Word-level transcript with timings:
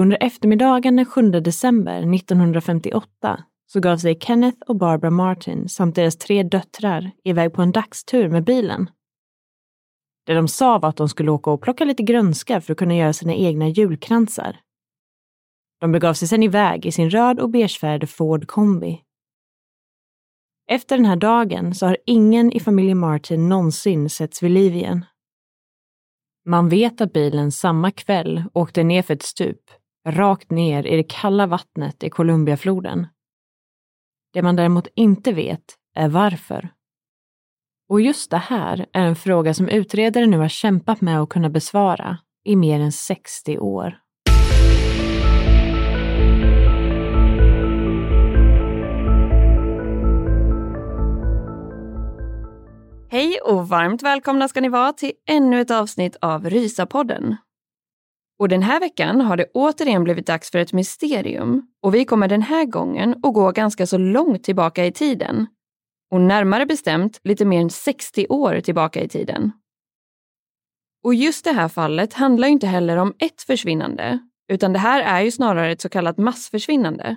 Under 0.00 0.18
eftermiddagen 0.20 0.96
den 0.96 1.06
7 1.06 1.30
december 1.30 2.14
1958 2.14 3.44
så 3.66 3.80
gav 3.80 3.96
sig 3.96 4.18
Kenneth 4.20 4.58
och 4.66 4.76
Barbara 4.76 5.10
Martin 5.10 5.68
samt 5.68 5.94
deras 5.94 6.16
tre 6.16 6.42
döttrar 6.42 7.10
iväg 7.24 7.52
på 7.52 7.62
en 7.62 7.72
dagstur 7.72 8.28
med 8.28 8.44
bilen. 8.44 8.90
Det 10.26 10.34
de 10.34 10.48
sa 10.48 10.78
var 10.78 10.88
att 10.88 10.96
de 10.96 11.08
skulle 11.08 11.30
åka 11.30 11.50
och 11.50 11.62
plocka 11.62 11.84
lite 11.84 12.02
grönska 12.02 12.60
för 12.60 12.72
att 12.72 12.78
kunna 12.78 12.96
göra 12.96 13.12
sina 13.12 13.34
egna 13.34 13.68
julkransar. 13.68 14.60
De 15.80 15.92
begav 15.92 16.14
sig 16.14 16.28
sedan 16.28 16.42
iväg 16.42 16.86
i 16.86 16.92
sin 16.92 17.10
röd 17.10 17.40
och 17.40 17.50
beigefärgade 17.50 18.06
Ford 18.06 18.46
kombi. 18.46 19.02
Efter 20.70 20.96
den 20.96 21.06
här 21.06 21.16
dagen 21.16 21.74
så 21.74 21.86
har 21.86 21.96
ingen 22.06 22.52
i 22.52 22.60
familjen 22.60 22.98
Martin 22.98 23.48
någonsin 23.48 24.10
setts 24.10 24.42
vid 24.42 24.50
liv 24.50 24.74
igen. 24.74 25.04
Man 26.46 26.68
vet 26.68 27.00
att 27.00 27.12
bilen 27.12 27.52
samma 27.52 27.90
kväll 27.90 28.44
åkte 28.52 28.82
ner 28.82 29.02
för 29.02 29.14
ett 29.14 29.22
stup, 29.22 29.79
rakt 30.08 30.50
ner 30.50 30.86
i 30.86 30.96
det 30.96 31.08
kalla 31.08 31.46
vattnet 31.46 32.02
i 32.02 32.10
Columbiafloden. 32.10 33.06
Det 34.32 34.42
man 34.42 34.56
däremot 34.56 34.88
inte 34.94 35.32
vet 35.32 35.64
är 35.94 36.08
varför. 36.08 36.68
Och 37.88 38.00
just 38.00 38.30
det 38.30 38.38
här 38.38 38.86
är 38.92 39.06
en 39.06 39.16
fråga 39.16 39.54
som 39.54 39.68
utredare 39.68 40.26
nu 40.26 40.38
har 40.38 40.48
kämpat 40.48 41.00
med 41.00 41.20
att 41.20 41.28
kunna 41.28 41.50
besvara 41.50 42.18
i 42.44 42.56
mer 42.56 42.80
än 42.80 42.92
60 42.92 43.58
år. 43.58 43.98
Hej 53.12 53.40
och 53.44 53.68
varmt 53.68 54.02
välkomna 54.02 54.48
ska 54.48 54.60
ni 54.60 54.68
vara 54.68 54.92
till 54.92 55.12
ännu 55.28 55.60
ett 55.60 55.70
avsnitt 55.70 56.16
av 56.20 56.50
Rysapodden. 56.50 57.36
Och 58.40 58.48
den 58.48 58.62
här 58.62 58.80
veckan 58.80 59.20
har 59.20 59.36
det 59.36 59.46
återigen 59.54 60.04
blivit 60.04 60.26
dags 60.26 60.50
för 60.50 60.58
ett 60.58 60.72
mysterium 60.72 61.66
och 61.82 61.94
vi 61.94 62.04
kommer 62.04 62.28
den 62.28 62.42
här 62.42 62.64
gången 62.64 63.10
att 63.22 63.34
gå 63.34 63.50
ganska 63.50 63.86
så 63.86 63.98
långt 63.98 64.44
tillbaka 64.44 64.86
i 64.86 64.92
tiden. 64.92 65.46
Och 66.10 66.20
närmare 66.20 66.66
bestämt 66.66 67.20
lite 67.24 67.44
mer 67.44 67.60
än 67.60 67.70
60 67.70 68.26
år 68.28 68.60
tillbaka 68.60 69.02
i 69.02 69.08
tiden. 69.08 69.52
Och 71.04 71.14
just 71.14 71.44
det 71.44 71.52
här 71.52 71.68
fallet 71.68 72.14
handlar 72.14 72.48
ju 72.48 72.52
inte 72.52 72.66
heller 72.66 72.96
om 72.96 73.14
ett 73.18 73.42
försvinnande, 73.42 74.18
utan 74.52 74.72
det 74.72 74.78
här 74.78 75.02
är 75.02 75.20
ju 75.20 75.30
snarare 75.30 75.72
ett 75.72 75.80
så 75.80 75.88
kallat 75.88 76.18
massförsvinnande. 76.18 77.16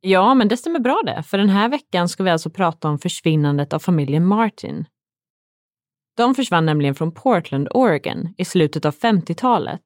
Ja, 0.00 0.34
men 0.34 0.48
det 0.48 0.56
stämmer 0.56 0.80
bra 0.80 1.02
det, 1.06 1.22
för 1.22 1.38
den 1.38 1.48
här 1.48 1.68
veckan 1.68 2.08
ska 2.08 2.22
vi 2.22 2.30
alltså 2.30 2.50
prata 2.50 2.88
om 2.88 2.98
försvinnandet 2.98 3.72
av 3.72 3.78
familjen 3.78 4.26
Martin. 4.26 4.84
De 6.16 6.34
försvann 6.34 6.66
nämligen 6.66 6.94
från 6.94 7.12
Portland, 7.12 7.68
Oregon 7.70 8.34
i 8.38 8.44
slutet 8.44 8.84
av 8.84 8.94
50-talet. 8.94 9.82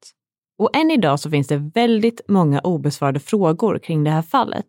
Och 0.60 0.76
än 0.76 0.91
idag 0.91 1.21
så 1.21 1.31
finns 1.31 1.48
det 1.48 1.71
väldigt 1.75 2.21
många 2.28 2.60
obesvarade 2.60 3.21
frågor 3.21 3.78
kring 3.78 4.04
det 4.04 4.10
här 4.10 4.22
fallet. 4.22 4.66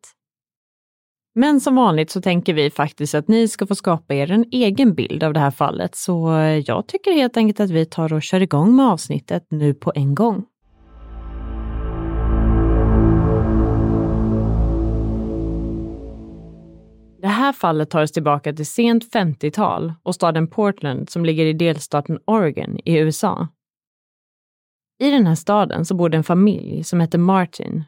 Men 1.36 1.62
som 1.62 1.76
vanligt 1.76 2.12
så 2.12 2.22
tänker 2.22 2.54
vi 2.54 2.70
faktiskt 2.70 3.16
att 3.16 3.28
ni 3.28 3.48
ska 3.48 3.68
få 3.68 3.76
skapa 3.76 4.14
er 4.14 4.32
en 4.32 4.46
egen 4.52 4.94
bild 4.94 5.24
av 5.24 5.34
det 5.34 5.40
här 5.40 5.52
fallet, 5.52 5.96
så 5.96 6.32
jag 6.66 6.88
tycker 6.88 7.12
helt 7.12 7.38
enkelt 7.38 7.60
att 7.60 7.70
vi 7.70 7.86
tar 7.86 8.14
och 8.14 8.22
kör 8.22 8.42
igång 8.42 8.76
med 8.76 8.86
avsnittet 8.86 9.48
nu 9.50 9.74
på 9.74 9.92
en 9.96 10.16
gång. 10.16 10.46
Det 17.22 17.28
här 17.28 17.54
fallet 17.54 17.90
tar 17.90 18.04
oss 18.04 18.12
tillbaka 18.12 18.54
till 18.54 18.66
sent 18.66 19.14
50-tal 19.14 19.94
och 20.04 20.16
staden 20.16 20.48
Portland 20.48 21.10
som 21.10 21.26
ligger 21.26 21.46
i 21.46 21.54
delstaten 21.54 22.20
Oregon 22.26 22.78
i 22.86 22.98
USA. 22.98 23.48
I 25.02 25.12
den 25.12 25.28
här 25.28 25.36
staden 25.36 25.86
så 25.86 25.96
bodde 25.96 26.18
en 26.18 26.24
familj 26.24 26.84
som 26.84 27.00
hette 27.00 27.18
Martin. 27.18 27.84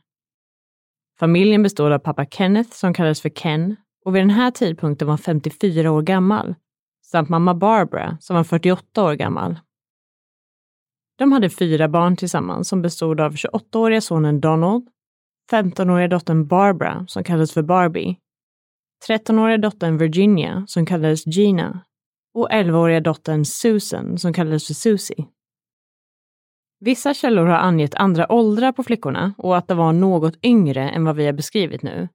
Familjen 1.19 1.63
bestod 1.63 1.91
av 1.91 1.99
pappa 1.99 2.25
Kenneth 2.25 2.69
som 2.71 2.93
kallades 2.93 3.21
för 3.21 3.29
Ken 3.29 3.75
och 4.05 4.15
vid 4.15 4.21
den 4.21 4.29
här 4.29 4.51
tidpunkten 4.51 5.07
var 5.07 5.17
54 5.17 5.91
år 5.91 6.01
gammal 6.01 6.55
samt 7.05 7.29
mamma 7.29 7.53
Barbara 7.53 8.17
som 8.21 8.35
var 8.35 8.43
48 8.43 9.03
år 9.03 9.13
gammal. 9.13 9.59
De 11.17 11.31
hade 11.31 11.49
fyra 11.49 11.87
barn 11.87 12.15
tillsammans 12.15 12.67
som 12.67 12.81
bestod 12.81 13.21
av 13.21 13.33
28-åriga 13.33 14.01
sonen 14.01 14.41
Donald, 14.41 14.87
15-åriga 15.51 16.07
dottern 16.07 16.47
Barbara 16.47 17.05
som 17.07 17.23
kallades 17.23 17.53
för 17.53 17.61
Barbie 17.61 18.17
13-åriga 19.07 19.57
dottern 19.57 19.97
Virginia, 19.97 20.63
som 20.67 20.85
kallades 20.85 21.27
Gina, 21.27 21.79
och 22.33 22.49
11-åriga 22.49 22.99
dottern 22.99 23.45
Susan, 23.45 24.17
som 24.17 24.33
kallades 24.33 24.67
för 24.67 24.73
Susie. 24.73 25.25
Vissa 26.85 27.13
källor 27.13 27.45
har 27.45 27.57
angett 27.57 27.95
andra 27.95 28.31
åldrar 28.31 28.71
på 28.71 28.83
flickorna 28.83 29.33
och 29.37 29.57
att 29.57 29.67
de 29.67 29.77
var 29.77 29.93
något 29.93 30.45
yngre 30.45 30.89
än 30.89 31.05
vad 31.05 31.15
vi 31.15 31.25
har 31.25 31.33
beskrivit 31.33 31.83
nu. 31.83 32.09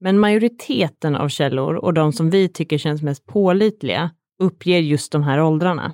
Men 0.00 0.18
majoriteten 0.18 1.16
av 1.16 1.28
källor 1.28 1.74
och 1.74 1.94
de 1.94 2.12
som 2.12 2.30
vi 2.30 2.48
tycker 2.48 2.78
känns 2.78 3.02
mest 3.02 3.26
pålitliga 3.26 4.10
uppger 4.38 4.78
just 4.78 5.12
de 5.12 5.22
här 5.22 5.40
åldrarna. 5.40 5.92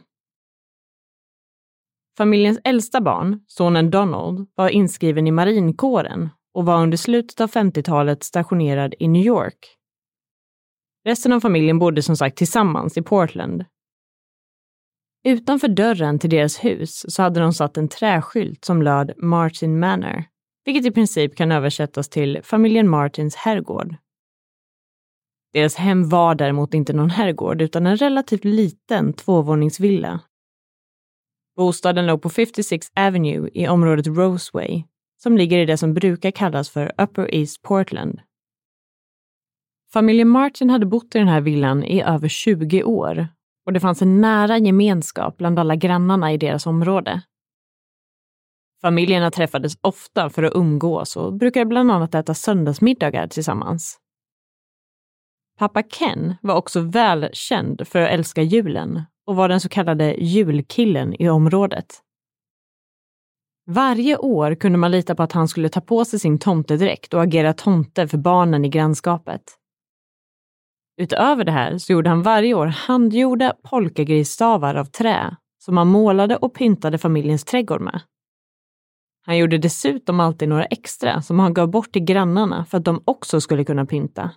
Familjens 2.17 2.61
äldsta 2.65 3.01
barn, 3.01 3.41
sonen 3.47 3.91
Donald, 3.91 4.49
var 4.55 4.69
inskriven 4.69 5.27
i 5.27 5.31
marinkåren 5.31 6.29
och 6.55 6.67
var 6.67 6.83
under 6.83 6.97
slutet 6.97 7.41
av 7.41 7.51
50-talet 7.51 8.23
stationerad 8.23 8.95
i 8.99 9.09
New 9.09 9.27
York. 9.27 9.77
Resten 11.05 11.33
av 11.33 11.41
familjen 11.41 11.79
bodde 11.79 12.03
som 12.03 12.17
sagt 12.17 12.37
tillsammans 12.37 12.97
i 12.97 13.03
Portland. 13.03 13.65
Utanför 15.29 15.69
dörren 15.69 16.19
till 16.19 16.31
deras 16.31 16.65
hus 16.65 17.15
så 17.15 17.23
hade 17.23 17.41
de 17.41 17.53
satt 17.53 17.77
en 17.77 17.89
träskylt 17.89 18.65
som 18.65 18.83
löd 18.83 19.13
Martin 19.17 19.81
Manor, 19.81 20.25
vilket 20.65 20.87
i 20.87 20.91
princip 20.91 21.37
kan 21.37 21.53
översättas 21.53 22.09
till 22.09 22.41
familjen 22.43 22.89
Martins 22.89 23.37
herrgård. 23.37 23.97
Deras 25.53 25.75
hem 25.75 26.09
var 26.09 26.35
däremot 26.35 26.75
inte 26.75 26.93
någon 26.93 27.11
herrgård 27.11 27.63
utan 27.63 27.87
en 27.87 27.97
relativt 27.97 28.45
liten 28.45 29.13
tvåvåningsvilla. 29.13 30.21
Bostaden 31.57 32.07
låg 32.07 32.23
på 32.23 32.31
56 32.31 32.87
Avenue 32.97 33.51
i 33.55 33.69
området 33.69 34.07
Roseway 34.07 34.85
som 35.23 35.37
ligger 35.37 35.59
i 35.59 35.67
det 35.67 35.77
som 35.77 35.95
brukar 35.95 36.31
kallas 36.31 36.71
för 36.71 36.93
Upper 36.99 37.35
East 37.35 37.63
Portland. 37.63 38.21
Familjen 39.93 40.29
Martin 40.29 40.71
hade 40.71 40.87
bott 40.87 41.15
i 41.15 41.19
den 41.19 41.29
här 41.29 41.41
villan 41.41 41.85
i 41.85 42.03
över 42.03 42.29
20 42.29 42.83
år 42.83 43.29
och 43.69 43.75
det 43.75 43.81
fanns 43.81 44.03
en 44.03 44.21
nära 44.21 44.59
gemenskap 44.59 45.37
bland 45.37 45.59
alla 45.59 45.77
grannarna 45.77 46.33
i 46.33 46.37
deras 46.37 46.67
område. 46.67 47.23
Familjerna 48.83 49.31
träffades 49.31 49.73
ofta 49.81 50.31
för 50.31 50.43
att 50.43 50.53
umgås 50.55 51.17
och 51.17 51.33
brukade 51.33 51.67
bland 51.67 51.91
annat 51.91 52.15
äta 52.15 52.35
söndagsmiddagar 52.35 53.27
tillsammans. 53.27 53.99
Pappa 55.59 55.83
Ken 55.83 56.35
var 56.43 56.55
också 56.55 56.81
välkänd 56.81 57.89
för 57.89 57.99
att 57.99 58.11
älska 58.11 58.43
julen 58.43 59.03
och 59.27 59.37
var 59.37 59.49
den 59.49 59.61
så 59.61 59.69
kallade 59.69 60.15
julkillen 60.15 61.23
i 61.23 61.29
området. 61.29 61.87
Varje 63.67 64.17
år 64.17 64.55
kunde 64.55 64.79
man 64.79 64.91
lita 64.91 65.15
på 65.15 65.23
att 65.23 65.33
han 65.33 65.49
skulle 65.49 65.69
ta 65.69 65.81
på 65.81 66.05
sig 66.05 66.19
sin 66.19 66.39
tomtedräkt 66.39 67.15
och 67.15 67.23
agera 67.23 67.53
tomte 67.53 68.09
för 68.09 68.19
barnen 68.19 68.65
i 68.65 68.69
grannskapet. 68.69 69.43
Utöver 71.01 71.45
det 71.45 71.53
här 71.53 71.79
så 71.79 71.93
gjorde 71.93 72.11
han 72.11 72.23
varje 72.23 72.55
år 72.55 72.67
handgjorda 72.67 73.55
polkagrisstavar 73.63 74.75
av 74.75 74.85
trä 74.85 75.37
som 75.59 75.77
han 75.77 75.89
målade 75.89 76.37
och 76.37 76.55
pyntade 76.55 76.99
familjens 76.99 77.45
trädgård 77.45 77.81
med. 77.81 78.01
Han 79.27 79.39
gjorde 79.39 79.59
dessutom 79.59 80.21
alltid 80.21 80.49
några 80.49 80.65
extra 80.65 81.23
som 81.23 81.39
han 81.39 81.55
gav 81.55 81.71
bort 81.71 81.93
till 81.93 82.05
grannarna 82.05 82.65
för 82.65 82.79
att 82.79 82.85
de 82.85 83.03
också 83.05 83.41
skulle 83.41 83.65
kunna 83.65 83.87
pynta. 83.87 84.31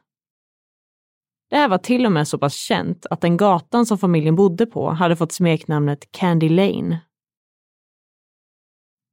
Det 1.49 1.57
här 1.57 1.69
var 1.69 1.77
till 1.77 2.05
och 2.05 2.11
med 2.11 2.27
så 2.27 2.37
pass 2.37 2.55
känt 2.55 3.05
att 3.09 3.21
den 3.21 3.37
gatan 3.37 3.85
som 3.85 3.97
familjen 3.97 4.35
bodde 4.35 4.65
på 4.65 4.89
hade 4.89 5.15
fått 5.15 5.31
smeknamnet 5.31 6.11
Candy 6.11 6.49
Lane. 6.49 7.01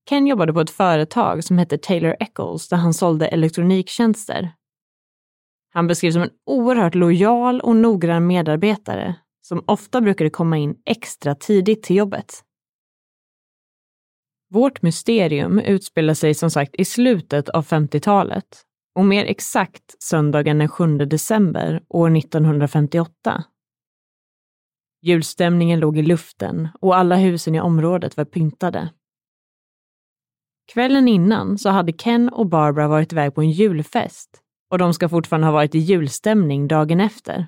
Ken 0.09 0.27
jobbade 0.27 0.53
på 0.53 0.61
ett 0.61 0.71
företag 0.71 1.45
som 1.45 1.59
hette 1.59 1.79
Taylor 1.79 2.17
Eccles 2.21 2.69
där 2.69 2.77
han 2.77 2.95
sålde 2.95 3.29
elektroniktjänster. 3.29 4.53
Han 5.79 5.87
beskrivs 5.87 6.15
som 6.15 6.23
en 6.23 6.31
oerhört 6.47 6.95
lojal 6.95 7.61
och 7.61 7.77
noggrann 7.77 8.27
medarbetare 8.27 9.15
som 9.43 9.65
ofta 9.67 10.01
brukade 10.01 10.31
komma 10.31 10.59
in 10.59 10.77
extra 10.85 11.35
tidigt 11.35 11.83
till 11.83 11.97
jobbet. 11.97 12.45
Vårt 14.51 14.83
mysterium 14.83 15.59
utspelar 15.59 16.15
sig 16.15 16.35
som 16.35 16.51
sagt 16.51 16.75
i 16.75 16.85
slutet 16.85 17.49
av 17.49 17.67
50-talet 17.67 18.45
och 18.95 19.05
mer 19.05 19.25
exakt 19.25 20.03
söndagen 20.03 20.59
den 20.59 20.69
7 20.69 20.99
december 20.99 21.83
år 21.89 22.17
1958. 22.17 23.45
Julstämningen 25.03 25.81
låg 25.81 25.99
i 25.99 26.03
luften 26.03 26.69
och 26.81 26.97
alla 26.97 27.17
husen 27.17 27.55
i 27.55 27.61
området 27.61 28.17
var 28.17 28.25
pyntade. 28.25 28.93
Kvällen 30.73 31.09
innan 31.09 31.59
så 31.59 31.69
hade 31.69 31.93
Ken 31.93 32.29
och 32.29 32.47
Barbara 32.47 32.89
varit 32.89 33.13
iväg 33.13 33.35
på 33.35 33.41
en 33.41 33.51
julfest 33.51 34.45
och 34.71 34.79
de 34.79 34.95
ska 34.95 35.09
fortfarande 35.09 35.47
ha 35.47 35.53
varit 35.53 35.75
i 35.75 35.79
julstämning 35.79 36.69
dagen 36.69 37.01
efter. 37.01 37.47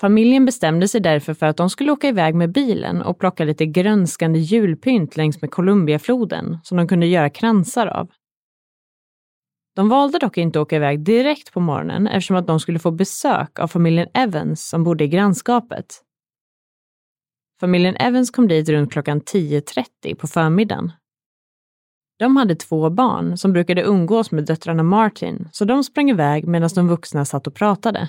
Familjen 0.00 0.44
bestämde 0.44 0.88
sig 0.88 1.00
därför 1.00 1.34
för 1.34 1.46
att 1.46 1.56
de 1.56 1.70
skulle 1.70 1.92
åka 1.92 2.08
iväg 2.08 2.34
med 2.34 2.52
bilen 2.52 3.02
och 3.02 3.18
plocka 3.18 3.44
lite 3.44 3.66
grönskande 3.66 4.38
julpynt 4.38 5.16
längs 5.16 5.42
med 5.42 5.50
Columbiafloden 5.50 6.58
som 6.62 6.76
de 6.76 6.88
kunde 6.88 7.06
göra 7.06 7.30
kransar 7.30 7.86
av. 7.86 8.10
De 9.76 9.88
valde 9.88 10.18
dock 10.18 10.38
inte 10.38 10.58
att 10.60 10.62
åka 10.62 10.76
iväg 10.76 11.00
direkt 11.04 11.52
på 11.52 11.60
morgonen 11.60 12.06
eftersom 12.06 12.36
att 12.36 12.46
de 12.46 12.60
skulle 12.60 12.78
få 12.78 12.90
besök 12.90 13.58
av 13.58 13.68
familjen 13.68 14.08
Evans 14.14 14.68
som 14.68 14.84
bodde 14.84 15.04
i 15.04 15.08
grannskapet. 15.08 16.02
Familjen 17.60 17.96
Evans 17.96 18.30
kom 18.30 18.48
dit 18.48 18.68
runt 18.68 18.92
klockan 18.92 19.20
10.30 19.20 20.14
på 20.14 20.26
förmiddagen. 20.26 20.92
De 22.22 22.36
hade 22.36 22.54
två 22.54 22.90
barn 22.90 23.36
som 23.36 23.52
brukade 23.52 23.82
umgås 23.82 24.30
med 24.30 24.44
döttrarna 24.44 24.82
Martin, 24.82 25.48
så 25.52 25.64
de 25.64 25.84
sprang 25.84 26.10
iväg 26.10 26.46
medan 26.46 26.70
de 26.74 26.88
vuxna 26.88 27.24
satt 27.24 27.46
och 27.46 27.54
pratade. 27.54 28.08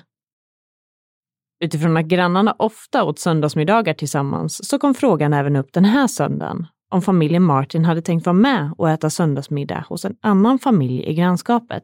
Utifrån 1.63 1.97
att 1.97 2.05
grannarna 2.05 2.55
ofta 2.59 3.03
åt 3.03 3.19
söndagsmiddagar 3.19 3.93
tillsammans 3.93 4.69
så 4.69 4.79
kom 4.79 4.93
frågan 4.93 5.33
även 5.33 5.55
upp 5.55 5.73
den 5.73 5.85
här 5.85 6.07
söndagen 6.07 6.67
om 6.91 7.01
familjen 7.01 7.43
Martin 7.43 7.85
hade 7.85 8.01
tänkt 8.01 8.25
vara 8.25 8.33
med 8.33 8.73
och 8.77 8.89
äta 8.89 9.09
söndagsmiddag 9.09 9.85
hos 9.89 10.05
en 10.05 10.15
annan 10.21 10.59
familj 10.59 11.03
i 11.03 11.13
grannskapet. 11.13 11.83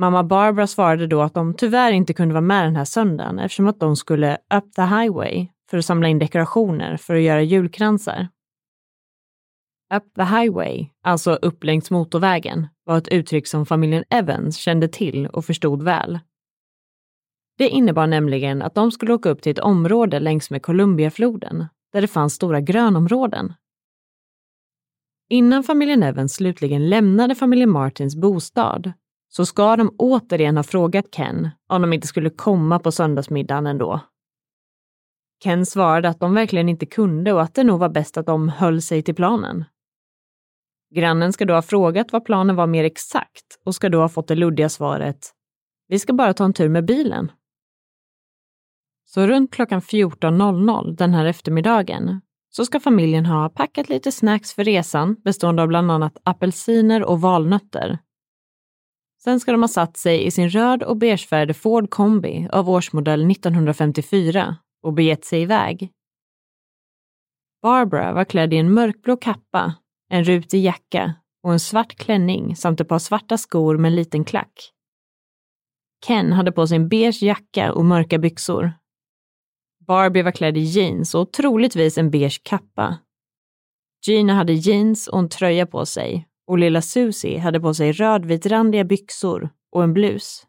Mamma 0.00 0.24
Barbara 0.24 0.66
svarade 0.66 1.06
då 1.06 1.22
att 1.22 1.34
de 1.34 1.54
tyvärr 1.54 1.92
inte 1.92 2.14
kunde 2.14 2.34
vara 2.34 2.40
med 2.40 2.64
den 2.64 2.76
här 2.76 2.84
söndagen 2.84 3.38
eftersom 3.38 3.68
att 3.68 3.80
de 3.80 3.96
skulle 3.96 4.38
up 4.54 4.72
the 4.76 4.82
highway 4.82 5.48
för 5.70 5.78
att 5.78 5.84
samla 5.84 6.08
in 6.08 6.18
dekorationer 6.18 6.96
för 6.96 7.14
att 7.14 7.22
göra 7.22 7.42
julkransar. 7.42 8.28
Up 9.94 10.14
the 10.14 10.22
highway, 10.22 10.88
alltså 11.02 11.34
upp 11.34 11.64
längs 11.64 11.90
motorvägen, 11.90 12.66
var 12.84 12.98
ett 12.98 13.08
uttryck 13.08 13.46
som 13.46 13.66
familjen 13.66 14.04
Evans 14.10 14.56
kände 14.56 14.88
till 14.88 15.26
och 15.26 15.44
förstod 15.44 15.82
väl. 15.82 16.18
Det 17.58 17.68
innebar 17.68 18.06
nämligen 18.06 18.62
att 18.62 18.74
de 18.74 18.92
skulle 18.92 19.14
åka 19.14 19.28
upp 19.28 19.42
till 19.42 19.52
ett 19.52 19.58
område 19.58 20.20
längs 20.20 20.50
med 20.50 20.62
Columbiafloden 20.62 21.66
där 21.92 22.00
det 22.00 22.08
fanns 22.08 22.34
stora 22.34 22.60
grönområden. 22.60 23.52
Innan 25.28 25.64
familjen 25.64 26.02
Evans 26.02 26.34
slutligen 26.34 26.88
lämnade 26.88 27.34
familjen 27.34 27.70
Martins 27.70 28.16
bostad 28.16 28.92
så 29.28 29.46
ska 29.46 29.76
de 29.76 29.94
återigen 29.98 30.56
ha 30.56 30.64
frågat 30.64 31.10
Ken 31.10 31.48
om 31.66 31.82
de 31.82 31.92
inte 31.92 32.06
skulle 32.06 32.30
komma 32.30 32.78
på 32.78 32.92
söndagsmiddagen 32.92 33.66
ändå. 33.66 34.00
Ken 35.42 35.66
svarade 35.66 36.08
att 36.08 36.20
de 36.20 36.34
verkligen 36.34 36.68
inte 36.68 36.86
kunde 36.86 37.32
och 37.32 37.42
att 37.42 37.54
det 37.54 37.64
nog 37.64 37.80
var 37.80 37.88
bäst 37.88 38.16
att 38.16 38.26
de 38.26 38.48
höll 38.48 38.82
sig 38.82 39.02
till 39.02 39.14
planen. 39.14 39.64
Grannen 40.94 41.32
ska 41.32 41.44
då 41.44 41.54
ha 41.54 41.62
frågat 41.62 42.12
vad 42.12 42.24
planen 42.24 42.56
var 42.56 42.66
mer 42.66 42.84
exakt 42.84 43.60
och 43.64 43.74
ska 43.74 43.88
då 43.88 44.00
ha 44.00 44.08
fått 44.08 44.28
det 44.28 44.34
luddiga 44.34 44.68
svaret 44.68 45.18
Vi 45.88 45.98
ska 45.98 46.12
bara 46.12 46.34
ta 46.34 46.44
en 46.44 46.52
tur 46.52 46.68
med 46.68 46.84
bilen. 46.84 47.32
Så 49.04 49.26
runt 49.26 49.52
klockan 49.52 49.80
14.00 49.80 50.96
den 50.96 51.14
här 51.14 51.24
eftermiddagen 51.24 52.20
så 52.50 52.64
ska 52.64 52.80
familjen 52.80 53.26
ha 53.26 53.48
packat 53.48 53.88
lite 53.88 54.12
snacks 54.12 54.54
för 54.54 54.64
resan 54.64 55.16
bestående 55.24 55.62
av 55.62 55.68
bland 55.68 55.90
annat 55.90 56.16
apelsiner 56.22 57.02
och 57.02 57.20
valnötter. 57.20 57.98
Sen 59.24 59.40
ska 59.40 59.52
de 59.52 59.62
ha 59.62 59.68
satt 59.68 59.96
sig 59.96 60.26
i 60.26 60.30
sin 60.30 60.50
röd 60.50 60.82
och 60.82 60.96
beigefärgade 60.96 61.54
Ford 61.54 61.90
kombi 61.90 62.48
av 62.52 62.70
årsmodell 62.70 63.30
1954 63.30 64.56
och 64.82 64.92
begett 64.92 65.24
sig 65.24 65.42
iväg. 65.42 65.92
Barbara 67.62 68.12
var 68.12 68.24
klädd 68.24 68.54
i 68.54 68.56
en 68.56 68.74
mörkblå 68.74 69.16
kappa, 69.16 69.74
en 70.08 70.24
rutig 70.24 70.62
jacka 70.62 71.14
och 71.42 71.52
en 71.52 71.60
svart 71.60 71.94
klänning 71.94 72.56
samt 72.56 72.80
ett 72.80 72.88
par 72.88 72.98
svarta 72.98 73.38
skor 73.38 73.76
med 73.78 73.88
en 73.88 73.96
liten 73.96 74.24
klack. 74.24 74.72
Ken 76.06 76.32
hade 76.32 76.52
på 76.52 76.66
sig 76.66 76.76
en 76.76 76.88
beige 76.88 77.22
jacka 77.22 77.72
och 77.72 77.84
mörka 77.84 78.18
byxor 78.18 78.72
Barbie 79.88 80.22
var 80.22 80.30
klädd 80.30 80.56
i 80.56 80.60
jeans 80.60 81.14
och 81.14 81.32
troligtvis 81.32 81.98
en 81.98 82.10
beige 82.10 82.40
kappa. 82.42 82.98
Gina 84.06 84.34
hade 84.34 84.52
jeans 84.52 85.08
och 85.08 85.18
en 85.18 85.28
tröja 85.28 85.66
på 85.66 85.86
sig 85.86 86.28
och 86.46 86.58
lilla 86.58 86.82
Susie 86.82 87.38
hade 87.38 87.60
på 87.60 87.74
sig 87.74 87.92
rödvitrandiga 87.92 88.84
byxor 88.84 89.50
och 89.72 89.82
en 89.82 89.92
blus. 89.92 90.46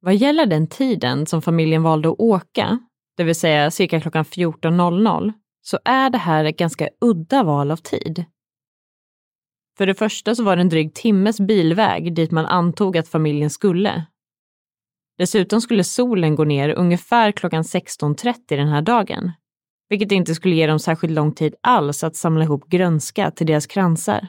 Vad 0.00 0.14
gäller 0.14 0.46
den 0.46 0.66
tiden 0.66 1.26
som 1.26 1.42
familjen 1.42 1.82
valde 1.82 2.08
att 2.08 2.20
åka, 2.20 2.78
det 3.16 3.24
vill 3.24 3.34
säga 3.34 3.70
cirka 3.70 4.00
klockan 4.00 4.24
14.00, 4.24 5.32
så 5.62 5.78
är 5.84 6.10
det 6.10 6.18
här 6.18 6.44
ett 6.44 6.56
ganska 6.56 6.88
udda 7.00 7.42
val 7.42 7.70
av 7.70 7.76
tid. 7.76 8.24
För 9.78 9.86
det 9.86 9.94
första 9.94 10.34
så 10.34 10.44
var 10.44 10.56
det 10.56 10.62
en 10.62 10.68
dryg 10.68 10.94
timmes 10.94 11.40
bilväg 11.40 12.14
dit 12.14 12.30
man 12.30 12.46
antog 12.46 12.96
att 12.96 13.08
familjen 13.08 13.50
skulle 13.50 14.06
Dessutom 15.18 15.60
skulle 15.60 15.84
solen 15.84 16.34
gå 16.34 16.44
ner 16.44 16.68
ungefär 16.68 17.32
klockan 17.32 17.62
16.30 17.62 18.34
den 18.48 18.68
här 18.68 18.82
dagen, 18.82 19.32
vilket 19.88 20.12
inte 20.12 20.34
skulle 20.34 20.54
ge 20.54 20.66
dem 20.66 20.78
särskilt 20.78 21.12
lång 21.12 21.32
tid 21.32 21.54
alls 21.60 22.04
att 22.04 22.16
samla 22.16 22.44
ihop 22.44 22.68
grönska 22.68 23.30
till 23.30 23.46
deras 23.46 23.66
kransar. 23.66 24.28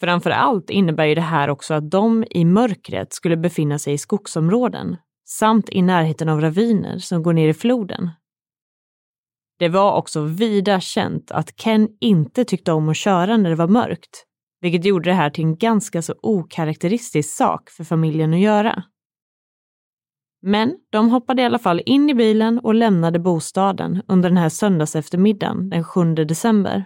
Framför 0.00 0.30
allt 0.30 0.70
innebär 0.70 1.04
ju 1.04 1.14
det 1.14 1.20
här 1.20 1.50
också 1.50 1.74
att 1.74 1.90
de 1.90 2.24
i 2.30 2.44
mörkret 2.44 3.12
skulle 3.12 3.36
befinna 3.36 3.78
sig 3.78 3.92
i 3.92 3.98
skogsområden 3.98 4.96
samt 5.28 5.68
i 5.68 5.82
närheten 5.82 6.28
av 6.28 6.40
raviner 6.40 6.98
som 6.98 7.22
går 7.22 7.32
ner 7.32 7.48
i 7.48 7.54
floden. 7.54 8.10
Det 9.58 9.68
var 9.68 9.96
också 9.96 10.20
vida 10.20 10.80
känt 10.80 11.30
att 11.30 11.56
Ken 11.56 11.88
inte 12.00 12.44
tyckte 12.44 12.72
om 12.72 12.88
att 12.88 12.96
köra 12.96 13.36
när 13.36 13.50
det 13.50 13.56
var 13.56 13.68
mörkt, 13.68 14.24
vilket 14.60 14.84
gjorde 14.84 15.10
det 15.10 15.14
här 15.14 15.30
till 15.30 15.44
en 15.44 15.56
ganska 15.56 16.02
så 16.02 16.14
okaraktäristisk 16.22 17.36
sak 17.36 17.70
för 17.70 17.84
familjen 17.84 18.34
att 18.34 18.40
göra. 18.40 18.82
Men 20.42 20.76
de 20.92 21.10
hoppade 21.10 21.42
i 21.42 21.44
alla 21.44 21.58
fall 21.58 21.82
in 21.86 22.10
i 22.10 22.14
bilen 22.14 22.58
och 22.58 22.74
lämnade 22.74 23.18
bostaden 23.18 24.02
under 24.08 24.28
den 24.28 24.38
här 24.38 24.48
söndagseftermiddagen 24.48 25.70
den 25.70 25.84
7 25.84 26.14
december. 26.14 26.84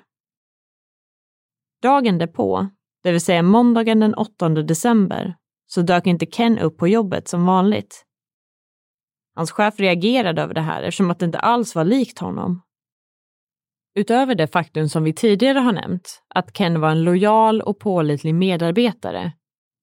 Dagen 1.83 2.19
därpå, 2.19 2.69
det 3.03 3.13
vill 3.13 3.21
säga 3.21 3.43
måndagen 3.43 4.01
den 4.01 4.15
8 4.15 4.49
december, 4.49 5.37
så 5.67 5.83
dök 5.83 6.07
inte 6.07 6.27
Ken 6.27 6.59
upp 6.59 6.79
på 6.79 6.89
jobbet 6.89 7.29
som 7.29 7.47
vanligt. 7.47 8.05
Hans 9.41 9.53
chef 9.53 9.81
reagerade 9.81 10.43
över 10.43 10.55
det 10.55 10.61
här 10.61 10.83
eftersom 10.83 11.11
att 11.11 11.19
det 11.19 11.25
inte 11.27 11.39
alls 11.39 11.75
var 11.75 11.85
likt 11.85 12.19
honom. 12.19 12.63
Utöver 13.95 14.35
det 14.35 14.47
faktum 14.47 14.89
som 14.89 15.05
vi 15.05 15.13
tidigare 15.13 15.59
har 15.59 15.73
nämnt, 15.73 16.23
att 16.35 16.53
Ken 16.57 16.81
var 16.81 16.91
en 16.91 17.03
lojal 17.05 17.61
och 17.61 17.79
pålitlig 17.79 18.35
medarbetare, 18.35 19.33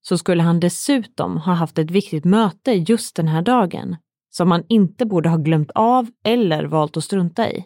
så 0.01 0.17
skulle 0.17 0.43
han 0.43 0.59
dessutom 0.59 1.37
ha 1.37 1.53
haft 1.53 1.77
ett 1.77 1.91
viktigt 1.91 2.25
möte 2.25 2.71
just 2.71 3.15
den 3.15 3.27
här 3.27 3.41
dagen, 3.41 3.95
som 4.29 4.51
han 4.51 4.63
inte 4.69 5.05
borde 5.05 5.29
ha 5.29 5.37
glömt 5.37 5.71
av 5.75 6.07
eller 6.25 6.63
valt 6.63 6.97
att 6.97 7.03
strunta 7.03 7.51
i. 7.51 7.65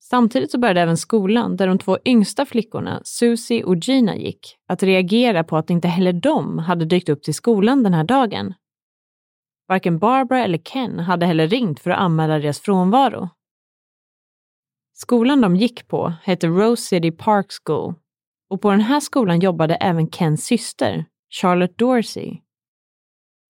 Samtidigt 0.00 0.50
så 0.50 0.58
började 0.58 0.80
även 0.80 0.96
skolan, 0.96 1.56
där 1.56 1.66
de 1.66 1.78
två 1.78 1.98
yngsta 2.04 2.46
flickorna, 2.46 3.00
Susie 3.04 3.64
och 3.64 3.76
Gina, 3.76 4.16
gick, 4.16 4.56
att 4.68 4.82
reagera 4.82 5.44
på 5.44 5.56
att 5.56 5.70
inte 5.70 5.88
heller 5.88 6.12
de 6.12 6.58
hade 6.58 6.84
dykt 6.84 7.08
upp 7.08 7.22
till 7.22 7.34
skolan 7.34 7.82
den 7.82 7.94
här 7.94 8.04
dagen. 8.04 8.54
Varken 9.68 9.98
Barbara 9.98 10.44
eller 10.44 10.58
Ken 10.58 10.98
hade 10.98 11.26
heller 11.26 11.48
ringt 11.48 11.80
för 11.80 11.90
att 11.90 11.98
anmäla 11.98 12.38
deras 12.38 12.60
frånvaro. 12.60 13.28
Skolan 14.92 15.40
de 15.40 15.56
gick 15.56 15.88
på 15.88 16.12
hette 16.22 16.46
Rose 16.46 16.82
City 16.82 17.10
Park 17.10 17.46
School 17.64 17.94
och 18.50 18.60
på 18.60 18.70
den 18.70 18.80
här 18.80 19.00
skolan 19.00 19.40
jobbade 19.40 19.74
även 19.74 20.10
Kens 20.10 20.44
syster, 20.44 21.04
Charlotte 21.40 21.78
Dorsey. 21.78 22.38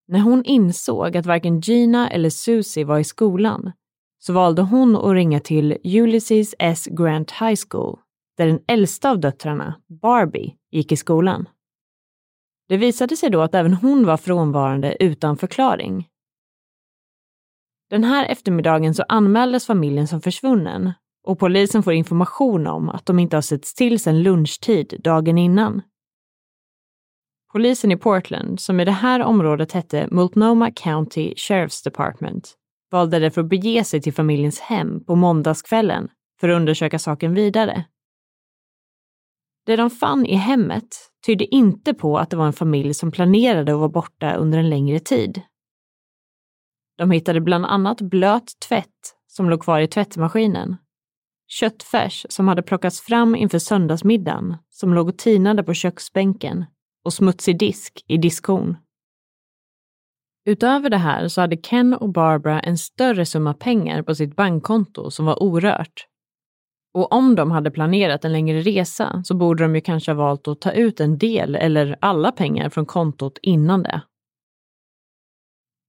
När 0.09 0.19
hon 0.19 0.45
insåg 0.45 1.17
att 1.17 1.27
varken 1.27 1.61
Gina 1.61 2.11
eller 2.11 2.31
Susie 2.31 2.85
var 2.85 2.99
i 2.99 3.05
skolan 3.05 3.73
så 4.19 4.33
valde 4.33 4.63
hon 4.63 4.97
att 4.97 5.13
ringa 5.13 5.41
till 5.41 5.79
Ulysses 5.85 6.55
S. 6.59 6.89
Grant 6.91 7.31
High 7.31 7.61
School 7.71 7.99
där 8.37 8.47
den 8.47 8.61
äldsta 8.69 9.11
av 9.11 9.21
döttrarna, 9.21 9.81
Barbie, 10.03 10.57
gick 10.71 10.93
i 10.93 10.97
skolan. 10.97 11.49
Det 12.69 12.77
visade 12.77 13.17
sig 13.17 13.31
då 13.31 13.43
att 13.43 13.55
även 13.55 13.75
hon 13.75 14.07
var 14.07 14.17
frånvarande 14.17 14.97
utan 15.01 15.37
förklaring. 15.37 16.09
Den 17.91 18.05
här 18.05 18.27
eftermiddagen 18.27 18.95
så 18.95 19.05
anmäldes 19.09 19.67
familjen 19.67 20.09
som 20.09 20.21
försvunnen 20.21 20.93
och 21.27 21.39
polisen 21.39 21.83
får 21.83 21.93
information 21.93 22.67
om 22.67 22.89
att 22.89 23.07
de 23.07 23.19
inte 23.19 23.37
har 23.37 23.43
setts 23.43 23.75
till 23.75 24.01
sedan 24.01 24.23
lunchtid 24.23 25.01
dagen 25.05 25.39
innan. 25.39 25.83
Polisen 27.53 27.93
i 27.93 27.97
Portland, 27.97 28.61
som 28.61 28.81
i 28.81 28.85
det 28.85 28.93
här 28.93 29.21
området 29.23 29.73
hette 29.73 30.09
Multnomah 30.11 30.71
County 30.71 31.35
Sheriff's 31.35 31.85
Department, 31.85 32.55
valde 32.91 33.19
därför 33.19 33.41
att 33.41 33.49
bege 33.49 33.85
sig 33.85 34.03
till 34.03 34.13
familjens 34.13 34.61
hem 34.61 35.05
på 35.05 35.15
måndagskvällen 35.15 36.09
för 36.41 36.49
att 36.49 36.57
undersöka 36.57 36.99
saken 36.99 37.35
vidare. 37.35 37.85
Det 39.67 39.77
de 39.77 39.91
fann 39.91 40.27
i 40.27 40.35
hemmet 40.35 40.97
tydde 41.27 41.55
inte 41.55 41.95
på 41.95 42.19
att 42.19 42.31
det 42.31 42.37
var 42.37 42.47
en 42.47 42.53
familj 42.53 42.95
som 42.95 43.13
planerade 43.13 43.73
att 43.73 43.79
vara 43.79 43.89
borta 43.89 44.35
under 44.35 44.59
en 44.59 44.71
längre 44.71 44.99
tid. 44.99 45.43
De 46.99 47.11
hittade 47.11 47.41
bland 47.41 47.67
annat 47.67 48.01
blöt 48.01 48.61
tvätt 48.69 49.15
som 49.27 49.51
låg 49.51 49.63
kvar 49.63 49.81
i 49.81 49.89
tvättmaskinen, 49.89 50.77
köttfärs 51.49 52.27
som 52.29 52.49
hade 52.49 52.63
plockats 52.63 53.01
fram 53.01 53.35
inför 53.35 53.59
söndagsmiddagen 53.59 54.57
som 54.71 54.95
låg 54.95 55.09
och 55.09 55.19
tinade 55.19 55.63
på 55.63 55.75
köksbänken 55.75 56.65
och 57.05 57.13
smutsig 57.13 57.59
disk 57.59 58.05
i 58.07 58.17
diskhon. 58.17 58.77
Utöver 60.45 60.91
det 60.91 60.97
här 60.97 61.29
så 61.29 61.41
hade 61.41 61.57
Ken 61.57 61.95
och 61.95 62.13
Barbara 62.13 62.61
en 62.61 62.79
större 62.79 63.27
summa 63.27 63.55
pengar 63.55 64.03
på 64.03 64.15
sitt 64.15 64.37
bankkonto 64.37 65.11
som 65.11 65.27
var 65.27 65.43
orört. 65.43 66.07
Och 66.97 67.13
om 67.13 67.35
de 67.35 67.51
hade 67.51 67.71
planerat 67.71 68.25
en 68.25 68.33
längre 68.33 68.61
resa 68.61 69.23
så 69.25 69.35
borde 69.35 69.65
de 69.65 69.75
ju 69.75 69.81
kanske 69.81 70.11
ha 70.13 70.17
valt 70.17 70.49
att 70.49 70.61
ta 70.61 70.71
ut 70.73 71.01
en 71.01 71.19
del 71.19 71.55
eller 71.55 71.97
alla 72.01 72.33
pengar 72.33 72.69
från 72.69 72.87
kontot 72.87 73.39
innan 73.43 73.83
det. 73.83 74.03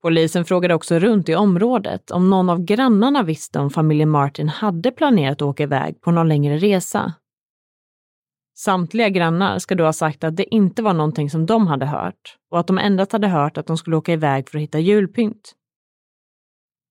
Polisen 0.02 0.46
frågade 0.46 0.74
också 0.74 1.00
runt 1.00 1.30
i 1.30 1.36
området 1.36 2.12
om 2.12 2.30
någon 2.30 2.50
av 2.50 2.64
grannarna 2.64 3.24
visste 3.24 3.60
om 3.60 3.70
familjen 3.70 4.10
Martin 4.10 4.50
hade 4.50 4.92
planerat 4.92 5.32
att 5.32 5.42
åka 5.42 5.64
iväg 5.64 6.02
på 6.02 6.12
någon 6.12 6.28
längre 6.28 6.58
resa. 6.58 7.14
Samtliga 8.58 9.10
grannar 9.10 9.60
ska 9.60 9.76
då 9.76 9.84
ha 9.84 9.94
sagt 9.94 10.24
att 10.24 10.36
det 10.36 10.56
inte 10.56 10.82
var 10.82 10.94
någonting 10.94 11.30
som 11.30 11.46
de 11.46 11.68
hade 11.68 11.86
hört 11.86 12.38
och 12.52 12.60
att 12.60 12.68
de 12.68 12.78
endast 12.78 13.12
hade 13.12 13.28
hört 13.28 13.58
att 13.58 13.68
de 13.68 13.78
skulle 13.78 13.96
åka 13.96 14.14
iväg 14.14 14.50
för 14.50 14.58
att 14.58 14.64
hitta 14.64 14.80
julpynt. 14.80 15.56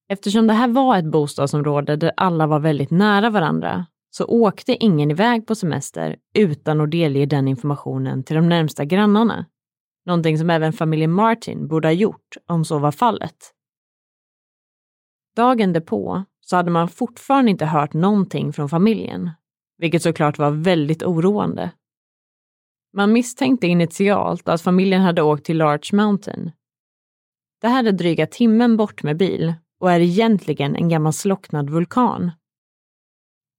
Eftersom 0.08 0.46
det 0.46 0.54
här 0.54 0.68
var 0.68 0.99
ett 0.99 1.11
bostadsområde 1.11 1.96
där 1.96 2.12
alla 2.16 2.46
var 2.46 2.58
väldigt 2.58 2.90
nära 2.90 3.30
varandra 3.30 3.87
så 4.16 4.25
åkte 4.25 4.85
ingen 4.85 5.11
iväg 5.11 5.46
på 5.46 5.54
semester 5.54 6.16
utan 6.35 6.80
att 6.80 6.90
delge 6.90 7.26
den 7.26 7.49
informationen 7.49 8.25
till 8.25 8.37
de 8.37 8.49
närmsta 8.49 8.85
grannarna. 8.85 9.46
Någonting 10.06 10.38
som 10.38 10.50
även 10.50 10.73
familjen 10.73 11.12
Martin 11.12 11.68
borde 11.68 11.88
ha 11.88 11.92
gjort 11.92 12.37
om 12.46 12.64
så 12.64 12.78
var 12.78 12.92
fallet. 12.92 13.37
Dagen 15.37 15.73
därpå 15.73 16.25
så 16.40 16.56
hade 16.56 16.70
man 16.70 16.88
fortfarande 16.88 17.50
inte 17.50 17.66
hört 17.66 17.92
någonting 17.92 18.52
från 18.52 18.68
familjen 18.68 19.30
vilket 19.78 20.02
såklart 20.02 20.38
var 20.38 20.50
väldigt 20.50 21.02
oroande. 21.02 21.70
Man 22.92 23.12
misstänkte 23.12 23.66
initialt 23.66 24.49
att 24.49 24.62
familjen 24.62 25.02
hade 25.02 25.23
åkt 25.23 25.44
till 25.44 25.58
Larch 25.58 25.92
Mountain. 25.92 26.50
Det 27.61 27.68
här 27.68 27.85
är 27.85 27.92
dryga 27.92 28.26
timmen 28.26 28.76
bort 28.76 29.02
med 29.02 29.16
bil 29.16 29.54
och 29.80 29.92
är 29.92 30.00
egentligen 30.00 30.76
en 30.76 30.88
gammal 30.88 31.12
slocknad 31.12 31.70
vulkan. 31.70 32.30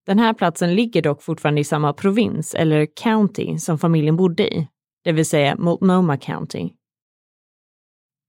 Den 0.07 0.19
här 0.19 0.33
platsen 0.33 0.75
ligger 0.75 1.01
dock 1.01 1.21
fortfarande 1.21 1.61
i 1.61 1.63
samma 1.63 1.93
provins, 1.93 2.55
eller 2.55 2.85
county, 2.85 3.57
som 3.57 3.79
familjen 3.79 4.15
bodde 4.15 4.53
i, 4.53 4.67
det 5.03 5.11
vill 5.11 5.25
säga 5.25 5.55
Multnomah 5.55 6.17
County. 6.17 6.69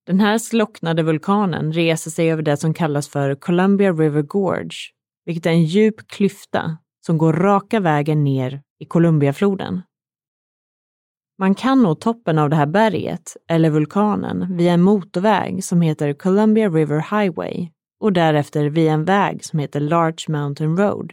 Den 0.07 0.21
här 0.21 0.39
slocknade 0.39 1.03
vulkanen 1.03 1.73
reser 1.73 2.11
sig 2.11 2.33
över 2.33 2.43
det 2.43 2.57
som 2.57 2.75
kallas 2.75 3.09
för 3.09 3.35
Columbia 3.35 3.93
River 3.93 4.23
Gorge, 4.23 4.77
vilket 5.25 5.47
är 5.47 5.51
en 5.51 5.65
djup 5.65 6.09
klyfta 6.09 6.79
som 7.07 7.19
går 7.19 7.33
raka 7.33 7.81
vägen 7.81 8.25
ner 8.25 8.63
i 8.79 8.85
Columbiafloden. 8.85 9.83
Man 11.39 11.55
kan 11.55 11.83
nå 11.83 11.95
toppen 11.95 12.39
av 12.39 12.51
det 12.51 12.57
här 12.57 12.67
berget, 12.67 13.37
eller 13.49 13.71
vulkanen, 13.71 14.57
via 14.57 14.73
en 14.73 14.83
motorväg 14.83 15.65
som 15.65 15.81
heter 15.81 16.13
Columbia 16.13 16.69
River 16.69 17.21
Highway 17.21 17.71
och 18.01 18.13
därefter 18.13 18.69
via 18.69 18.93
en 18.93 19.05
väg 19.05 19.45
som 19.45 19.59
heter 19.59 19.81
Large 19.81 20.25
Mountain 20.29 20.77
Road. 20.77 21.13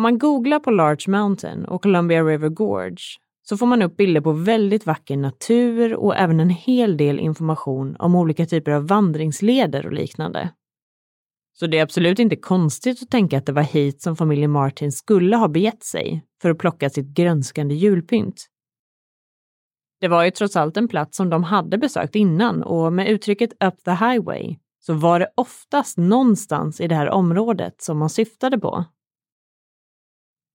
Om 0.00 0.02
man 0.02 0.18
googlar 0.18 0.58
på 0.58 0.70
Large 0.70 1.10
Mountain 1.10 1.64
och 1.64 1.82
Columbia 1.82 2.22
River 2.22 2.48
Gorge 2.48 2.96
så 3.42 3.56
får 3.56 3.66
man 3.66 3.82
upp 3.82 3.96
bilder 3.96 4.20
på 4.20 4.32
väldigt 4.32 4.86
vacker 4.86 5.16
natur 5.16 5.94
och 5.94 6.16
även 6.16 6.40
en 6.40 6.50
hel 6.50 6.96
del 6.96 7.20
information 7.20 7.96
om 7.98 8.14
olika 8.14 8.46
typer 8.46 8.72
av 8.72 8.86
vandringsleder 8.86 9.86
och 9.86 9.92
liknande. 9.92 10.50
Så 11.52 11.66
det 11.66 11.78
är 11.78 11.82
absolut 11.82 12.18
inte 12.18 12.36
konstigt 12.36 13.02
att 13.02 13.10
tänka 13.10 13.38
att 13.38 13.46
det 13.46 13.52
var 13.52 13.62
hit 13.62 14.02
som 14.02 14.16
familjen 14.16 14.50
Martin 14.50 14.92
skulle 14.92 15.36
ha 15.36 15.48
begett 15.48 15.82
sig 15.82 16.24
för 16.42 16.50
att 16.50 16.58
plocka 16.58 16.90
sitt 16.90 17.08
grönskande 17.08 17.74
julpynt. 17.74 18.46
Det 20.00 20.08
var 20.08 20.24
ju 20.24 20.30
trots 20.30 20.56
allt 20.56 20.76
en 20.76 20.88
plats 20.88 21.16
som 21.16 21.30
de 21.30 21.44
hade 21.44 21.78
besökt 21.78 22.14
innan 22.14 22.62
och 22.62 22.92
med 22.92 23.08
uttrycket 23.08 23.50
up 23.64 23.84
the 23.84 23.90
highway 23.90 24.56
så 24.78 24.94
var 24.94 25.20
det 25.20 25.32
oftast 25.34 25.98
någonstans 25.98 26.80
i 26.80 26.88
det 26.88 26.94
här 26.94 27.10
området 27.10 27.82
som 27.82 27.98
man 27.98 28.10
syftade 28.10 28.58
på. 28.58 28.84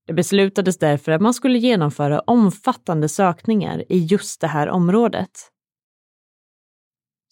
Det 0.08 0.14
beslutades 0.14 0.78
därför 0.78 1.12
att 1.12 1.22
man 1.22 1.34
skulle 1.34 1.58
genomföra 1.58 2.20
omfattande 2.20 3.10
sökningar 3.10 3.84
i 3.90 3.98
just 3.98 4.42
det 4.42 4.48
här 4.48 4.70
området. 4.70 5.52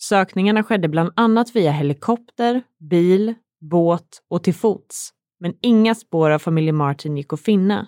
Sökningarna 0.02 0.64
skedde 0.64 0.88
bland 0.90 1.14
annat 1.16 1.56
via 1.56 1.72
helikopter, 1.72 2.64
bil, 2.90 3.34
båt 3.62 4.22
och 4.30 4.44
till 4.44 4.54
fots, 4.54 5.10
men 5.40 5.54
inga 5.62 5.96
spår 5.96 6.30
av 6.30 6.40
familjen 6.40 6.76
Martin 6.76 7.18
gick 7.18 7.34
att 7.34 7.42
finna. 7.42 7.88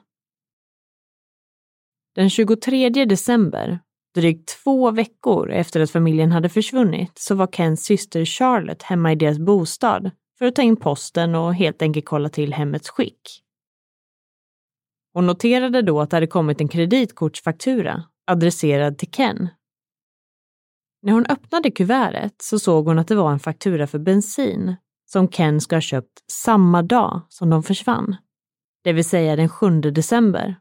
Den 2.15 2.29
23 2.29 2.89
december, 2.89 3.79
drygt 4.15 4.57
två 4.63 4.91
veckor 4.91 5.51
efter 5.51 5.79
att 5.79 5.91
familjen 5.91 6.31
hade 6.31 6.49
försvunnit, 6.49 7.11
så 7.15 7.35
var 7.35 7.47
Kens 7.47 7.85
syster 7.85 8.25
Charlotte 8.25 8.83
hemma 8.83 9.11
i 9.11 9.15
deras 9.15 9.39
bostad 9.39 10.11
för 10.37 10.45
att 10.45 10.55
ta 10.55 10.61
in 10.61 10.75
posten 10.75 11.35
och 11.35 11.55
helt 11.55 11.81
enkelt 11.81 12.05
kolla 12.05 12.29
till 12.29 12.53
hemmets 12.53 12.89
skick 12.89 13.44
och 15.15 15.23
noterade 15.23 15.81
då 15.81 16.01
att 16.01 16.09
det 16.09 16.15
hade 16.15 16.27
kommit 16.27 16.61
en 16.61 16.67
kreditkortsfaktura 16.67 18.03
adresserad 18.27 18.97
till 18.97 19.11
Ken. 19.11 19.49
När 21.01 21.13
hon 21.13 21.25
öppnade 21.25 21.71
kuvertet 21.71 22.41
så 22.41 22.59
såg 22.59 22.87
hon 22.87 22.99
att 22.99 23.07
det 23.07 23.15
var 23.15 23.31
en 23.31 23.39
faktura 23.39 23.87
för 23.87 23.99
bensin 23.99 24.75
som 25.05 25.27
Ken 25.27 25.61
ska 25.61 25.75
ha 25.75 25.81
köpt 25.81 26.31
samma 26.31 26.81
dag 26.81 27.21
som 27.29 27.49
de 27.49 27.63
försvann, 27.63 28.15
det 28.83 28.93
vill 28.93 29.05
säga 29.05 29.35
den 29.35 29.49
7 29.49 29.81
december. 29.81 30.55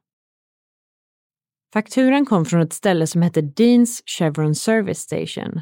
Fakturan 1.73 2.27
kom 2.27 2.45
från 2.45 2.61
ett 2.61 2.73
ställe 2.73 3.07
som 3.07 3.23
hette 3.23 3.41
Deans 3.41 4.03
Chevron 4.07 4.55
Service 4.55 4.99
Station. 4.99 5.61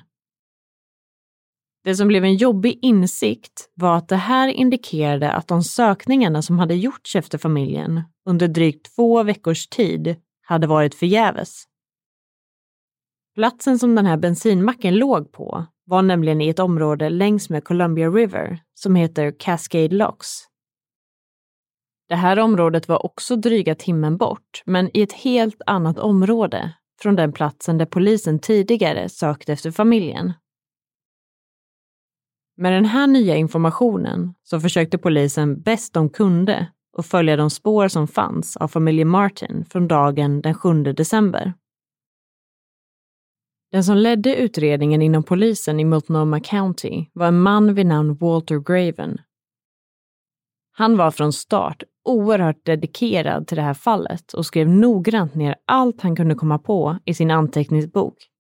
Det 1.85 1.95
som 1.95 2.09
blev 2.09 2.25
en 2.25 2.37
jobbig 2.37 2.79
insikt 2.83 3.71
var 3.75 3.97
att 3.97 4.09
det 4.09 4.17
här 4.17 4.49
indikerade 4.49 5.33
att 5.33 5.49
de 5.49 5.63
sökningarna 5.63 6.43
som 6.43 6.59
hade 6.59 6.75
gjorts 6.75 7.17
efter 7.17 7.39
familjen 7.39 8.03
under 8.27 8.49
drygt 8.49 8.95
två 8.97 9.23
veckors 9.23 9.69
tid 9.69 10.17
hade 10.43 10.67
varit 10.67 10.95
förgäves. 10.95 11.65
Platsen 13.35 13.79
som 13.79 13.95
den 13.95 14.07
här 14.07 14.17
bensinmacken 14.17 14.97
låg 14.97 15.33
på 15.33 15.67
var 15.85 16.03
nämligen 16.03 16.41
i 16.41 16.49
ett 16.49 16.59
område 16.59 17.11
längs 17.11 17.51
med 17.51 17.65
Columbia 17.65 18.09
River 18.09 18.63
som 18.75 18.95
heter 18.95 19.35
Cascade 19.39 19.97
Locks. 19.97 20.29
Det 22.09 22.17
här 22.17 22.39
området 22.39 22.89
var 22.89 23.07
också 23.07 23.37
dryga 23.37 23.75
timmen 23.75 24.17
bort, 24.17 24.63
men 24.67 24.97
i 24.97 25.03
ett 25.03 25.13
helt 25.13 25.63
annat 25.67 25.99
område 25.99 26.75
från 27.03 27.17
den 27.17 27.33
platsen 27.33 27.79
där 27.79 27.87
polisen 27.87 28.39
tidigare 28.39 29.09
sökt 29.09 29.49
efter 29.49 29.71
familjen. 29.71 30.33
Med 32.57 32.73
den 32.73 32.85
här 32.85 33.07
nya 33.07 33.37
informationen 33.37 34.35
så 34.43 34.61
försökte 34.61 34.99
polisen 34.99 35.63
bäst 35.63 35.95
de 35.95 36.09
kunde 36.11 36.67
att 36.99 37.07
följa 37.07 37.37
de 37.37 37.51
spår 37.51 37.89
som 37.89 38.09
fanns 38.09 38.57
av 38.57 38.69
familjen 38.69 39.09
Martin 39.09 39.65
från 39.71 39.89
dagen 39.89 40.41
den 40.41 40.55
7 40.55 40.83
december. 40.83 41.55
Den 43.73 43.85
som 43.85 43.97
ledde 43.97 44.37
utredningen 44.37 45.03
inom 45.03 45.23
polisen 45.23 45.81
i 45.81 45.85
Multnomah 45.85 46.41
County 46.41 47.07
var 47.13 47.27
en 47.27 47.41
man 47.41 47.75
vid 47.75 47.87
namn 47.87 48.15
Walter 48.15 48.59
Graven. 48.59 49.19
Han 50.73 50.97
var 50.97 51.11
från 51.11 51.33
start 51.33 51.83
oerhört 52.05 52.65
dedikerad 52.65 53.47
till 53.47 53.57
det 53.57 53.63
här 53.63 53.75
fallet 53.75 54.33
och 54.33 54.47
skrev 54.47 54.69
noggrant 54.69 55.35
ner 55.35 55.57
allt 55.67 56.01
han 56.01 56.17
kunde 56.17 56.35
komma 56.35 56.59
på 56.59 56.99
i 57.05 57.15
sin 57.15 57.31
anteckningsbok. 57.31 58.32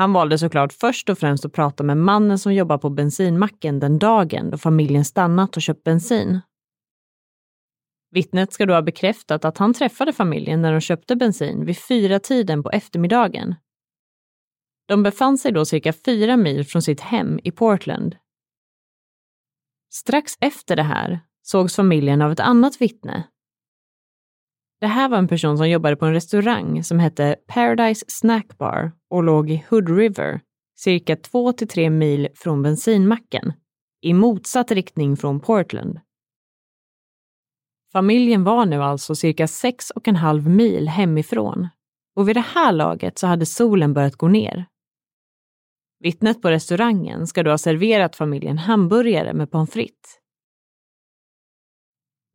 Han 0.00 0.12
valde 0.12 0.38
såklart 0.38 0.72
först 0.72 1.08
och 1.08 1.18
främst 1.18 1.44
att 1.44 1.52
prata 1.52 1.84
med 1.84 1.96
mannen 1.96 2.38
som 2.38 2.54
jobbar 2.54 2.78
på 2.78 2.90
bensinmacken 2.90 3.80
den 3.80 3.98
dagen 3.98 4.50
då 4.50 4.58
familjen 4.58 5.04
stannat 5.04 5.56
och 5.56 5.62
köpt 5.62 5.84
bensin. 5.84 6.40
Vittnet 8.10 8.52
ska 8.52 8.66
då 8.66 8.74
ha 8.74 8.82
bekräftat 8.82 9.44
att 9.44 9.58
han 9.58 9.74
träffade 9.74 10.12
familjen 10.12 10.62
när 10.62 10.72
de 10.72 10.80
köpte 10.80 11.16
bensin 11.16 11.64
vid 11.64 11.78
fyra 11.78 12.18
tiden 12.18 12.62
på 12.62 12.70
eftermiddagen. 12.70 13.54
De 14.88 15.02
befann 15.02 15.38
sig 15.38 15.52
då 15.52 15.64
cirka 15.64 15.92
fyra 15.92 16.36
mil 16.36 16.66
från 16.66 16.82
sitt 16.82 17.00
hem 17.00 17.40
i 17.44 17.50
Portland. 17.50 18.16
Strax 19.92 20.32
efter 20.40 20.76
det 20.76 20.82
här 20.82 21.20
sågs 21.42 21.76
familjen 21.76 22.22
av 22.22 22.32
ett 22.32 22.40
annat 22.40 22.80
vittne. 22.80 23.28
Det 24.80 24.86
här 24.86 25.08
var 25.08 25.18
en 25.18 25.28
person 25.28 25.56
som 25.56 25.70
jobbade 25.70 25.96
på 25.96 26.06
en 26.06 26.12
restaurang 26.12 26.84
som 26.84 26.98
hette 26.98 27.36
Paradise 27.46 28.04
Snack 28.08 28.58
Bar 28.58 28.92
och 29.10 29.22
låg 29.22 29.50
i 29.50 29.64
Hood 29.68 29.96
River, 29.96 30.40
cirka 30.78 31.16
2 31.16 31.52
till 31.52 31.68
3 31.68 31.90
mil 31.90 32.28
från 32.34 32.62
bensinmacken, 32.62 33.52
i 34.00 34.14
motsatt 34.14 34.70
riktning 34.70 35.16
från 35.16 35.40
Portland. 35.40 36.00
Familjen 37.92 38.44
var 38.44 38.66
nu 38.66 38.82
alltså 38.82 39.14
cirka 39.14 39.48
sex 39.48 39.90
och 39.90 40.08
en 40.08 40.16
halv 40.16 40.48
mil 40.48 40.88
hemifrån 40.88 41.68
och 42.16 42.28
vid 42.28 42.36
det 42.36 42.44
här 42.54 42.72
laget 42.72 43.18
så 43.18 43.26
hade 43.26 43.46
solen 43.46 43.94
börjat 43.94 44.16
gå 44.16 44.28
ner. 44.28 44.66
Vittnet 46.00 46.42
på 46.42 46.50
restaurangen 46.50 47.26
ska 47.26 47.42
då 47.42 47.50
ha 47.50 47.58
serverat 47.58 48.16
familjen 48.16 48.58
hamburgare 48.58 49.32
med 49.32 49.50
pommes 49.50 49.70
frites. 49.70 50.19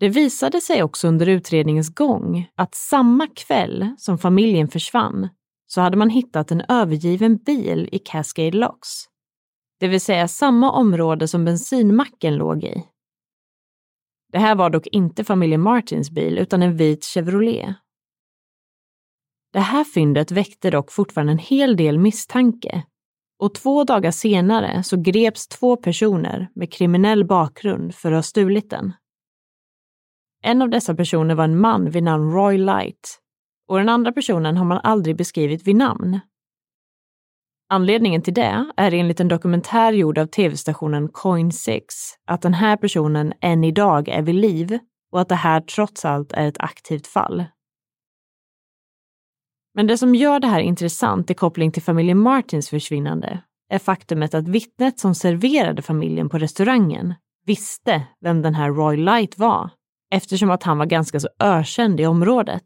Det 0.05 0.09
visade 0.09 0.62
sig 0.62 0.83
också 0.83 1.07
under 1.07 1.29
utredningens 1.29 1.95
gång 1.95 2.50
att 2.55 2.75
samma 2.75 3.27
kväll 3.27 3.95
som 3.97 4.17
familjen 4.17 4.67
försvann 4.67 5.29
så 5.67 5.81
hade 5.81 5.97
man 5.97 6.09
hittat 6.09 6.51
en 6.51 6.62
övergiven 6.69 7.38
bil 7.38 7.89
i 7.91 8.00
Cascade 8.00 8.57
Locks. 8.57 8.89
Det 9.79 9.88
vill 9.88 10.01
säga 10.01 10.27
samma 10.27 10.71
område 10.71 11.27
som 11.27 11.45
bensinmacken 11.45 12.35
låg 12.35 12.63
i. 12.63 12.83
Det 14.31 14.39
här 14.39 14.55
var 14.55 14.69
dock 14.69 14.88
inte 14.88 15.24
familjen 15.24 15.62
Martins 15.62 16.12
bil 16.12 16.38
utan 16.38 16.63
en 16.63 16.77
vit 16.77 17.05
Chevrolet. 17.05 17.75
Det 19.53 19.59
här 19.59 19.83
fyndet 19.83 20.31
väckte 20.31 20.69
dock 20.69 20.91
fortfarande 20.91 21.33
en 21.33 21.39
hel 21.39 21.77
del 21.77 22.00
misstanke 22.00 22.83
och 23.39 23.53
två 23.53 23.83
dagar 23.83 24.12
senare 24.12 24.83
så 24.83 24.97
greps 24.97 25.47
två 25.47 25.77
personer 25.77 26.50
med 26.55 26.74
kriminell 26.74 27.25
bakgrund 27.25 27.95
för 27.95 28.12
att 28.12 28.17
ha 28.17 28.24
stulit 28.24 28.69
den. 28.69 28.93
En 30.45 30.61
av 30.61 30.69
dessa 30.69 30.95
personer 30.95 31.35
var 31.35 31.43
en 31.43 31.59
man 31.59 31.89
vid 31.89 32.03
namn 32.03 32.31
Roy 32.31 32.57
Light 32.57 33.19
och 33.67 33.77
den 33.77 33.89
andra 33.89 34.11
personen 34.11 34.57
har 34.57 34.65
man 34.65 34.79
aldrig 34.83 35.17
beskrivit 35.17 35.67
vid 35.67 35.75
namn. 35.75 36.20
Anledningen 37.70 38.22
till 38.22 38.33
det 38.33 38.65
är 38.77 38.93
enligt 38.93 39.20
en 39.20 39.27
dokumentär 39.27 39.93
gjord 39.93 40.17
av 40.17 40.25
tv-stationen 40.25 41.09
Coin 41.09 41.51
6 41.51 41.96
att 42.25 42.41
den 42.41 42.53
här 42.53 42.77
personen 42.77 43.33
än 43.41 43.63
idag 43.63 44.09
är 44.09 44.22
vid 44.22 44.35
liv 44.35 44.79
och 45.11 45.22
att 45.22 45.29
det 45.29 45.35
här 45.35 45.61
trots 45.61 46.05
allt 46.05 46.31
är 46.33 46.48
ett 46.48 46.59
aktivt 46.59 47.07
fall. 47.07 47.46
Men 49.74 49.87
det 49.87 49.98
som 49.98 50.15
gör 50.15 50.39
det 50.39 50.48
här 50.48 50.59
intressant 50.59 51.29
i 51.29 51.33
koppling 51.33 51.72
till 51.72 51.83
familjen 51.83 52.20
Martins 52.20 52.70
försvinnande 52.70 53.43
är 53.70 53.79
faktumet 53.79 54.33
att 54.33 54.48
vittnet 54.48 55.00
som 55.00 55.15
serverade 55.15 55.81
familjen 55.81 56.29
på 56.29 56.37
restaurangen 56.37 57.13
visste 57.46 58.07
vem 58.22 58.41
den 58.41 58.55
här 58.55 58.72
Roy 58.72 58.98
Light 58.98 59.37
var 59.37 59.70
eftersom 60.11 60.50
att 60.50 60.63
han 60.63 60.77
var 60.77 60.85
ganska 60.85 61.20
så 61.20 61.29
ökänd 61.39 62.00
i 62.00 62.05
området. 62.05 62.63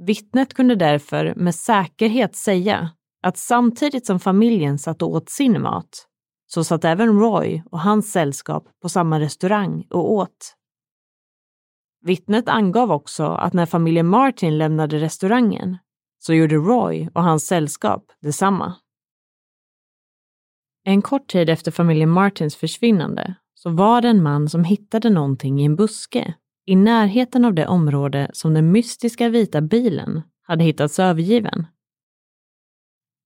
Vittnet 0.00 0.54
kunde 0.54 0.74
därför 0.74 1.34
med 1.36 1.54
säkerhet 1.54 2.36
säga 2.36 2.90
att 3.22 3.36
samtidigt 3.36 4.06
som 4.06 4.20
familjen 4.20 4.78
satt 4.78 5.02
och 5.02 5.10
åt 5.10 5.28
sin 5.28 5.62
mat 5.62 6.06
så 6.46 6.64
satt 6.64 6.84
även 6.84 7.20
Roy 7.20 7.62
och 7.70 7.80
hans 7.80 8.12
sällskap 8.12 8.68
på 8.82 8.88
samma 8.88 9.20
restaurang 9.20 9.86
och 9.90 10.12
åt. 10.12 10.54
Vittnet 12.00 12.48
angav 12.48 12.92
också 12.92 13.24
att 13.26 13.52
när 13.52 13.66
familjen 13.66 14.06
Martin 14.06 14.58
lämnade 14.58 14.98
restaurangen 14.98 15.78
så 16.18 16.34
gjorde 16.34 16.54
Roy 16.54 17.08
och 17.14 17.22
hans 17.22 17.46
sällskap 17.46 18.04
detsamma. 18.20 18.74
En 20.84 21.02
kort 21.02 21.26
tid 21.26 21.50
efter 21.50 21.70
familjen 21.70 22.10
Martins 22.10 22.56
försvinnande 22.56 23.34
så 23.62 23.70
var 23.70 24.00
det 24.00 24.08
en 24.08 24.22
man 24.22 24.48
som 24.48 24.64
hittade 24.64 25.10
någonting 25.10 25.60
i 25.60 25.64
en 25.64 25.76
buske 25.76 26.34
i 26.66 26.76
närheten 26.76 27.44
av 27.44 27.54
det 27.54 27.66
område 27.66 28.30
som 28.32 28.54
den 28.54 28.72
mystiska 28.72 29.28
vita 29.28 29.60
bilen 29.60 30.22
hade 30.42 30.64
hittats 30.64 30.98
övergiven. 30.98 31.66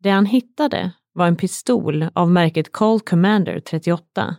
Det 0.01 0.11
han 0.11 0.27
hittade 0.27 0.93
var 1.13 1.27
en 1.27 1.37
pistol 1.37 2.09
av 2.15 2.31
märket 2.31 2.73
Colt 2.73 3.09
Commander 3.09 3.61
38. 3.61 4.37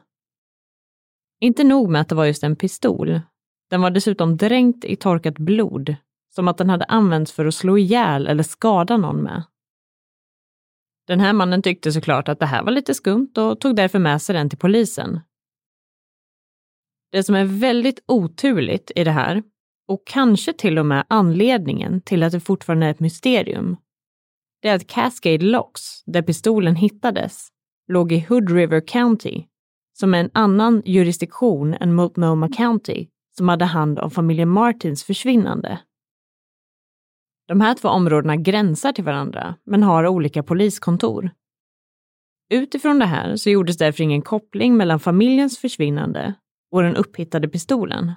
Inte 1.40 1.64
nog 1.64 1.90
med 1.90 2.02
att 2.02 2.10
det 2.10 2.16
var 2.16 2.26
just 2.26 2.44
en 2.44 2.56
pistol, 2.56 3.22
den 3.70 3.82
var 3.82 3.92
dessutom 3.92 4.38
dränkt 4.38 4.86
i 4.86 4.96
torkat 4.96 5.38
blod, 5.38 5.96
som 6.36 6.48
att 6.48 6.58
den 6.58 6.70
hade 6.70 6.86
använts 6.86 7.32
för 7.32 7.46
att 7.46 7.56
slå 7.56 7.78
ihjäl 7.78 8.28
eller 8.28 8.44
skada 8.44 8.98
någon 8.98 9.24
med. 9.24 9.44
Den 11.08 11.20
här 11.20 11.34
mannen 11.34 11.62
tyckte 11.62 11.92
såklart 11.92 12.30
att 12.30 12.40
det 12.40 12.46
här 12.46 12.64
var 12.64 12.72
lite 12.72 12.94
skumt 12.94 13.32
och 13.38 13.60
tog 13.60 13.76
därför 13.76 14.00
med 14.00 14.22
sig 14.22 14.36
den 14.36 14.50
till 14.50 14.60
polisen. 14.60 15.20
Det 17.14 17.24
som 17.24 17.36
är 17.36 17.46
väldigt 17.46 18.04
oturligt 18.08 18.92
i 18.96 19.04
det 19.04 19.12
här, 19.12 19.44
och 19.88 20.08
kanske 20.08 20.54
till 20.54 20.80
och 20.80 20.86
med 20.86 21.06
anledningen 21.08 22.02
till 22.02 22.24
att 22.24 22.32
det 22.32 22.40
fortfarande 22.40 22.86
är 22.86 22.92
ett 22.92 23.00
mysterium, 23.00 23.78
det 24.62 24.70
är 24.70 24.76
att 24.76 24.88
Cascade 24.88 25.46
Locks, 25.46 26.04
där 26.06 26.22
pistolen 26.22 26.76
hittades, 26.76 27.48
låg 27.88 28.12
i 28.12 28.20
Hood 28.20 28.50
River 28.50 28.88
County, 28.88 29.44
som 30.00 30.14
är 30.14 30.20
en 30.20 30.30
annan 30.34 30.82
jurisdiktion 30.86 31.74
än 31.74 31.96
Multnomah 31.96 32.50
County, 32.50 33.08
som 33.38 33.50
hade 33.50 33.66
hand 33.66 34.00
om 34.00 34.12
familjen 34.12 34.50
Martins 34.50 35.04
försvinnande. 35.04 35.80
De 37.48 37.62
här 37.62 37.74
två 37.74 37.90
områdena 37.90 38.36
gränsar 38.36 38.92
till 38.92 39.04
varandra, 39.04 39.56
men 39.66 39.84
har 39.84 40.08
olika 40.08 40.44
poliskontor. 40.44 41.32
Utifrån 42.50 43.00
det 43.00 43.06
här 43.06 43.36
så 43.36 43.50
gjordes 43.50 43.78
därför 43.78 44.04
ingen 44.04 44.22
koppling 44.22 44.78
mellan 44.78 45.00
familjens 45.00 45.58
försvinnande 45.58 46.34
och 46.74 46.84
den 46.84 46.96
upphittade 46.96 47.48
pistolen. 47.48 48.12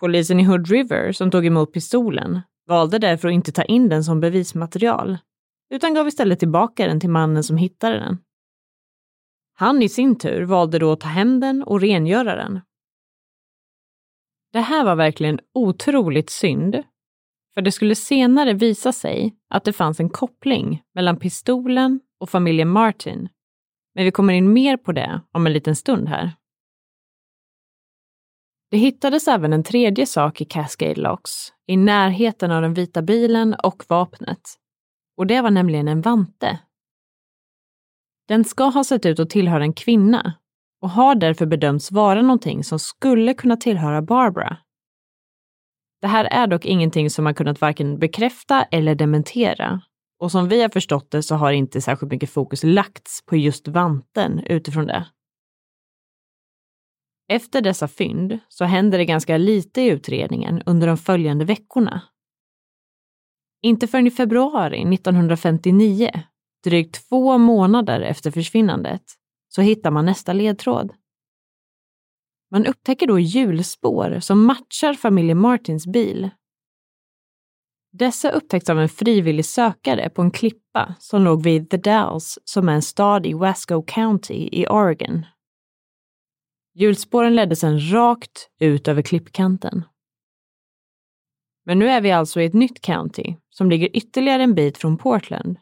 Polisen 0.00 0.40
i 0.40 0.44
Hood 0.44 0.68
River, 0.68 1.12
som 1.12 1.30
tog 1.30 1.46
emot 1.46 1.72
pistolen, 1.72 2.40
valde 2.66 2.98
därför 2.98 3.28
att 3.28 3.34
inte 3.34 3.52
ta 3.52 3.62
in 3.62 3.88
den 3.88 4.04
som 4.04 4.20
bevismaterial, 4.20 5.18
utan 5.70 5.94
gav 5.94 6.08
istället 6.08 6.38
tillbaka 6.38 6.86
den 6.86 7.00
till 7.00 7.10
mannen 7.10 7.44
som 7.44 7.56
hittade 7.56 7.98
den. 7.98 8.18
Han 9.52 9.82
i 9.82 9.88
sin 9.88 10.18
tur 10.18 10.42
valde 10.42 10.78
då 10.78 10.92
att 10.92 11.00
ta 11.00 11.08
hem 11.08 11.40
den 11.40 11.62
och 11.62 11.80
rengöra 11.80 12.36
den. 12.36 12.60
Det 14.52 14.60
här 14.60 14.84
var 14.84 14.96
verkligen 14.96 15.40
otroligt 15.54 16.30
synd, 16.30 16.82
för 17.54 17.62
det 17.62 17.72
skulle 17.72 17.94
senare 17.94 18.52
visa 18.52 18.92
sig 18.92 19.36
att 19.48 19.64
det 19.64 19.72
fanns 19.72 20.00
en 20.00 20.10
koppling 20.10 20.82
mellan 20.94 21.16
pistolen 21.16 22.00
och 22.20 22.30
familjen 22.30 22.68
Martin. 22.68 23.28
Men 23.94 24.04
vi 24.04 24.10
kommer 24.10 24.34
in 24.34 24.52
mer 24.52 24.76
på 24.76 24.92
det 24.92 25.20
om 25.32 25.46
en 25.46 25.52
liten 25.52 25.76
stund 25.76 26.08
här. 26.08 26.36
Det 28.70 28.76
hittades 28.76 29.28
även 29.28 29.52
en 29.52 29.62
tredje 29.62 30.06
sak 30.06 30.40
i 30.40 30.44
Cascade 30.44 30.94
Locks, 30.94 31.52
i 31.66 31.76
närheten 31.76 32.50
av 32.50 32.62
den 32.62 32.74
vita 32.74 33.02
bilen 33.02 33.54
och 33.54 33.84
vapnet. 33.88 34.40
Och 35.16 35.26
det 35.26 35.40
var 35.40 35.50
nämligen 35.50 35.88
en 35.88 36.00
vante. 36.00 36.58
Den 38.28 38.44
ska 38.44 38.64
ha 38.64 38.84
sett 38.84 39.06
ut 39.06 39.20
att 39.20 39.30
tillhöra 39.30 39.62
en 39.62 39.72
kvinna 39.72 40.34
och 40.82 40.90
har 40.90 41.14
därför 41.14 41.46
bedömts 41.46 41.92
vara 41.92 42.22
någonting 42.22 42.64
som 42.64 42.78
skulle 42.78 43.34
kunna 43.34 43.56
tillhöra 43.56 44.02
Barbara. 44.02 44.56
Det 46.00 46.06
här 46.06 46.24
är 46.24 46.46
dock 46.46 46.64
ingenting 46.64 47.10
som 47.10 47.24
man 47.24 47.34
kunnat 47.34 47.60
varken 47.60 47.98
bekräfta 47.98 48.62
eller 48.62 48.94
dementera. 48.94 49.80
Och 50.18 50.30
som 50.30 50.48
vi 50.48 50.62
har 50.62 50.68
förstått 50.68 51.10
det 51.10 51.22
så 51.22 51.34
har 51.34 51.52
inte 51.52 51.80
särskilt 51.80 52.12
mycket 52.12 52.30
fokus 52.30 52.64
lagts 52.64 53.26
på 53.26 53.36
just 53.36 53.68
vanten 53.68 54.40
utifrån 54.46 54.86
det. 54.86 55.06
Efter 57.28 57.60
dessa 57.60 57.88
fynd 57.88 58.38
så 58.48 58.64
händer 58.64 58.98
det 58.98 59.04
ganska 59.04 59.36
lite 59.36 59.80
i 59.80 59.86
utredningen 59.86 60.62
under 60.66 60.86
de 60.86 60.96
följande 60.96 61.44
veckorna. 61.44 62.02
Inte 63.62 63.86
förrän 63.86 64.06
i 64.06 64.10
februari 64.10 64.94
1959, 64.94 66.10
drygt 66.64 67.08
två 67.08 67.38
månader 67.38 68.00
efter 68.00 68.30
försvinnandet, 68.30 69.02
så 69.48 69.62
hittar 69.62 69.90
man 69.90 70.04
nästa 70.04 70.32
ledtråd. 70.32 70.92
Man 72.50 72.66
upptäcker 72.66 73.06
då 73.06 73.18
hjulspår 73.18 74.20
som 74.20 74.44
matchar 74.46 74.94
familjen 74.94 75.38
Martins 75.38 75.86
bil. 75.86 76.30
Dessa 77.92 78.30
upptäcks 78.30 78.70
av 78.70 78.80
en 78.80 78.88
frivillig 78.88 79.44
sökare 79.44 80.10
på 80.10 80.22
en 80.22 80.30
klippa 80.30 80.94
som 80.98 81.22
låg 81.22 81.42
vid 81.42 81.70
The 81.70 81.76
Dalles 81.76 82.38
som 82.44 82.68
är 82.68 82.72
en 82.72 82.82
stad 82.82 83.26
i 83.26 83.32
Wasco 83.32 83.82
County 83.82 84.48
i 84.52 84.66
Oregon. 84.66 85.26
Hjulspåren 86.78 87.34
ledde 87.34 87.56
sedan 87.56 87.92
rakt 87.92 88.48
ut 88.60 88.88
över 88.88 89.02
klippkanten. 89.02 89.84
Men 91.64 91.78
nu 91.78 91.88
är 91.88 92.00
vi 92.00 92.12
alltså 92.12 92.40
i 92.40 92.44
ett 92.44 92.54
nytt 92.54 92.80
county 92.80 93.34
som 93.50 93.70
ligger 93.70 93.96
ytterligare 93.96 94.42
en 94.42 94.54
bit 94.54 94.78
från 94.78 94.98
Portland. 94.98 95.58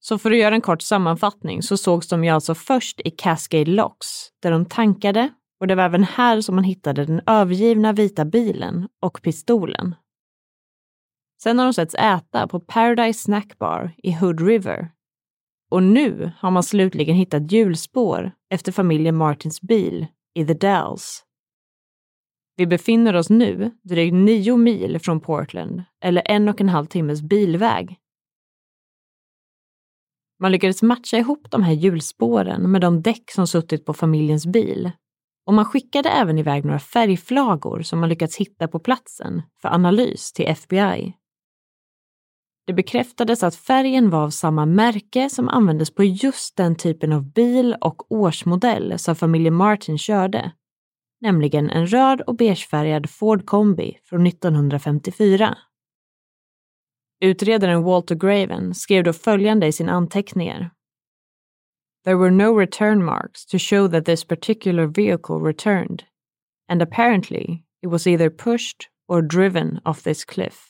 Så 0.00 0.18
för 0.18 0.30
att 0.30 0.38
göra 0.38 0.54
en 0.54 0.60
kort 0.60 0.82
sammanfattning 0.82 1.62
så 1.62 1.76
sågs 1.76 2.08
de 2.08 2.24
ju 2.24 2.30
alltså 2.30 2.54
först 2.54 3.00
i 3.04 3.10
Cascade 3.10 3.70
Locks 3.70 4.30
där 4.42 4.50
de 4.50 4.66
tankade 4.66 5.30
och 5.60 5.66
det 5.66 5.74
var 5.74 5.84
även 5.84 6.04
här 6.04 6.40
som 6.40 6.54
man 6.54 6.64
hittade 6.64 7.04
den 7.04 7.20
övergivna 7.26 7.92
vita 7.92 8.24
bilen 8.24 8.88
och 9.02 9.22
pistolen. 9.22 9.94
Sen 11.42 11.58
har 11.58 11.66
de 11.66 11.72
setts 11.72 11.94
äta 11.94 12.48
på 12.48 12.60
Paradise 12.60 13.20
Snack 13.20 13.58
Bar 13.58 13.94
i 13.96 14.12
Hood 14.12 14.40
River. 14.40 14.90
Och 15.70 15.82
nu 15.82 16.32
har 16.38 16.50
man 16.50 16.62
slutligen 16.62 17.16
hittat 17.16 17.52
hjulspår 17.52 18.32
efter 18.50 18.72
familjen 18.72 19.16
Martins 19.16 19.60
bil 19.60 20.06
i 20.34 20.46
The 20.46 20.54
Dells. 20.54 21.22
Vi 22.56 22.66
befinner 22.66 23.16
oss 23.16 23.30
nu 23.30 23.70
drygt 23.82 24.14
nio 24.14 24.56
mil 24.56 24.98
från 24.98 25.20
Portland, 25.20 25.82
eller 26.04 26.22
en 26.24 26.48
och 26.48 26.60
en 26.60 26.68
halv 26.68 26.86
timmes 26.86 27.22
bilväg. 27.22 27.96
Man 30.38 30.52
lyckades 30.52 30.82
matcha 30.82 31.16
ihop 31.16 31.50
de 31.50 31.62
här 31.62 31.72
hjulspåren 31.72 32.70
med 32.70 32.80
de 32.80 33.02
däck 33.02 33.30
som 33.30 33.46
suttit 33.46 33.84
på 33.84 33.94
familjens 33.94 34.46
bil 34.46 34.90
och 35.46 35.54
man 35.54 35.64
skickade 35.64 36.08
även 36.08 36.38
iväg 36.38 36.64
några 36.64 36.78
färgflagor 36.78 37.82
som 37.82 38.00
man 38.00 38.08
lyckats 38.08 38.36
hitta 38.36 38.68
på 38.68 38.78
platsen 38.78 39.42
för 39.62 39.68
analys 39.68 40.32
till 40.32 40.46
FBI. 40.46 41.14
Det 42.66 42.72
bekräftades 42.72 43.42
att 43.42 43.54
färgen 43.54 44.10
var 44.10 44.22
av 44.22 44.30
samma 44.30 44.66
märke 44.66 45.30
som 45.30 45.48
användes 45.48 45.94
på 45.94 46.04
just 46.04 46.56
den 46.56 46.76
typen 46.76 47.12
av 47.12 47.32
bil 47.32 47.76
och 47.80 48.12
årsmodell 48.12 48.98
som 48.98 49.16
familjen 49.16 49.54
Martin 49.54 49.98
körde, 49.98 50.52
nämligen 51.20 51.70
en 51.70 51.86
röd 51.86 52.20
och 52.20 52.36
beigefärgad 52.36 53.10
Ford 53.10 53.46
Kombi 53.46 53.98
från 54.04 54.26
1954. 54.26 55.58
Utredaren 57.20 57.82
Walter 57.82 58.14
Graven 58.14 58.74
skrev 58.74 59.04
då 59.04 59.12
följande 59.12 59.66
i 59.66 59.72
sina 59.72 59.92
anteckningar. 59.92 60.70
There 62.04 62.16
were 62.16 62.30
no 62.30 62.58
return 62.58 63.04
marks 63.04 63.46
to 63.46 63.58
show 63.58 63.90
that 63.90 64.04
this 64.04 64.24
particular 64.24 64.86
vehicle 64.86 65.36
returned, 65.36 66.02
and 66.68 66.82
apparently 66.82 67.64
it 67.82 67.90
was 67.90 68.06
either 68.06 68.30
pushed 68.30 68.88
or 69.08 69.22
driven 69.22 69.80
off 69.84 70.02
this 70.02 70.24
cliff. 70.24 70.65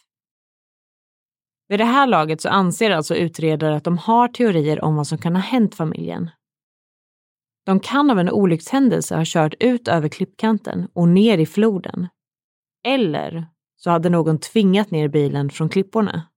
Vid 1.69 1.81
det 1.81 1.85
här 1.85 2.07
laget 2.07 2.41
så 2.41 2.49
anser 2.49 2.91
alltså 2.91 3.15
utredare 3.15 3.77
att 3.77 3.85
de 3.85 3.99
har 3.99 4.29
teorier 4.29 4.85
om 4.85 4.97
vad 4.97 5.07
som 5.07 5.19
kan 5.19 5.37
ha 5.37 5.43
hänt 5.43 5.75
familjen. 5.75 6.31
De 7.65 7.81
kan 7.81 8.11
av 8.11 8.19
en 8.19 8.31
olyckshändelse 8.31 9.17
ha 9.17 9.23
kört 9.27 9.55
ut 9.61 9.89
över 9.89 10.09
klippkanten 10.09 10.89
och 10.93 11.09
ner 11.09 11.39
i 11.39 11.47
floden. 11.47 12.09
Eller 12.85 13.47
så 13.77 13.91
hade 13.91 14.09
någon 14.09 14.39
tvingat 14.39 14.91
ner 14.91 15.09
bilen 15.09 15.51
från 15.51 15.69
klipporna. 15.69 16.29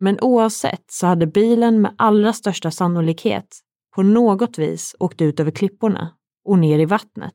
Men 0.00 0.20
oavsett 0.20 0.84
så 0.86 1.06
hade 1.06 1.26
bilen 1.26 1.80
med 1.80 1.94
allra 1.98 2.32
största 2.32 2.70
sannolikhet 2.70 3.60
på 3.94 4.02
något 4.02 4.58
vis 4.58 4.96
åkt 4.98 5.20
ut 5.20 5.40
över 5.40 5.50
klipporna 5.50 6.16
och 6.44 6.58
ner 6.58 6.78
i 6.78 6.84
vattnet. 6.84 7.34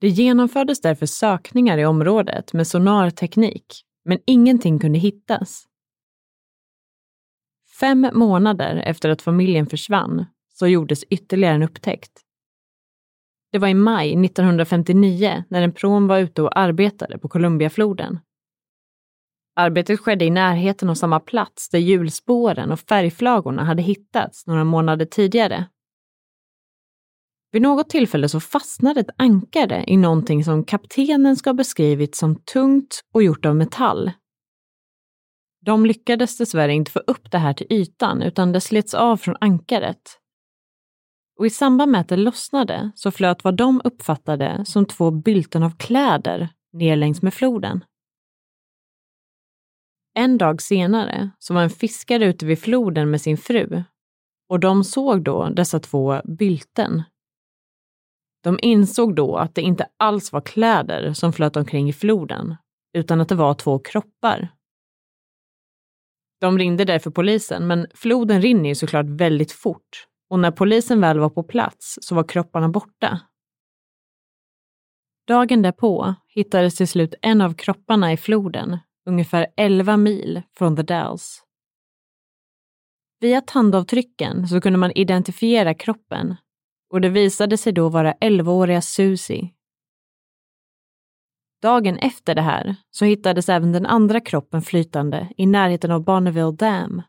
Det 0.00 0.08
genomfördes 0.08 0.80
därför 0.80 1.06
sökningar 1.06 1.78
i 1.78 1.86
området 1.86 2.52
med 2.52 2.66
sonarteknik 2.66 3.85
men 4.06 4.18
ingenting 4.26 4.78
kunde 4.78 4.98
hittas. 4.98 5.66
Fem 7.80 8.10
månader 8.12 8.76
efter 8.76 9.08
att 9.08 9.22
familjen 9.22 9.66
försvann 9.66 10.24
så 10.54 10.66
gjordes 10.66 11.04
ytterligare 11.04 11.54
en 11.54 11.62
upptäckt. 11.62 12.20
Det 13.52 13.58
var 13.58 13.68
i 13.68 13.74
maj 13.74 14.24
1959 14.24 15.44
när 15.48 15.62
en 15.62 15.72
prom 15.72 16.06
var 16.06 16.18
ute 16.18 16.42
och 16.42 16.58
arbetade 16.58 17.18
på 17.18 17.28
Columbiafloden. 17.28 18.18
Arbetet 19.56 20.00
skedde 20.00 20.24
i 20.24 20.30
närheten 20.30 20.90
av 20.90 20.94
samma 20.94 21.20
plats 21.20 21.68
där 21.68 21.78
hjulspåren 21.78 22.72
och 22.72 22.80
färgflagorna 22.80 23.64
hade 23.64 23.82
hittats 23.82 24.46
några 24.46 24.64
månader 24.64 25.04
tidigare. 25.04 25.66
Vid 27.56 27.62
något 27.62 27.90
tillfälle 27.90 28.28
så 28.28 28.40
fastnade 28.40 29.00
ett 29.00 29.10
ankare 29.16 29.84
i 29.86 29.96
någonting 29.96 30.44
som 30.44 30.64
kaptenen 30.64 31.36
ska 31.36 31.50
ha 31.50 31.54
beskrivit 31.54 32.14
som 32.14 32.36
tungt 32.36 33.00
och 33.14 33.22
gjort 33.22 33.46
av 33.46 33.56
metall. 33.56 34.12
De 35.64 35.86
lyckades 35.86 36.38
dessvärre 36.38 36.72
inte 36.72 36.90
få 36.90 36.98
upp 36.98 37.30
det 37.30 37.38
här 37.38 37.52
till 37.52 37.66
ytan 37.70 38.22
utan 38.22 38.52
det 38.52 38.60
slets 38.60 38.94
av 38.94 39.16
från 39.16 39.36
ankaret. 39.40 40.18
Och 41.38 41.46
i 41.46 41.50
samband 41.50 41.92
med 41.92 42.00
att 42.00 42.08
det 42.08 42.16
lossnade 42.16 42.90
så 42.94 43.10
flöt 43.10 43.44
vad 43.44 43.56
de 43.56 43.80
uppfattade 43.84 44.64
som 44.64 44.86
två 44.86 45.10
bylten 45.10 45.62
av 45.62 45.76
kläder 45.76 46.48
ner 46.72 46.96
längs 46.96 47.22
med 47.22 47.34
floden. 47.34 47.84
En 50.14 50.38
dag 50.38 50.62
senare 50.62 51.30
så 51.38 51.54
var 51.54 51.62
en 51.62 51.70
fiskare 51.70 52.26
ute 52.26 52.46
vid 52.46 52.58
floden 52.58 53.10
med 53.10 53.20
sin 53.20 53.36
fru 53.36 53.82
och 54.48 54.60
de 54.60 54.84
såg 54.84 55.24
då 55.24 55.48
dessa 55.48 55.80
två 55.80 56.20
bylten 56.24 57.02
de 58.46 58.58
insåg 58.62 59.14
då 59.14 59.36
att 59.36 59.54
det 59.54 59.62
inte 59.62 59.86
alls 59.96 60.32
var 60.32 60.40
kläder 60.40 61.12
som 61.12 61.32
flöt 61.32 61.56
omkring 61.56 61.88
i 61.88 61.92
floden, 61.92 62.56
utan 62.92 63.20
att 63.20 63.28
det 63.28 63.34
var 63.34 63.54
två 63.54 63.78
kroppar. 63.78 64.48
De 66.40 66.58
ringde 66.58 66.84
därför 66.84 67.10
polisen, 67.10 67.66
men 67.66 67.86
floden 67.94 68.42
rinner 68.42 68.68
ju 68.68 68.74
såklart 68.74 69.06
väldigt 69.06 69.52
fort 69.52 70.06
och 70.30 70.38
när 70.38 70.50
polisen 70.50 71.00
väl 71.00 71.18
var 71.18 71.30
på 71.30 71.42
plats 71.42 71.98
så 72.02 72.14
var 72.14 72.24
kropparna 72.24 72.68
borta. 72.68 73.20
Dagen 75.26 75.62
därpå 75.62 76.14
hittades 76.28 76.76
till 76.76 76.88
slut 76.88 77.14
en 77.22 77.40
av 77.40 77.54
kropparna 77.54 78.12
i 78.12 78.16
floden, 78.16 78.78
ungefär 79.06 79.46
11 79.56 79.96
mil 79.96 80.42
från 80.58 80.76
The 80.76 80.82
Dells. 80.82 81.42
Via 83.20 83.40
tandavtrycken 83.40 84.48
så 84.48 84.60
kunde 84.60 84.78
man 84.78 84.92
identifiera 84.92 85.74
kroppen 85.74 86.36
och 86.96 87.00
det 87.00 87.08
visade 87.08 87.56
sig 87.56 87.72
då 87.72 87.88
vara 87.88 88.12
11-åriga 88.12 88.82
Susie. 88.82 89.50
Dagen 91.62 91.98
efter 91.98 92.34
det 92.34 92.42
här 92.42 92.76
så 92.90 93.04
hittades 93.04 93.48
även 93.48 93.72
den 93.72 93.86
andra 93.86 94.20
kroppen 94.20 94.62
flytande 94.62 95.28
i 95.36 95.46
närheten 95.46 95.90
av 95.90 96.04
Bonneville 96.04 96.52
Dam. 96.52 97.02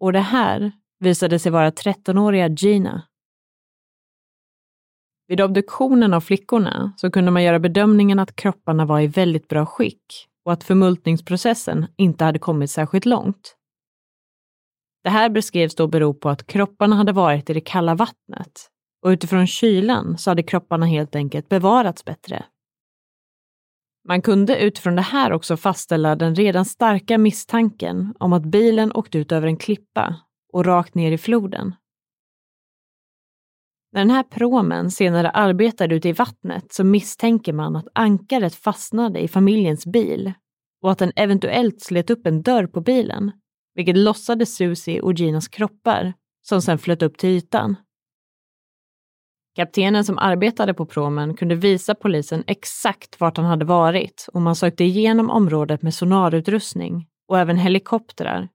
Och 0.00 0.12
det 0.12 0.20
här 0.20 0.72
visade 0.98 1.38
sig 1.38 1.52
vara 1.52 1.70
13-åriga 1.70 2.48
Gina. 2.48 3.02
Vid 5.26 5.40
obduktionen 5.40 6.14
av 6.14 6.20
flickorna 6.20 6.92
så 6.96 7.10
kunde 7.10 7.30
man 7.30 7.42
göra 7.42 7.58
bedömningen 7.58 8.18
att 8.18 8.36
kropparna 8.36 8.86
var 8.86 9.00
i 9.00 9.06
väldigt 9.06 9.48
bra 9.48 9.66
skick 9.66 10.28
och 10.44 10.52
att 10.52 10.64
förmultningsprocessen 10.64 11.86
inte 11.96 12.24
hade 12.24 12.38
kommit 12.38 12.70
särskilt 12.70 13.06
långt. 13.06 13.56
Det 15.04 15.10
här 15.10 15.28
beskrevs 15.28 15.74
då 15.74 15.86
bero 15.86 16.14
på 16.14 16.28
att 16.28 16.46
kropparna 16.46 16.96
hade 16.96 17.12
varit 17.12 17.50
i 17.50 17.54
det 17.54 17.60
kalla 17.60 17.94
vattnet 17.94 18.70
och 19.04 19.10
utifrån 19.10 19.46
kylan 19.46 20.18
så 20.18 20.30
hade 20.30 20.42
kropparna 20.42 20.86
helt 20.86 21.16
enkelt 21.16 21.48
bevarats 21.48 22.04
bättre. 22.04 22.44
Man 24.08 24.22
kunde 24.22 24.58
utifrån 24.58 24.96
det 24.96 25.02
här 25.02 25.32
också 25.32 25.56
fastställa 25.56 26.16
den 26.16 26.34
redan 26.34 26.64
starka 26.64 27.18
misstanken 27.18 28.14
om 28.18 28.32
att 28.32 28.44
bilen 28.44 28.92
åkt 28.92 29.14
ut 29.14 29.32
över 29.32 29.46
en 29.46 29.56
klippa 29.56 30.16
och 30.52 30.64
rakt 30.64 30.94
ner 30.94 31.12
i 31.12 31.18
floden. 31.18 31.74
När 33.92 34.00
den 34.00 34.10
här 34.10 34.22
promen 34.22 34.90
senare 34.90 35.30
arbetade 35.30 35.94
ute 35.94 36.08
i 36.08 36.12
vattnet 36.12 36.72
så 36.72 36.84
misstänker 36.84 37.52
man 37.52 37.76
att 37.76 37.88
ankaret 37.94 38.54
fastnade 38.54 39.20
i 39.20 39.28
familjens 39.28 39.86
bil 39.86 40.32
och 40.82 40.92
att 40.92 40.98
den 40.98 41.12
eventuellt 41.16 41.82
slet 41.82 42.10
upp 42.10 42.26
en 42.26 42.42
dörr 42.42 42.66
på 42.66 42.80
bilen, 42.80 43.32
vilket 43.74 43.96
lossade 43.96 44.46
Susie 44.46 45.00
och 45.00 45.12
Ginas 45.12 45.48
kroppar 45.48 46.12
som 46.42 46.62
sedan 46.62 46.78
flöt 46.78 47.02
upp 47.02 47.18
till 47.18 47.30
ytan. 47.30 47.76
Kaptenen 49.54 50.04
som 50.04 50.18
arbetade 50.18 50.74
på 50.74 50.86
promen 50.86 51.36
kunde 51.36 51.54
visa 51.54 51.94
polisen 51.94 52.44
exakt 52.46 53.20
vart 53.20 53.36
han 53.36 53.46
hade 53.46 53.64
varit 53.64 54.28
och 54.32 54.42
man 54.42 54.56
sökte 54.56 54.84
igenom 54.84 55.30
området 55.30 55.82
med 55.82 55.94
sonarutrustning 55.94 57.06
och 57.28 57.38
även 57.38 57.56
helikoptrar. 57.56 58.48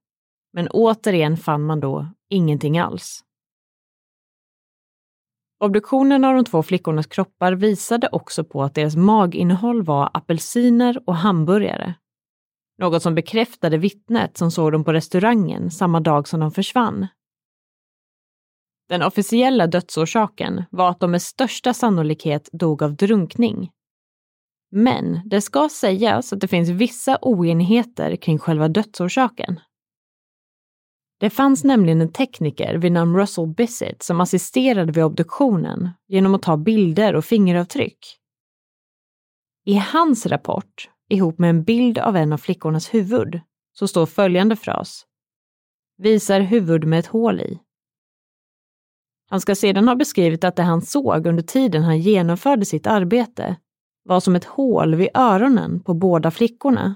Men 0.54 0.68
återigen 0.68 1.38
fann 1.38 1.66
man 1.66 1.80
då 1.80 2.08
ingenting 2.30 2.80
alls. 2.80 3.24
Obduktionen 5.60 6.26
av 6.26 6.36
de 6.36 6.46
två 6.46 6.64
flickornas 6.64 7.08
kroppar 7.08 7.54
visade 7.54 8.10
också 8.12 8.44
på 8.44 8.64
att 8.64 8.76
deras 8.76 8.96
maginnehåll 8.96 9.84
var 9.84 10.10
apelsiner 10.14 11.02
och 11.06 11.16
hamburgare. 11.16 11.94
Något 12.78 13.04
som 13.04 13.16
bekräftade 13.16 13.78
vittnet 13.78 14.38
som 14.38 14.52
såg 14.52 14.72
dem 14.72 14.84
på 14.84 14.94
restaurangen 14.94 15.72
samma 15.72 16.00
dag 16.00 16.28
som 16.28 16.40
de 16.40 16.52
försvann. 16.52 17.08
Den 18.90 19.02
officiella 19.02 19.68
dödsorsaken 19.68 20.64
var 20.72 20.90
att 20.90 21.00
de 21.00 21.12
med 21.12 21.22
största 21.22 21.74
sannolikhet 21.74 22.50
dog 22.52 22.84
av 22.84 22.96
drunkning. 22.96 23.72
Men 24.72 25.22
det 25.26 25.42
ska 25.42 25.70
sägas 25.70 26.34
att 26.34 26.40
det 26.40 26.48
finns 26.48 26.70
vissa 26.70 27.18
oenigheter 27.22 28.16
kring 28.16 28.40
själva 28.40 28.68
dödsorsaken. 28.68 29.60
Det 31.20 31.30
fanns 31.30 31.64
nämligen 31.64 32.02
en 32.02 32.12
tekniker 32.12 32.76
vid 32.76 32.92
namn 32.92 33.16
Russell 33.18 33.48
Bissett 33.48 34.04
som 34.04 34.22
assisterade 34.22 34.92
vid 34.92 35.04
obduktionen 35.04 35.90
genom 36.08 36.36
att 36.36 36.42
ta 36.42 36.58
bilder 36.58 37.16
och 37.16 37.26
fingeravtryck. 37.26 38.20
I 39.66 39.76
hans 39.76 40.26
rapport, 40.26 40.90
ihop 41.10 41.40
med 41.40 41.50
en 41.50 41.64
bild 41.64 41.98
av 41.98 42.16
en 42.16 42.34
av 42.34 42.38
flickornas 42.38 42.94
huvud, 42.94 43.42
så 43.74 43.88
står 43.88 44.06
följande 44.06 44.56
fras. 44.56 45.06
Visar 45.98 46.42
huvud 46.42 46.84
med 46.84 47.00
ett 47.00 47.08
hål 47.08 47.40
i. 47.40 47.60
Han 49.30 49.42
ska 49.42 49.56
sedan 49.56 49.88
ha 49.88 49.96
beskrivit 49.96 50.44
att 50.44 50.56
det 50.56 50.64
han 50.64 50.82
såg 50.82 51.28
under 51.28 51.44
tiden 51.44 51.84
han 51.84 52.00
genomförde 52.00 52.66
sitt 52.66 52.88
arbete 52.88 53.56
var 54.04 54.20
som 54.20 54.36
ett 54.36 54.46
hål 54.46 54.96
vid 54.96 55.10
öronen 55.14 55.80
på 55.80 55.94
båda 55.94 56.32
flickorna. 56.32 56.96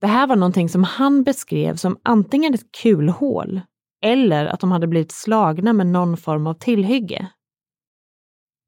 Det 0.00 0.06
här 0.06 0.26
var 0.26 0.36
någonting 0.36 0.68
som 0.68 0.84
han 0.84 1.22
beskrev 1.24 1.76
som 1.76 1.98
antingen 2.02 2.54
ett 2.54 2.72
kulhål 2.82 3.60
eller 4.04 4.46
att 4.46 4.60
de 4.60 4.72
hade 4.72 4.86
blivit 4.86 5.12
slagna 5.12 5.72
med 5.72 5.86
någon 5.86 6.16
form 6.16 6.46
av 6.46 6.54
tillhygge. 6.54 7.30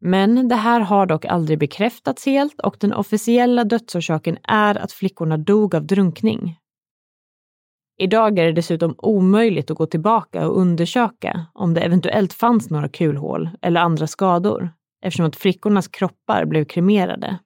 Men 0.01 0.49
det 0.49 0.55
här 0.55 0.81
har 0.81 1.07
dock 1.07 1.25
aldrig 1.25 1.59
bekräftats 1.59 2.27
helt 2.27 2.61
och 2.61 2.77
den 2.81 2.93
officiella 2.93 3.65
dödsorsaken 3.65 4.39
är 4.43 4.75
att 4.75 4.93
flickorna 4.93 5.37
dog 5.37 5.75
av 5.75 5.87
drunkning. 5.87 6.59
Idag 8.03 8.39
är 8.39 8.45
det 8.45 8.53
dessutom 8.53 8.95
omöjligt 8.99 9.71
att 9.71 9.77
gå 9.77 9.87
tillbaka 9.87 10.49
och 10.49 10.61
undersöka 10.61 11.47
om 11.53 11.75
det 11.75 11.81
eventuellt 11.81 12.33
fanns 12.33 12.71
några 12.71 12.89
kulhål 12.89 13.51
eller 13.63 13.81
andra 13.81 14.07
skador 14.07 14.71
eftersom 15.05 15.27
att 15.27 15.37
flickornas 15.37 15.89
kroppar 15.89 16.45
blev 16.45 16.65
kremerade. 16.65 17.39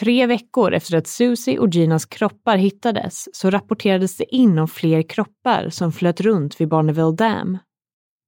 Tre 0.00 0.26
veckor 0.26 0.72
efter 0.72 0.96
att 0.96 1.06
Susie 1.06 1.58
och 1.58 1.68
Ginas 1.68 2.06
kroppar 2.06 2.56
hittades 2.56 3.28
så 3.32 3.50
rapporterades 3.50 4.16
det 4.16 4.34
in 4.34 4.58
om 4.58 4.68
fler 4.68 5.02
kroppar 5.02 5.68
som 5.68 5.92
flöt 5.92 6.20
runt 6.20 6.60
vid 6.60 6.68
Barneville 6.68 7.16
Dam. 7.16 7.58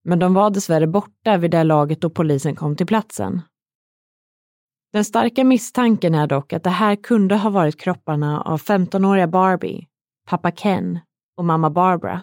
Men 0.05 0.19
de 0.19 0.35
var 0.35 0.51
dessvärre 0.51 0.87
borta 0.87 1.37
vid 1.37 1.51
det 1.51 1.65
laget 1.65 2.01
då 2.01 2.11
polisen 2.11 2.57
kom 2.57 2.77
till 2.77 2.87
platsen. 2.87 3.41
Den 4.93 5.05
starka 5.05 5.45
misstanken 5.45 6.15
är 6.15 6.27
dock 6.27 6.53
att 6.53 6.63
det 6.63 6.71
här 6.71 6.97
kunde 6.97 7.37
ha 7.37 7.51
varit 7.51 7.81
kropparna 7.81 8.41
av 8.41 8.61
15-åriga 8.61 9.27
Barbie, 9.27 9.87
pappa 10.29 10.51
Ken 10.51 10.99
och 11.37 11.45
mamma 11.45 11.71
Barbara. 11.71 12.23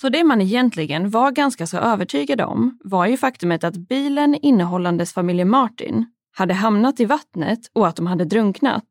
Så 0.00 0.08
det 0.08 0.24
man 0.24 0.40
egentligen 0.40 1.10
var 1.10 1.30
ganska 1.30 1.66
så 1.66 1.78
övertygad 1.78 2.40
om 2.40 2.78
var 2.84 3.06
ju 3.06 3.16
faktumet 3.16 3.64
att 3.64 3.76
bilen 3.76 4.34
innehållandes 4.34 5.12
familjen 5.12 5.50
Martin 5.50 6.06
hade 6.36 6.54
hamnat 6.54 7.00
i 7.00 7.04
vattnet 7.04 7.58
och 7.72 7.86
att 7.86 7.96
de 7.96 8.06
hade 8.06 8.24
drunknat. 8.24 8.84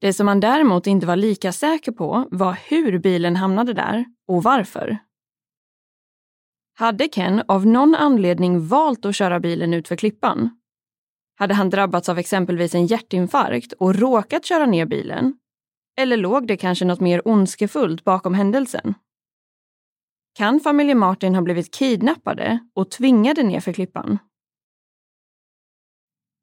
Det 0.00 0.12
som 0.12 0.26
man 0.26 0.40
däremot 0.40 0.86
inte 0.86 1.06
var 1.06 1.16
lika 1.16 1.52
säker 1.52 1.92
på 1.92 2.28
var 2.30 2.58
hur 2.68 2.98
bilen 2.98 3.36
hamnade 3.36 3.72
där 3.72 4.04
och 4.28 4.42
varför. 4.42 4.98
Hade 6.74 7.08
Ken 7.08 7.42
av 7.48 7.66
någon 7.66 7.94
anledning 7.94 8.66
valt 8.66 9.04
att 9.04 9.16
köra 9.16 9.40
bilen 9.40 9.74
ut 9.74 9.88
för 9.88 9.96
klippan? 9.96 10.50
Hade 11.38 11.54
han 11.54 11.70
drabbats 11.70 12.08
av 12.08 12.18
exempelvis 12.18 12.74
en 12.74 12.86
hjärtinfarkt 12.86 13.72
och 13.72 13.94
råkat 13.94 14.44
köra 14.44 14.66
ner 14.66 14.86
bilen? 14.86 15.38
Eller 15.96 16.16
låg 16.16 16.46
det 16.46 16.56
kanske 16.56 16.84
något 16.84 17.00
mer 17.00 17.28
ondskefullt 17.28 18.04
bakom 18.04 18.34
händelsen? 18.34 18.94
Kan 20.38 20.60
familjen 20.60 20.98
Martin 20.98 21.34
ha 21.34 21.42
blivit 21.42 21.74
kidnappade 21.74 22.58
och 22.74 22.90
tvingade 22.90 23.42
ner 23.42 23.60
för 23.60 23.72
klippan? 23.72 24.18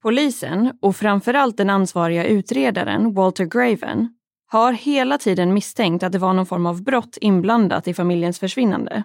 Polisen 0.02 0.78
och 0.82 0.96
framförallt 0.96 1.58
den 1.58 1.70
ansvariga 1.70 2.26
utredaren 2.26 3.14
Walter 3.14 3.46
Graven 3.46 4.18
har 4.48 4.74
hela 4.74 5.18
tiden 5.18 5.54
misstänkt 5.54 6.04
att 6.04 6.12
det 6.12 6.18
var 6.18 6.34
någon 6.34 6.46
form 6.46 6.66
av 6.66 6.84
brott 6.84 7.18
inblandat 7.22 7.88
i 7.88 7.94
familjens 7.94 8.40
försvinnande. 8.40 9.04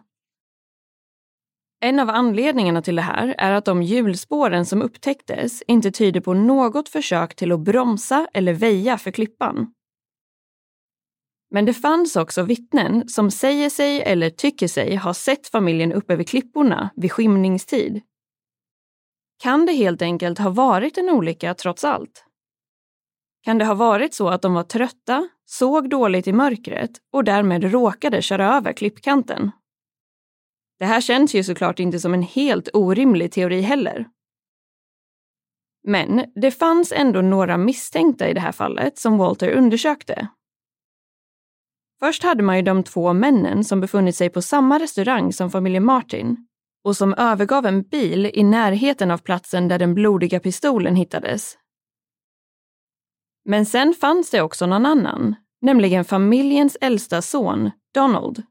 En 1.80 2.00
av 2.00 2.10
anledningarna 2.10 2.82
till 2.82 2.96
det 2.96 3.02
här 3.02 3.34
är 3.38 3.52
att 3.52 3.64
de 3.64 3.82
hjulspåren 3.82 4.66
som 4.66 4.82
upptäcktes 4.82 5.62
inte 5.62 5.90
tyder 5.90 6.20
på 6.20 6.34
något 6.34 6.88
försök 6.88 7.36
till 7.36 7.52
att 7.52 7.60
bromsa 7.60 8.28
eller 8.32 8.52
väja 8.52 8.98
för 8.98 9.10
klippan. 9.10 9.74
Men 11.50 11.64
det 11.64 11.74
fanns 11.74 12.16
också 12.16 12.42
vittnen 12.42 13.08
som 13.08 13.30
säger 13.30 13.70
sig 13.70 14.02
eller 14.02 14.30
tycker 14.30 14.68
sig 14.68 14.96
ha 14.96 15.14
sett 15.14 15.46
familjen 15.46 15.92
uppe 15.92 16.16
vid 16.16 16.28
klipporna 16.28 16.90
vid 16.96 17.12
skymningstid. 17.12 18.00
Kan 19.42 19.66
det 19.66 19.72
helt 19.72 20.02
enkelt 20.02 20.38
ha 20.38 20.50
varit 20.50 20.98
en 20.98 21.10
olycka 21.10 21.54
trots 21.54 21.84
allt? 21.84 22.24
Kan 23.42 23.58
det 23.58 23.64
ha 23.64 23.74
varit 23.74 24.14
så 24.14 24.28
att 24.28 24.42
de 24.42 24.54
var 24.54 24.62
trötta, 24.62 25.28
såg 25.44 25.90
dåligt 25.90 26.26
i 26.26 26.32
mörkret 26.32 26.90
och 27.12 27.24
därmed 27.24 27.64
råkade 27.64 28.22
köra 28.22 28.56
över 28.56 28.72
klippkanten? 28.72 29.50
Det 30.78 30.84
här 30.84 31.00
känns 31.00 31.34
ju 31.34 31.44
såklart 31.44 31.78
inte 31.78 32.00
som 32.00 32.14
en 32.14 32.22
helt 32.22 32.68
orimlig 32.72 33.32
teori 33.32 33.60
heller. 33.60 34.06
Men 35.82 36.32
det 36.34 36.50
fanns 36.50 36.92
ändå 36.92 37.20
några 37.20 37.56
misstänkta 37.56 38.28
i 38.28 38.34
det 38.34 38.40
här 38.40 38.52
fallet 38.52 38.98
som 38.98 39.18
Walter 39.18 39.50
undersökte. 39.50 40.28
Först 42.00 42.22
hade 42.22 42.42
man 42.42 42.56
ju 42.56 42.62
de 42.62 42.82
två 42.82 43.12
männen 43.12 43.64
som 43.64 43.80
befunnit 43.80 44.16
sig 44.16 44.30
på 44.30 44.42
samma 44.42 44.78
restaurang 44.78 45.32
som 45.32 45.50
familjen 45.50 45.84
Martin 45.84 46.46
och 46.84 46.96
som 46.96 47.14
övergav 47.14 47.66
en 47.66 47.82
bil 47.82 48.30
i 48.34 48.42
närheten 48.42 49.10
av 49.10 49.18
platsen 49.18 49.68
där 49.68 49.78
den 49.78 49.94
blodiga 49.94 50.40
pistolen 50.40 50.96
hittades. 50.96 51.56
Men 53.44 53.66
sen 53.66 53.94
fanns 54.00 54.30
det 54.30 54.42
också 54.42 54.66
någon 54.66 54.86
annan, 54.86 55.34
nämligen 55.60 56.04
familjens 56.04 56.76
äldsta 56.80 57.22
son, 57.22 57.70
Donald. 57.94 58.42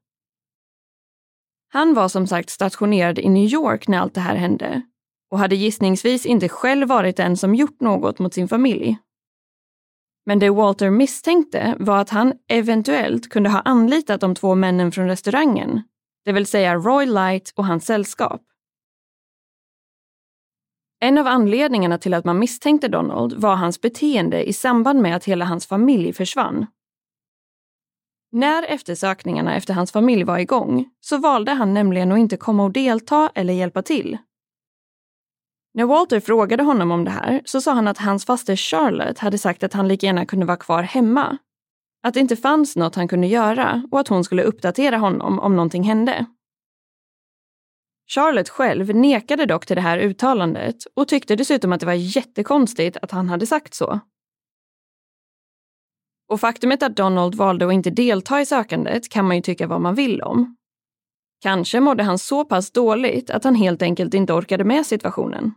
Han 1.71 1.93
var 1.93 2.07
som 2.07 2.27
sagt 2.27 2.49
stationerad 2.49 3.19
i 3.19 3.29
New 3.29 3.45
York 3.45 3.87
när 3.87 3.99
allt 3.99 4.13
det 4.13 4.21
här 4.21 4.35
hände 4.35 4.81
och 5.31 5.39
hade 5.39 5.55
gissningsvis 5.55 6.25
inte 6.25 6.49
själv 6.49 6.87
varit 6.87 7.17
den 7.17 7.37
som 7.37 7.55
gjort 7.55 7.81
något 7.81 8.19
mot 8.19 8.33
sin 8.33 8.47
familj. 8.47 8.97
Men 10.29 10.39
det 10.39 10.49
Walter 10.49 10.89
misstänkte 10.89 11.75
var 11.79 11.97
att 11.97 12.09
han 12.09 12.33
eventuellt 12.47 13.29
kunde 13.29 13.49
ha 13.49 13.61
anlitat 13.61 14.21
de 14.21 14.35
två 14.35 14.55
männen 14.55 14.91
från 14.91 15.07
restaurangen, 15.07 15.81
det 16.25 16.31
vill 16.31 16.45
säga 16.45 16.75
Roy 16.75 17.05
Light 17.05 17.53
och 17.55 17.65
hans 17.65 17.85
sällskap. 17.85 18.41
En 20.99 21.17
av 21.17 21.27
anledningarna 21.27 21.97
till 21.97 22.13
att 22.13 22.25
man 22.25 22.39
misstänkte 22.39 22.87
Donald 22.87 23.33
var 23.33 23.55
hans 23.55 23.81
beteende 23.81 24.49
i 24.49 24.53
samband 24.53 25.01
med 25.01 25.15
att 25.15 25.25
hela 25.25 25.45
hans 25.45 25.67
familj 25.67 26.13
försvann. 26.13 26.65
När 28.31 28.63
eftersökningarna 28.63 29.55
efter 29.55 29.73
hans 29.73 29.91
familj 29.91 30.23
var 30.23 30.37
igång 30.37 30.89
så 30.99 31.17
valde 31.17 31.51
han 31.51 31.73
nämligen 31.73 32.11
att 32.11 32.19
inte 32.19 32.37
komma 32.37 32.63
och 32.63 32.71
delta 32.71 33.31
eller 33.35 33.53
hjälpa 33.53 33.81
till. 33.81 34.17
När 35.79 35.85
Walter 35.85 36.19
frågade 36.19 36.63
honom 36.63 36.91
om 36.91 37.05
det 37.05 37.11
här 37.11 37.41
så 37.45 37.61
sa 37.61 37.73
han 37.73 37.87
att 37.87 37.97
hans 37.97 38.25
faster 38.25 38.55
Charlotte 38.55 39.19
hade 39.19 39.37
sagt 39.37 39.63
att 39.63 39.73
han 39.73 39.87
lika 39.87 40.05
gärna 40.05 40.25
kunde 40.25 40.45
vara 40.45 40.57
kvar 40.57 40.83
hemma. 40.83 41.37
Att 42.03 42.13
det 42.13 42.19
inte 42.19 42.35
fanns 42.35 42.75
något 42.75 42.95
han 42.95 43.07
kunde 43.07 43.27
göra 43.27 43.83
och 43.91 43.99
att 43.99 44.07
hon 44.07 44.23
skulle 44.23 44.43
uppdatera 44.43 44.97
honom 44.97 45.39
om 45.39 45.55
någonting 45.55 45.83
hände. 45.83 46.25
Charlotte 48.07 48.49
själv 48.49 48.95
nekade 48.95 49.45
dock 49.45 49.65
till 49.65 49.75
det 49.75 49.81
här 49.81 49.97
uttalandet 49.97 50.75
och 50.95 51.07
tyckte 51.07 51.35
dessutom 51.35 51.73
att 51.73 51.79
det 51.79 51.85
var 51.85 51.93
jättekonstigt 51.93 52.97
att 53.01 53.11
han 53.11 53.29
hade 53.29 53.45
sagt 53.45 53.73
så. 53.73 53.99
Och 56.29 56.39
faktumet 56.39 56.83
att 56.83 56.95
Donald 56.95 57.35
valde 57.35 57.67
att 57.67 57.73
inte 57.73 57.89
delta 57.89 58.41
i 58.41 58.45
sökandet 58.45 59.09
kan 59.09 59.25
man 59.27 59.35
ju 59.35 59.41
tycka 59.41 59.67
vad 59.67 59.81
man 59.81 59.95
vill 59.95 60.21
om. 60.21 60.55
Kanske 61.41 61.79
mådde 61.79 62.03
han 62.03 62.19
så 62.19 62.45
pass 62.45 62.71
dåligt 62.71 63.29
att 63.29 63.43
han 63.43 63.55
helt 63.55 63.81
enkelt 63.81 64.13
inte 64.13 64.33
orkade 64.33 64.63
med 64.63 64.85
situationen. 64.85 65.53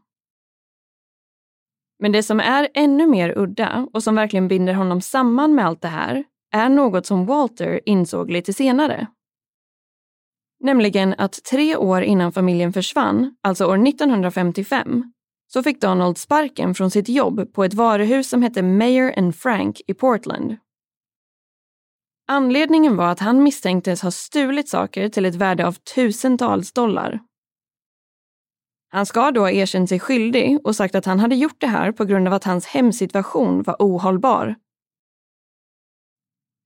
Men 2.03 2.13
det 2.13 2.23
som 2.23 2.41
är 2.41 2.69
ännu 2.75 3.07
mer 3.07 3.39
udda 3.39 3.89
och 3.93 4.03
som 4.03 4.15
verkligen 4.15 4.49
binder 4.49 4.75
honom 4.75 5.01
samman 5.01 5.55
med 5.55 5.67
allt 5.67 5.83
det 5.83 5.89
här 5.89 6.25
är 6.53 6.69
något 6.69 7.07
som 7.07 7.27
Walter 7.27 7.81
insåg 7.87 8.31
lite 8.31 8.53
senare. 8.53 9.07
Nämligen 10.61 11.15
att 11.19 11.45
tre 11.45 11.77
år 11.77 12.03
innan 12.03 12.33
familjen 12.33 12.73
försvann, 12.73 13.37
alltså 13.43 13.67
år 13.67 13.89
1955, 13.89 15.13
så 15.53 15.63
fick 15.63 15.81
Donald 15.81 16.19
sparken 16.19 16.75
från 16.75 16.91
sitt 16.91 17.09
jobb 17.09 17.53
på 17.53 17.65
ett 17.65 17.75
varuhus 17.75 18.29
som 18.29 18.43
hette 18.43 18.63
Mayer 18.63 19.19
and 19.19 19.37
Frank 19.37 19.81
i 19.87 19.95
Portland. 19.95 20.57
Anledningen 22.29 22.97
var 22.97 23.09
att 23.09 23.21
han 23.21 23.43
misstänktes 23.43 24.03
ha 24.03 24.11
stulit 24.11 24.69
saker 24.69 25.09
till 25.09 25.25
ett 25.25 25.35
värde 25.35 25.67
av 25.67 25.73
tusentals 25.73 26.73
dollar. 26.73 27.21
Han 28.95 29.07
ska 29.07 29.31
då 29.31 29.41
ha 29.41 29.51
erkänt 29.51 29.89
sig 29.89 30.01
skyldig 30.01 30.59
och 30.65 30.77
sagt 30.77 30.95
att 30.95 31.05
han 31.05 31.21
hade 31.21 31.35
gjort 31.35 31.61
det 31.61 31.67
här 31.67 31.93
på 31.93 32.05
grund 32.05 32.29
av 32.29 32.35
att 32.35 32.45
hans 32.45 32.67
hemsituation 32.67 33.63
var 33.63 33.77
ohållbar. 33.79 34.57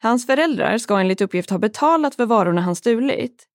Hans 0.02 0.26
föräldrar 0.26 0.78
ska 0.78 1.00
enligt 1.00 1.20
uppgift 1.20 1.50
ha 1.50 1.58
betalat 1.58 2.14
för 2.14 2.26
varorna 2.26 2.60
han 2.60 2.76
stulit. 2.76 3.46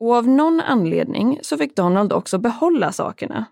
Och 0.00 0.14
av 0.14 0.28
någon 0.28 0.60
anledning 0.60 1.38
så 1.42 1.58
fick 1.58 1.76
Donald 1.76 2.12
också 2.12 2.38
behålla 2.38 2.92
sakerna. 2.92 3.44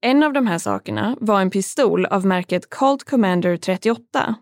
En 0.00 0.22
av 0.22 0.32
de 0.32 0.46
här 0.46 0.58
sakerna 0.58 1.16
var 1.20 1.40
en 1.40 1.50
pistol 1.50 2.06
av 2.06 2.26
märket 2.26 2.70
Colt 2.70 3.04
Commander 3.04 3.56
38 3.56 4.36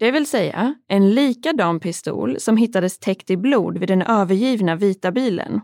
det 0.00 0.10
vill 0.10 0.26
säga 0.26 0.74
en 0.88 1.14
likadan 1.14 1.80
pistol 1.80 2.40
som 2.40 2.56
hittades 2.56 2.98
täckt 2.98 3.30
i 3.30 3.36
blod 3.36 3.78
vid 3.78 3.88
den 3.88 4.02
övergivna 4.02 4.76
vita 4.76 5.12
bilen. 5.12 5.60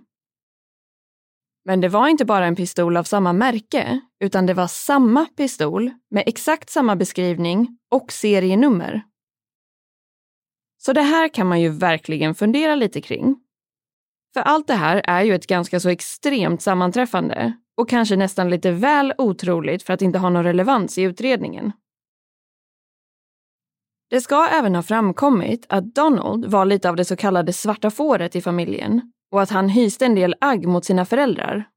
Men 1.69 1.81
det 1.81 1.89
var 1.89 2.09
inte 2.09 2.25
bara 2.25 2.47
en 2.47 2.57
pistol 2.57 2.97
av 2.97 3.05
samma 3.05 3.33
märke, 3.33 4.01
utan 4.21 4.47
det 4.47 4.55
var 4.55 4.67
samma 4.67 5.25
pistol 5.25 5.91
med 6.11 6.23
exakt 6.27 6.71
samma 6.71 6.97
beskrivning 6.97 7.79
och 7.91 8.13
serienummer. 8.13 9.03
Så 10.79 10.93
det 10.93 11.03
här 11.03 11.29
kan 11.29 11.47
man 11.47 11.61
ju 11.61 11.69
verkligen 11.69 12.35
fundera 12.35 12.75
lite 12.75 13.01
kring. 13.01 13.37
För 14.35 14.41
allt 14.41 14.67
det 14.67 14.75
här 14.75 15.03
är 15.05 15.23
ju 15.23 15.35
ett 15.35 15.47
ganska 15.47 15.81
så 15.81 15.89
extremt 15.89 16.63
sammanträffande 16.63 17.53
och 17.77 17.89
kanske 17.89 18.17
nästan 18.17 18.51
lite 18.51 18.71
väl 18.71 19.13
otroligt 19.19 19.83
för 19.83 19.93
att 19.93 20.03
inte 20.03 20.19
ha 20.19 20.31
någon 20.31 20.45
relevans 20.45 20.99
i 20.99 21.03
utredningen. 21.03 21.73
Det 24.11 24.21
ska 24.21 24.49
även 24.49 24.75
ha 24.75 24.83
framkommit 24.83 25.67
att 25.69 25.95
Donald 25.95 26.47
var 26.47 26.65
lite 26.65 26.89
av 26.89 26.97
det 26.97 27.05
så 27.05 27.17
kallade 27.17 27.53
svarta 27.53 27.91
fåret 27.91 28.37
i 28.37 28.41
familjen 28.41 29.13
och 29.37 29.43
att 29.43 29.51
han 29.51 29.69
hyste 29.69 30.07
en 30.07 30.15
del 30.15 30.35
agg 30.41 30.67
mot 30.67 30.85
sina 30.85 31.05
föräldrar. 31.05 31.69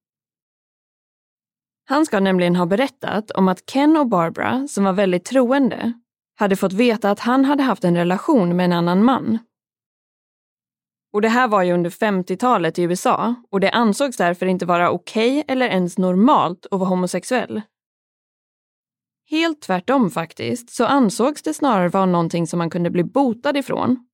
Han 1.86 2.06
ska 2.06 2.20
nämligen 2.20 2.56
ha 2.56 2.66
berättat 2.66 3.32
om 3.32 3.48
att 3.48 3.66
Ken 3.66 3.98
och 3.98 4.08
Barbara, 4.08 4.68
som 4.68 4.84
var 4.84 4.94
väldigt 4.94 5.26
troende, 5.26 5.94
hade 6.36 6.56
fått 6.56 6.74
veta 6.74 7.12
att 7.12 7.20
han 7.20 7.46
hade 7.46 7.64
haft 7.64 7.84
en 7.84 7.96
relation 7.96 8.56
med 8.56 8.66
en 8.66 8.74
annan 8.74 9.04
man. 9.04 9.38
Och 11.14 11.22
det 11.22 11.30
här 11.30 11.48
var 11.48 11.64
ju 11.64 11.74
under 11.74 11.90
50-talet 11.90 12.80
i 12.80 12.84
USA 12.84 13.36
och 13.52 13.60
det 13.60 13.72
ansågs 13.72 14.18
därför 14.18 14.46
inte 14.46 14.66
vara 14.66 14.92
okej 14.92 15.40
okay 15.40 15.54
eller 15.54 15.68
ens 15.68 15.98
normalt 15.98 16.66
att 16.72 16.80
vara 16.80 16.90
homosexuell. 16.90 17.62
Helt 19.30 19.62
tvärtom 19.62 20.12
faktiskt, 20.12 20.70
så 20.70 20.86
ansågs 20.86 21.42
det 21.42 21.54
snarare 21.54 21.90
vara 21.90 22.06
någonting 22.06 22.48
som 22.48 22.58
man 22.58 22.70
kunde 22.70 22.90
bli 22.90 23.04
botad 23.04 23.58
ifrån. 23.58 24.09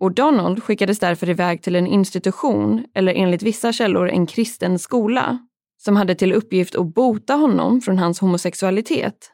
Och 0.00 0.14
Donald 0.14 0.62
skickades 0.62 0.98
därför 0.98 1.30
iväg 1.30 1.62
till 1.62 1.76
en 1.76 1.86
institution, 1.86 2.84
eller 2.94 3.14
enligt 3.14 3.42
vissa 3.42 3.72
källor 3.72 4.08
en 4.08 4.26
kristen 4.26 4.78
skola, 4.78 5.38
som 5.76 5.96
hade 5.96 6.14
till 6.14 6.32
uppgift 6.32 6.74
att 6.74 6.94
bota 6.94 7.34
honom 7.34 7.80
från 7.80 7.98
hans 7.98 8.20
homosexualitet. 8.20 9.32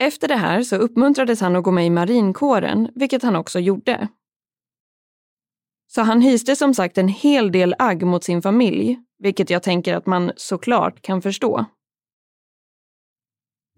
Efter 0.00 0.28
det 0.28 0.36
här 0.36 0.62
så 0.62 0.76
uppmuntrades 0.76 1.40
han 1.40 1.56
att 1.56 1.64
gå 1.64 1.70
med 1.70 1.86
i 1.86 1.90
marinkåren, 1.90 2.90
vilket 2.94 3.22
han 3.22 3.36
också 3.36 3.60
gjorde. 3.60 4.08
Så 5.90 6.02
han 6.02 6.20
hyste 6.20 6.56
som 6.56 6.74
sagt 6.74 6.98
en 6.98 7.08
hel 7.08 7.52
del 7.52 7.74
agg 7.78 8.02
mot 8.02 8.24
sin 8.24 8.42
familj, 8.42 8.98
vilket 9.18 9.50
jag 9.50 9.62
tänker 9.62 9.94
att 9.94 10.06
man 10.06 10.32
såklart 10.36 11.02
kan 11.02 11.22
förstå. 11.22 11.64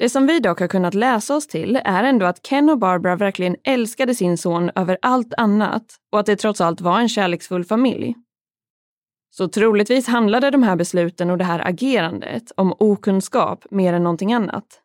Det 0.00 0.10
som 0.10 0.26
vi 0.26 0.40
dock 0.40 0.60
har 0.60 0.68
kunnat 0.68 0.94
läsa 0.94 1.36
oss 1.36 1.46
till 1.46 1.80
är 1.84 2.04
ändå 2.04 2.26
att 2.26 2.42
Ken 2.42 2.70
och 2.70 2.78
Barbara 2.78 3.16
verkligen 3.16 3.56
älskade 3.64 4.14
sin 4.14 4.38
son 4.38 4.70
över 4.74 4.98
allt 5.02 5.34
annat 5.34 5.96
och 6.12 6.20
att 6.20 6.26
det 6.26 6.36
trots 6.36 6.60
allt 6.60 6.80
var 6.80 7.00
en 7.00 7.08
kärleksfull 7.08 7.64
familj. 7.64 8.14
Så 9.30 9.48
troligtvis 9.48 10.06
handlade 10.06 10.50
de 10.50 10.62
här 10.62 10.76
besluten 10.76 11.30
och 11.30 11.38
det 11.38 11.44
här 11.44 11.68
agerandet 11.68 12.52
om 12.56 12.74
okunskap 12.78 13.66
mer 13.70 13.92
än 13.92 14.02
någonting 14.02 14.32
annat. 14.32 14.82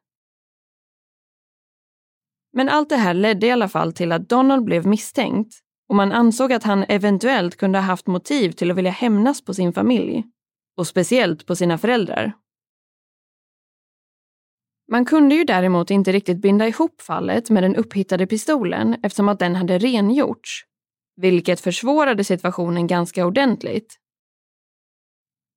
Men 2.54 2.70
allt 2.70 2.90
det 2.90 2.98
här 2.98 3.14
ledde 3.14 3.48
i 3.48 3.52
alla 3.52 3.70
fall 3.70 3.94
till 3.94 4.12
att 4.12 4.30
Donald 4.30 4.64
blev 4.64 4.88
misstänkt 4.88 5.54
och 5.90 5.96
man 5.96 6.12
ansåg 6.12 6.54
att 6.54 6.64
han 6.64 6.86
eventuellt 6.90 7.56
kunde 7.56 7.80
ha 7.80 7.84
haft 7.84 8.08
motiv 8.08 8.52
till 8.52 8.72
att 8.72 8.78
vilja 8.78 8.92
hämnas 8.92 9.42
på 9.42 9.54
sin 9.54 9.74
familj. 9.74 10.24
Och 10.78 10.88
speciellt 10.88 11.46
på 11.46 11.56
sina 11.56 11.78
föräldrar. 11.78 12.34
Man 14.92 15.06
kunde 15.06 15.36
ju 15.36 15.44
däremot 15.44 15.92
inte 15.92 16.12
riktigt 16.12 16.42
binda 16.42 16.68
ihop 16.68 17.02
fallet 17.02 17.50
med 17.50 17.64
den 17.64 17.76
upphittade 17.76 18.28
pistolen 18.28 18.96
eftersom 19.04 19.30
att 19.30 19.40
den 19.40 19.56
hade 19.56 19.78
rengjorts, 19.78 20.64
vilket 21.16 21.62
försvårade 21.62 22.24
situationen 22.24 22.88
ganska 22.88 23.26
ordentligt. 23.26 23.96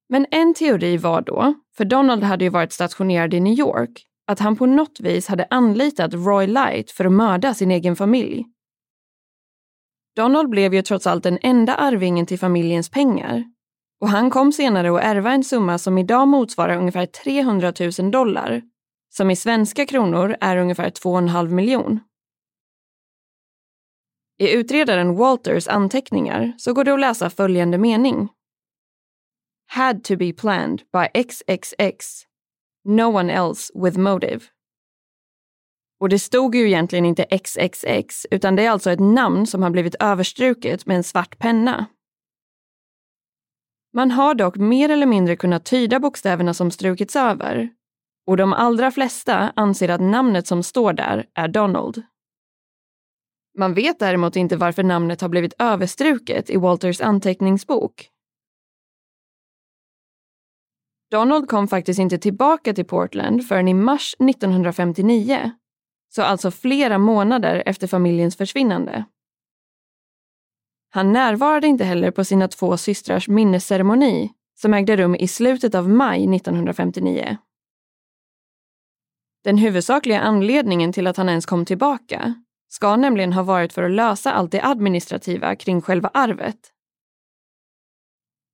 Men 0.09 0.26
en 0.31 0.55
teori 0.55 0.97
var 0.97 1.20
då, 1.20 1.55
för 1.76 1.85
Donald 1.85 2.24
hade 2.24 2.45
ju 2.45 2.51
varit 2.51 2.72
stationerad 2.72 3.35
i 3.35 3.41
New 3.41 3.59
York, 3.59 4.07
att 4.26 4.39
han 4.39 4.57
på 4.57 4.66
något 4.66 5.01
vis 5.01 5.29
hade 5.29 5.47
anlitat 5.51 6.14
Roy 6.14 6.47
Light 6.47 6.91
för 6.91 7.05
att 7.05 7.12
mörda 7.12 7.55
sin 7.55 7.70
egen 7.70 7.97
familj. 7.97 8.45
Donald 10.16 10.49
blev 10.49 10.74
ju 10.74 10.83
trots 10.83 11.07
allt 11.07 11.22
den 11.22 11.39
enda 11.43 11.74
arvingen 11.74 12.26
till 12.26 12.39
familjens 12.39 12.91
pengar 12.91 13.45
och 14.01 14.09
han 14.09 14.31
kom 14.31 14.53
senare 14.53 14.97
att 14.97 15.05
ärva 15.05 15.33
en 15.33 15.45
summa 15.45 15.79
som 15.79 15.99
idag 15.99 16.29
motsvarar 16.29 16.76
ungefär 16.76 17.07
300 17.07 17.72
000 18.01 18.11
dollar, 18.11 18.62
som 19.19 19.31
i 19.31 19.37
svenska 19.37 19.87
kronor 19.87 20.37
är 20.41 20.57
ungefär 20.57 20.91
2,5 20.91 21.49
miljon. 21.49 22.01
I 24.39 24.53
utredaren 24.53 25.16
Walters 25.16 25.69
anteckningar 25.69 26.55
så 26.59 26.73
går 26.73 26.85
det 26.85 26.95
att 26.95 27.01
läsa 27.01 27.31
följande 27.31 27.79
mening. 27.79 28.29
Had 29.66 30.05
to 30.05 30.16
be 30.16 30.33
planned 30.33 30.83
by 30.93 31.23
XXX. 31.23 32.07
No 32.85 33.03
one 33.03 33.33
else 33.33 33.73
with 33.75 33.99
motive. 33.99 34.41
Och 36.01 36.09
det 36.09 36.19
stod 36.19 36.55
ju 36.55 36.66
egentligen 36.66 37.05
inte 37.05 37.39
XXX, 37.39 38.27
utan 38.31 38.57
det 38.57 38.66
är 38.66 38.71
alltså 38.71 38.91
ett 38.91 39.01
namn 39.01 39.47
som 39.47 39.62
har 39.62 39.71
blivit 39.71 39.95
överstruket 39.95 40.87
med 40.87 40.97
en 40.97 41.05
svart 41.05 41.39
penna. 41.39 41.87
Man 43.95 44.11
har 44.11 44.35
dock 44.35 44.57
mer 44.57 44.89
eller 44.89 45.07
mindre 45.07 45.37
kunnat 45.37 45.64
tyda 45.64 46.01
bokstäverna 46.01 46.55
som 46.55 46.71
strukits 46.71 47.16
över 47.16 47.78
och 48.29 48.37
de 48.37 48.53
allra 48.53 48.91
flesta 48.91 49.53
anser 49.57 49.89
att 49.89 50.01
namnet 50.01 50.47
som 50.47 50.62
står 50.62 50.93
där 50.93 51.26
är 51.35 51.49
Donald. 51.49 52.03
Man 53.59 53.74
vet 53.74 53.99
däremot 53.99 54.37
inte 54.37 54.57
varför 54.57 54.83
namnet 54.83 55.20
har 55.20 55.29
blivit 55.29 55.55
överstruket 55.59 56.51
i 56.51 56.57
Walters 56.57 57.01
anteckningsbok. 57.01 58.09
Donald 61.11 61.49
kom 61.49 61.68
faktiskt 61.68 62.01
inte 62.01 62.18
tillbaka 62.18 62.74
till 62.74 62.85
Portland 62.85 63.49
förrän 63.49 63.68
i 63.68 63.74
mars 63.74 64.14
1959, 64.18 65.53
så 66.09 66.22
alltså 66.22 66.51
flera 66.51 66.99
månader 66.99 67.62
efter 67.66 67.87
familjens 67.87 68.37
försvinnande. 68.37 69.05
Han 70.91 71.12
närvarade 71.12 71.66
inte 71.66 71.85
heller 71.85 72.11
på 72.11 72.24
sina 72.24 72.49
två 72.49 72.76
systrars 72.76 73.29
minnesceremoni 73.29 74.33
som 74.55 74.74
ägde 74.74 74.97
rum 74.97 75.14
i 75.14 75.29
slutet 75.29 75.74
av 75.74 75.89
maj 75.89 76.37
1959. 76.37 77.39
Den 79.49 79.59
huvudsakliga 79.59 80.21
anledningen 80.21 80.93
till 80.93 81.07
att 81.07 81.17
han 81.17 81.29
ens 81.29 81.47
kom 81.47 81.65
tillbaka 81.65 82.35
ska 82.69 82.97
nämligen 82.97 83.33
ha 83.33 83.43
varit 83.43 83.73
för 83.73 83.83
att 83.83 83.91
lösa 83.91 84.33
allt 84.33 84.53
det 84.53 84.65
administrativa 84.65 85.57
kring 85.57 85.81
själva 85.81 86.11
arvet. 86.15 86.59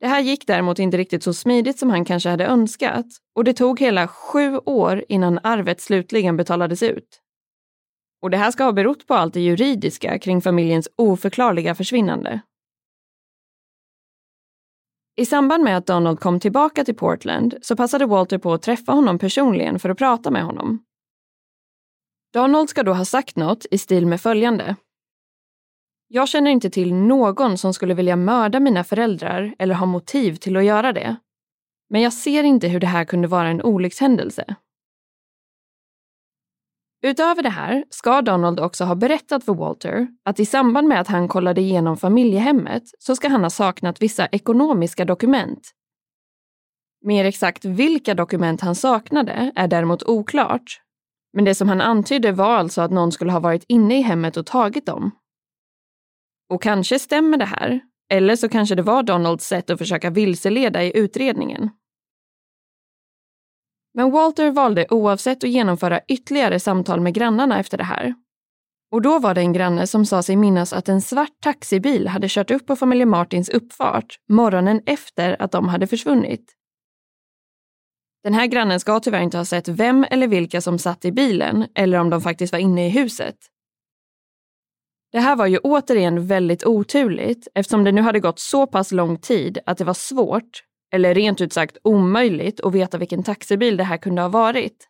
Det 0.01 0.07
här 0.07 0.21
gick 0.21 0.47
däremot 0.47 0.79
inte 0.79 0.97
riktigt 0.97 1.23
så 1.23 1.35
smidigt 1.35 1.79
som 1.79 1.91
han 1.91 2.05
kanske 2.05 2.29
hade 2.29 2.47
önskat 2.47 3.07
och 3.35 3.45
det 3.45 3.53
tog 3.53 3.81
hela 3.81 4.09
sju 4.09 4.59
år 4.59 5.05
innan 5.09 5.41
arvet 5.43 5.81
slutligen 5.81 6.37
betalades 6.37 6.83
ut. 6.83 7.21
Och 8.23 8.31
det 8.31 8.37
här 8.37 8.51
ska 8.51 8.65
ha 8.65 8.73
berott 8.73 9.07
på 9.07 9.15
allt 9.15 9.35
det 9.35 9.41
juridiska 9.41 10.19
kring 10.19 10.43
familjens 10.43 10.89
oförklarliga 10.97 11.75
försvinnande. 11.75 12.41
I 15.17 15.27
samband 15.27 15.65
med 15.65 15.77
att 15.77 15.87
Donald 15.87 16.21
kom 16.21 16.41
tillbaka 16.41 16.85
till 16.85 16.97
Portland 16.97 17.55
så 17.62 17.77
passade 17.77 18.07
Walter 18.07 18.39
på 18.39 18.53
att 18.53 18.62
träffa 18.62 18.93
honom 18.93 19.19
personligen 19.19 19.79
för 19.79 19.89
att 19.89 19.99
prata 19.99 20.31
med 20.31 20.45
honom. 20.45 20.85
Donald 22.33 22.71
ska 22.71 22.83
då 22.83 22.93
ha 22.93 23.05
sagt 23.05 23.37
något 23.37 23.67
i 23.71 23.79
stil 23.79 24.07
med 24.07 24.21
följande. 24.21 24.77
Jag 26.09 26.29
känner 26.29 26.51
inte 26.51 26.71
till 26.71 26.95
någon 26.95 27.59
som 27.59 27.75
skulle 27.75 27.95
vilja 27.95 28.17
mörda 28.17 28.61
mina 28.61 28.85
föräldrar 28.85 29.55
eller 29.59 29.75
ha 29.75 29.87
motiv 29.87 30.35
till 30.37 30.57
att 30.57 30.65
göra 30.65 30.93
det. 30.93 31.17
Men 31.91 32.01
jag 32.01 32.12
ser 32.12 32.45
inte 32.45 32.69
hur 32.69 32.81
det 32.81 32.87
här 32.87 33.05
kunde 33.05 33.29
vara 33.29 33.49
en 33.49 33.62
olyckshändelse. 33.62 34.57
Utöver 37.07 37.43
det 37.43 37.51
här 37.51 37.85
ska 37.91 38.23
Donald 38.23 38.61
också 38.61 38.85
ha 38.85 38.95
berättat 38.95 39.45
för 39.45 39.55
Walter 39.55 40.09
att 40.25 40.41
i 40.41 40.47
samband 40.47 40.89
med 40.89 41.01
att 41.01 41.09
han 41.09 41.29
kollade 41.29 41.61
igenom 41.61 41.97
familjehemmet 41.97 42.83
så 42.99 43.17
ska 43.17 43.29
han 43.29 43.43
ha 43.43 43.51
saknat 43.51 44.03
vissa 44.03 44.27
ekonomiska 44.27 45.05
dokument. 45.05 45.71
Mer 47.05 47.25
exakt 47.25 47.65
vilka 47.65 48.15
dokument 48.15 48.61
han 48.61 48.75
saknade 48.75 49.53
är 49.55 49.69
däremot 49.69 50.03
oklart. 50.03 50.81
Men 51.33 51.45
det 51.45 51.55
som 51.55 51.69
han 51.69 51.81
antydde 51.81 52.33
var 52.33 52.57
alltså 52.57 52.81
att 52.81 52.91
någon 52.91 53.13
skulle 53.13 53.33
ha 53.33 53.41
varit 53.41 53.65
inne 53.69 53.99
i 53.99 54.03
hemmet 54.03 54.37
och 54.37 54.47
tagit 54.47 54.87
dem. 54.87 55.11
Och 56.51 56.63
kanske 56.63 56.99
stämmer 56.99 57.39
det 57.39 57.45
här, 57.45 57.81
eller 58.11 58.37
så 58.37 58.49
kanske 58.49 58.75
det 58.75 58.83
var 58.83 59.03
Donalds 59.03 59.47
sätt 59.47 59.71
att 59.71 59.79
försöka 59.79 60.11
vilseleda 60.11 60.83
i 60.83 60.97
utredningen. 60.97 61.71
Men 63.95 64.11
Walter 64.11 64.51
valde 64.51 64.87
oavsett 64.91 65.45
att 65.45 65.51
genomföra 65.51 66.01
ytterligare 66.09 66.61
samtal 66.61 67.01
med 67.01 67.15
grannarna 67.15 67.61
efter 67.61 67.79
det 67.79 67.85
här. 67.85 68.15
Och 68.91 69.03
då 69.03 69.19
var 69.19 69.35
det 69.35 69.41
en 69.41 69.53
granne 69.53 69.87
som 69.87 70.07
sa 70.07 70.23
sig 70.23 70.37
minnas 70.37 70.73
att 70.73 70.89
en 70.89 71.03
svart 71.03 71.41
taxibil 71.43 72.09
hade 72.09 72.29
kört 72.29 72.51
upp 72.51 72.67
på 72.67 72.77
familjen 72.77 73.09
Martins 73.09 73.49
uppfart 73.49 74.19
morgonen 74.29 74.81
efter 74.87 75.43
att 75.43 75.53
de 75.53 75.69
hade 75.69 75.87
försvunnit. 75.87 76.53
Den 78.25 78.35
här 78.35 78.47
grannen 78.47 78.81
ska 78.81 79.01
tyvärr 79.01 79.21
inte 79.21 79.39
ha 79.39 79.45
sett 79.45 79.69
vem 79.69 80.07
eller 80.11 80.29
vilka 80.29 80.61
som 80.61 80.79
satt 80.79 81.05
i 81.05 81.13
bilen 81.13 81.67
eller 81.75 81.99
om 81.99 82.11
de 82.11 82.21
faktiskt 82.21 82.53
var 82.53 82.61
inne 82.61 82.87
i 82.87 82.91
huset. 82.91 83.37
Det 85.13 85.21
här 85.21 85.37
var 85.37 85.47
ju 85.47 85.59
återigen 85.59 86.27
väldigt 86.27 86.67
oturligt 86.67 87.49
eftersom 87.55 87.85
det 87.85 87.93
nu 87.93 88.03
hade 88.03 88.21
gått 88.21 88.39
så 88.39 88.67
pass 88.67 88.93
lång 88.93 89.19
tid 89.19 89.59
att 89.67 89.79
det 89.79 89.85
var 89.85 89.95
svårt, 89.95 90.63
eller 90.95 91.15
rent 91.15 91.41
ut 91.41 91.53
sagt 91.53 91.79
omöjligt, 91.85 92.61
att 92.61 92.75
veta 92.75 92.99
vilken 92.99 93.23
taxibil 93.23 93.77
det 93.77 93.85
här 93.85 93.97
kunde 93.97 94.23
ha 94.23 94.29
varit. 94.29 94.89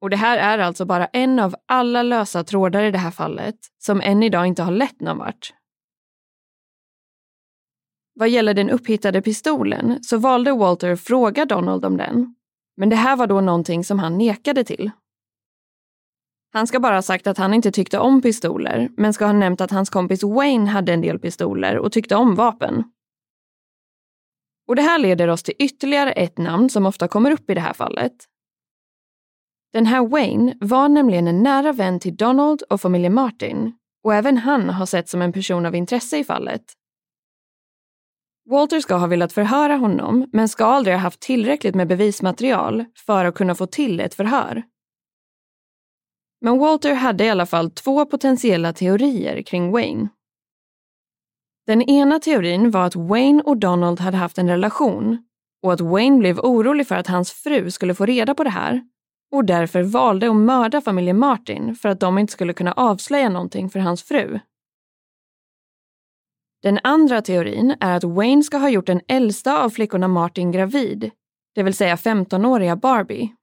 Och 0.00 0.10
det 0.10 0.16
här 0.16 0.38
är 0.38 0.58
alltså 0.58 0.84
bara 0.84 1.06
en 1.06 1.38
av 1.38 1.54
alla 1.68 2.02
lösa 2.02 2.44
trådar 2.44 2.82
i 2.82 2.90
det 2.90 2.98
här 2.98 3.10
fallet 3.10 3.54
som 3.78 4.00
än 4.00 4.22
idag 4.22 4.46
inte 4.46 4.62
har 4.62 4.72
lett 4.72 5.00
någon 5.00 5.18
vart. 5.18 5.52
Vad 8.14 8.28
gäller 8.28 8.54
den 8.54 8.70
upphittade 8.70 9.22
pistolen 9.22 9.98
så 10.02 10.18
valde 10.18 10.52
Walter 10.52 10.90
att 10.90 11.00
fråga 11.00 11.44
Donald 11.44 11.84
om 11.84 11.96
den. 11.96 12.34
Men 12.76 12.88
det 12.88 12.96
här 12.96 13.16
var 13.16 13.26
då 13.26 13.40
någonting 13.40 13.84
som 13.84 13.98
han 13.98 14.18
nekade 14.18 14.64
till. 14.64 14.90
Han 16.52 16.66
ska 16.66 16.80
bara 16.80 16.94
ha 16.94 17.02
sagt 17.02 17.26
att 17.26 17.38
han 17.38 17.54
inte 17.54 17.70
tyckte 17.70 17.98
om 17.98 18.22
pistoler, 18.22 18.88
men 18.96 19.12
ska 19.12 19.26
ha 19.26 19.32
nämnt 19.32 19.60
att 19.60 19.70
hans 19.70 19.90
kompis 19.90 20.22
Wayne 20.22 20.70
hade 20.70 20.92
en 20.92 21.00
del 21.00 21.18
pistoler 21.18 21.78
och 21.78 21.92
tyckte 21.92 22.16
om 22.16 22.34
vapen. 22.34 22.84
Och 24.68 24.76
det 24.76 24.82
här 24.82 24.98
leder 24.98 25.28
oss 25.28 25.42
till 25.42 25.54
ytterligare 25.58 26.12
ett 26.12 26.38
namn 26.38 26.70
som 26.70 26.86
ofta 26.86 27.08
kommer 27.08 27.30
upp 27.30 27.50
i 27.50 27.54
det 27.54 27.60
här 27.60 27.72
fallet. 27.72 28.12
Den 29.72 29.86
här 29.86 30.06
Wayne 30.06 30.56
var 30.60 30.88
nämligen 30.88 31.28
en 31.28 31.42
nära 31.42 31.72
vän 31.72 32.00
till 32.00 32.16
Donald 32.16 32.62
och 32.62 32.80
familjen 32.80 33.14
Martin 33.14 33.72
och 34.04 34.14
även 34.14 34.36
han 34.36 34.70
har 34.70 34.86
sett 34.86 35.08
som 35.08 35.22
en 35.22 35.32
person 35.32 35.66
av 35.66 35.74
intresse 35.74 36.18
i 36.18 36.24
fallet. 36.24 36.62
Walter 38.50 38.80
ska 38.80 38.94
ha 38.94 39.06
velat 39.06 39.32
förhöra 39.32 39.76
honom 39.76 40.28
men 40.32 40.48
ska 40.48 40.64
aldrig 40.64 40.96
ha 40.96 41.00
haft 41.00 41.20
tillräckligt 41.20 41.74
med 41.74 41.88
bevismaterial 41.88 42.84
för 43.06 43.24
att 43.24 43.34
kunna 43.34 43.54
få 43.54 43.66
till 43.66 44.00
ett 44.00 44.14
förhör. 44.14 44.62
Men 46.40 46.58
Walter 46.58 46.94
hade 46.94 47.24
i 47.24 47.30
alla 47.30 47.46
fall 47.46 47.70
två 47.70 48.06
potentiella 48.06 48.72
teorier 48.72 49.42
kring 49.42 49.70
Wayne. 49.70 50.08
Den 51.66 51.82
ena 51.82 52.20
teorin 52.20 52.70
var 52.70 52.86
att 52.86 52.96
Wayne 52.96 53.42
och 53.42 53.56
Donald 53.56 54.00
hade 54.00 54.16
haft 54.16 54.38
en 54.38 54.48
relation 54.48 55.18
och 55.62 55.72
att 55.72 55.80
Wayne 55.80 56.18
blev 56.18 56.38
orolig 56.38 56.88
för 56.88 56.94
att 56.94 57.06
hans 57.06 57.32
fru 57.32 57.70
skulle 57.70 57.94
få 57.94 58.06
reda 58.06 58.34
på 58.34 58.44
det 58.44 58.50
här 58.50 58.82
och 59.32 59.44
därför 59.44 59.82
valde 59.82 60.30
att 60.30 60.36
mörda 60.36 60.80
familjen 60.80 61.18
Martin 61.18 61.74
för 61.74 61.88
att 61.88 62.00
de 62.00 62.18
inte 62.18 62.32
skulle 62.32 62.52
kunna 62.52 62.72
avslöja 62.72 63.28
någonting 63.28 63.70
för 63.70 63.80
hans 63.80 64.02
fru. 64.02 64.38
Den 66.62 66.78
andra 66.82 67.22
teorin 67.22 67.76
är 67.80 67.96
att 67.96 68.04
Wayne 68.04 68.42
ska 68.42 68.56
ha 68.58 68.68
gjort 68.68 68.86
den 68.86 69.00
äldsta 69.08 69.64
av 69.64 69.70
flickorna 69.70 70.08
Martin 70.08 70.52
gravid, 70.52 71.10
det 71.54 71.62
vill 71.62 71.74
säga 71.74 71.96
15-åriga 71.96 72.76
Barbie. 72.76 73.34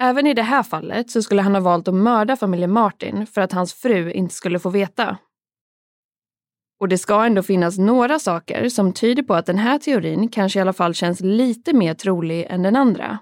Även 0.00 0.26
i 0.26 0.34
det 0.34 0.42
här 0.42 0.62
fallet 0.62 1.10
så 1.10 1.22
skulle 1.22 1.42
han 1.42 1.54
ha 1.54 1.60
valt 1.60 1.88
att 1.88 1.94
mörda 1.94 2.36
familjen 2.36 2.72
Martin 2.72 3.26
för 3.26 3.40
att 3.40 3.52
hans 3.52 3.74
fru 3.74 4.12
inte 4.12 4.34
skulle 4.34 4.58
få 4.58 4.70
veta. 4.70 5.18
Och 6.82 6.88
det 6.88 6.98
ska 6.98 7.24
ändå 7.24 7.42
finnas 7.42 7.78
några 7.78 8.18
saker 8.18 8.68
som 8.68 8.92
tyder 8.92 9.22
på 9.22 9.34
att 9.34 9.46
den 9.46 9.58
här 9.58 9.78
teorin 9.78 10.28
kanske 10.28 10.58
i 10.58 10.62
alla 10.62 10.72
fall 10.72 10.94
känns 10.94 11.20
lite 11.20 11.72
mer 11.72 11.94
trolig 11.94 12.46
än 12.50 12.62
den 12.62 12.76
andra. 12.76 13.18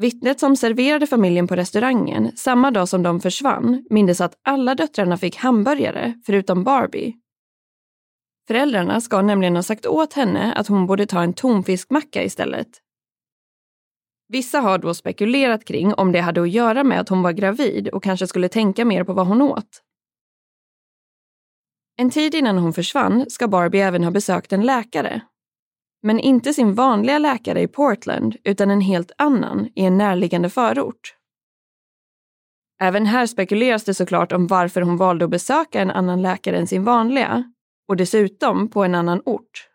Vittnet 0.00 0.40
som 0.40 0.56
serverade 0.56 1.06
familjen 1.06 1.46
på 1.46 1.56
restaurangen 1.56 2.36
samma 2.36 2.70
dag 2.70 2.88
som 2.88 3.02
de 3.02 3.20
försvann 3.20 3.86
mindes 3.90 4.20
att 4.20 4.34
alla 4.42 4.74
döttrarna 4.74 5.16
fick 5.16 5.36
hamburgare 5.36 6.14
förutom 6.26 6.64
Barbie. 6.64 7.14
Föräldrarna 8.48 9.00
ska 9.00 9.22
nämligen 9.22 9.56
ha 9.56 9.62
sagt 9.62 9.86
åt 9.86 10.12
henne 10.12 10.52
att 10.52 10.68
hon 10.68 10.86
borde 10.86 11.06
ta 11.06 11.22
en 11.22 11.34
tonfiskmacka 11.34 12.22
istället. 12.22 12.68
Vissa 14.28 14.60
har 14.60 14.78
då 14.78 14.94
spekulerat 14.94 15.64
kring 15.64 15.94
om 15.94 16.12
det 16.12 16.20
hade 16.20 16.42
att 16.42 16.50
göra 16.50 16.84
med 16.84 17.00
att 17.00 17.08
hon 17.08 17.22
var 17.22 17.32
gravid 17.32 17.88
och 17.88 18.02
kanske 18.02 18.26
skulle 18.26 18.48
tänka 18.48 18.84
mer 18.84 19.04
på 19.04 19.12
vad 19.12 19.26
hon 19.26 19.42
åt. 19.42 19.83
En 21.96 22.10
tid 22.10 22.34
innan 22.34 22.58
hon 22.58 22.72
försvann 22.72 23.30
ska 23.30 23.48
Barbie 23.48 23.80
även 23.80 24.04
ha 24.04 24.10
besökt 24.10 24.52
en 24.52 24.66
läkare. 24.66 25.22
men 26.02 26.20
inte 26.20 26.54
sin 26.54 26.74
vanliga 26.74 27.18
läkare 27.18 27.60
i 27.60 27.68
Portland 27.68 28.36
utan 28.44 28.70
en 28.70 28.80
helt 28.80 29.12
annan 29.18 29.68
i 29.74 29.84
en 29.84 29.98
närliggande 29.98 30.50
förort. 30.50 31.14
Även 32.80 33.06
här 33.06 33.26
spekuleras 33.26 33.84
det 33.84 33.94
såklart 33.94 34.32
om 34.32 34.46
varför 34.46 34.80
hon 34.80 34.96
valde 34.96 35.24
att 35.24 35.30
besöka 35.30 35.80
en 35.80 35.90
annan 35.90 36.22
läkare 36.22 36.58
än 36.58 36.66
sin 36.66 36.84
vanliga 36.84 37.52
och 37.88 37.96
dessutom 37.96 38.70
på 38.70 38.84
en 38.84 38.94
annan 38.94 39.22
ort. 39.24 39.68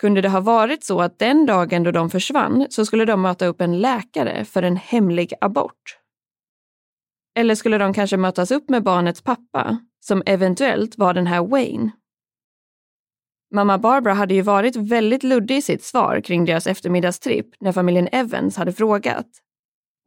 Kunde 0.00 0.20
det 0.20 0.28
ha 0.28 0.40
varit 0.40 0.84
så 0.84 1.00
att 1.00 1.18
den 1.18 1.46
dagen 1.46 1.82
då 1.82 1.90
de 1.90 2.10
försvann 2.10 2.66
så 2.70 2.86
skulle 2.86 3.04
de 3.04 3.22
möta 3.22 3.46
upp 3.46 3.60
en 3.60 3.80
läkare 3.80 4.44
för 4.44 4.62
en 4.62 4.76
hemlig 4.76 5.32
abort? 5.40 5.98
Eller 7.38 7.54
skulle 7.54 7.78
de 7.78 7.94
kanske 7.94 8.16
mötas 8.16 8.50
upp 8.50 8.70
med 8.70 8.82
barnets 8.82 9.22
pappa, 9.22 9.78
som 10.00 10.22
eventuellt 10.26 10.98
var 10.98 11.14
den 11.14 11.26
här 11.26 11.46
Wayne? 11.46 11.90
Mamma 13.54 13.78
Barbara 13.78 14.14
hade 14.14 14.34
ju 14.34 14.42
varit 14.42 14.76
väldigt 14.76 15.22
luddig 15.22 15.56
i 15.56 15.62
sitt 15.62 15.84
svar 15.84 16.20
kring 16.20 16.44
deras 16.44 16.66
eftermiddagstripp 16.66 17.46
när 17.60 17.72
familjen 17.72 18.08
Evans 18.12 18.56
hade 18.56 18.72
frågat. 18.72 19.26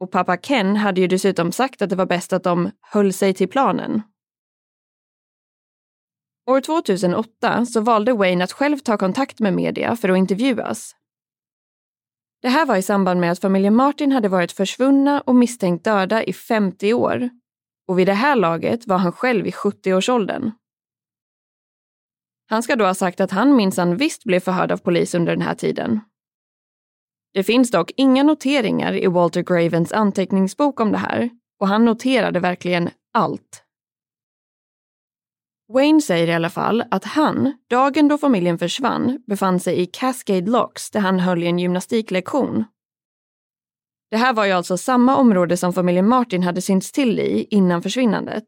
Och 0.00 0.10
pappa 0.10 0.36
Ken 0.36 0.76
hade 0.76 1.00
ju 1.00 1.06
dessutom 1.06 1.52
sagt 1.52 1.82
att 1.82 1.90
det 1.90 1.96
var 1.96 2.06
bäst 2.06 2.32
att 2.32 2.42
de 2.42 2.70
höll 2.80 3.12
sig 3.12 3.34
till 3.34 3.48
planen. 3.48 4.02
År 6.46 6.60
2008 6.60 7.66
så 7.66 7.80
valde 7.80 8.12
Wayne 8.12 8.44
att 8.44 8.52
själv 8.52 8.78
ta 8.78 8.96
kontakt 8.96 9.40
med 9.40 9.54
media 9.54 9.96
för 9.96 10.08
att 10.08 10.18
intervjuas. 10.18 10.96
Det 12.42 12.48
här 12.48 12.66
var 12.66 12.76
i 12.76 12.82
samband 12.82 13.20
med 13.20 13.32
att 13.32 13.40
familjen 13.40 13.74
Martin 13.74 14.12
hade 14.12 14.28
varit 14.28 14.52
försvunna 14.52 15.20
och 15.20 15.34
misstänkt 15.34 15.84
döda 15.84 16.24
i 16.24 16.32
50 16.32 16.94
år. 16.94 17.30
Och 17.90 17.98
vid 17.98 18.06
det 18.06 18.14
här 18.14 18.36
laget 18.36 18.86
var 18.86 18.98
han 18.98 19.12
själv 19.12 19.46
i 19.46 19.50
70-årsåldern. 19.50 20.50
Han 22.46 22.62
ska 22.62 22.76
då 22.76 22.84
ha 22.84 22.94
sagt 22.94 23.20
att 23.20 23.30
han 23.30 23.56
minsann 23.56 23.96
visst 23.96 24.24
blev 24.24 24.40
förhörd 24.40 24.72
av 24.72 24.76
polis 24.76 25.14
under 25.14 25.32
den 25.32 25.42
här 25.42 25.54
tiden. 25.54 26.00
Det 27.32 27.44
finns 27.44 27.70
dock 27.70 27.90
inga 27.96 28.22
noteringar 28.22 28.94
i 28.94 29.06
Walter 29.06 29.42
Gravens 29.42 29.92
anteckningsbok 29.92 30.80
om 30.80 30.92
det 30.92 30.98
här 30.98 31.30
och 31.60 31.68
han 31.68 31.84
noterade 31.84 32.40
verkligen 32.40 32.90
allt. 33.14 33.64
Wayne 35.72 36.00
säger 36.00 36.28
i 36.28 36.32
alla 36.32 36.50
fall 36.50 36.84
att 36.90 37.04
han, 37.04 37.58
dagen 37.70 38.08
då 38.08 38.18
familjen 38.18 38.58
försvann, 38.58 39.22
befann 39.26 39.60
sig 39.60 39.80
i 39.80 39.86
Cascade 39.86 40.50
Locks 40.50 40.90
där 40.90 41.00
han 41.00 41.20
höll 41.20 41.42
i 41.42 41.46
en 41.46 41.58
gymnastiklektion. 41.58 42.64
Det 44.10 44.16
här 44.16 44.32
var 44.32 44.44
ju 44.44 44.52
alltså 44.52 44.76
samma 44.76 45.16
område 45.16 45.56
som 45.56 45.72
familjen 45.72 46.08
Martin 46.08 46.42
hade 46.42 46.62
synts 46.62 46.92
till 46.92 47.20
i 47.20 47.46
innan 47.50 47.82
försvinnandet. 47.82 48.44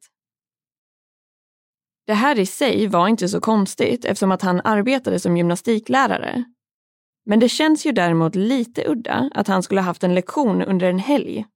Det 2.07 2.15
här 2.15 2.39
i 2.39 2.47
sig 2.47 2.87
var 2.87 3.09
inte 3.09 3.29
så 3.29 3.41
konstigt 3.41 4.05
eftersom 4.05 4.33
att 4.33 4.43
han 4.43 4.61
arbetade 4.65 5.19
som 5.19 5.37
gymnastiklärare. 5.37 6.45
Men 7.27 7.41
det 7.41 7.49
känns 7.49 7.87
ju 7.87 7.93
däremot 7.93 8.35
lite 8.35 8.89
udda 8.89 9.31
att 9.35 9.49
han 9.49 9.63
skulle 9.63 9.81
ha 9.81 9.87
haft 9.87 10.05
en 10.05 10.15
lektion 10.15 10.63
under 10.63 10.91
en 10.91 10.99
helg. 10.99 11.47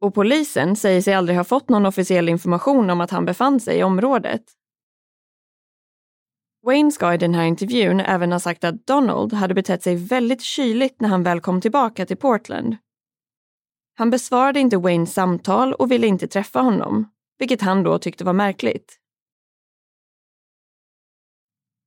Och 0.00 0.14
polisen 0.14 0.76
säger 0.76 1.02
sig 1.02 1.14
aldrig 1.14 1.36
ha 1.36 1.44
fått 1.44 1.68
någon 1.68 1.86
officiell 1.86 2.28
information 2.28 2.90
om 2.90 3.00
att 3.00 3.10
han 3.10 3.24
befann 3.24 3.60
sig 3.60 3.78
i 3.78 3.82
området. 3.82 4.42
Wayne 6.66 6.92
ska 6.92 7.14
i 7.14 7.18
den 7.18 7.34
här 7.34 7.44
intervjun 7.44 8.00
även 8.00 8.32
ha 8.32 8.40
sagt 8.40 8.64
att 8.64 8.86
Donald 8.86 9.32
hade 9.32 9.54
betett 9.54 9.82
sig 9.82 9.96
väldigt 9.96 10.42
kyligt 10.42 11.00
när 11.00 11.08
han 11.08 11.22
väl 11.22 11.40
kom 11.40 11.60
tillbaka 11.60 12.06
till 12.06 12.16
Portland. 12.16 12.76
Han 13.94 14.10
besvarade 14.10 14.60
inte 14.60 14.76
Waynes 14.76 15.14
samtal 15.14 15.72
och 15.72 15.90
ville 15.90 16.06
inte 16.06 16.26
träffa 16.26 16.60
honom, 16.60 17.10
vilket 17.38 17.60
han 17.60 17.82
då 17.82 17.98
tyckte 17.98 18.24
var 18.24 18.32
märkligt. 18.32 18.98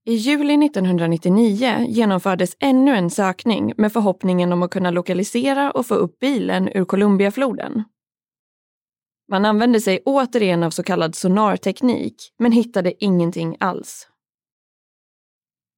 I 0.08 0.14
juli 0.14 0.66
1999 0.66 1.86
genomfördes 1.88 2.56
ännu 2.60 2.95
en 2.95 3.10
sökning 3.10 3.74
med 3.78 3.93
förhoppningen 3.93 4.53
om 4.53 4.64
att 4.64 4.72
kunna 4.72 4.91
lokalisera 4.91 5.72
och 5.72 5.86
få 5.86 5.95
upp 5.95 6.20
bilen 6.20 6.70
ur 6.78 6.86
Columbiafloden. 6.86 7.84
Man 9.32 9.45
använde 9.45 9.82
sig 9.82 10.01
återigen 10.06 10.64
av 10.64 10.70
så 10.70 10.84
kallad 10.84 11.16
sonarteknik, 11.16 12.16
men 12.39 12.51
hittade 12.51 13.03
ingenting 13.03 13.58
alls. 13.60 14.08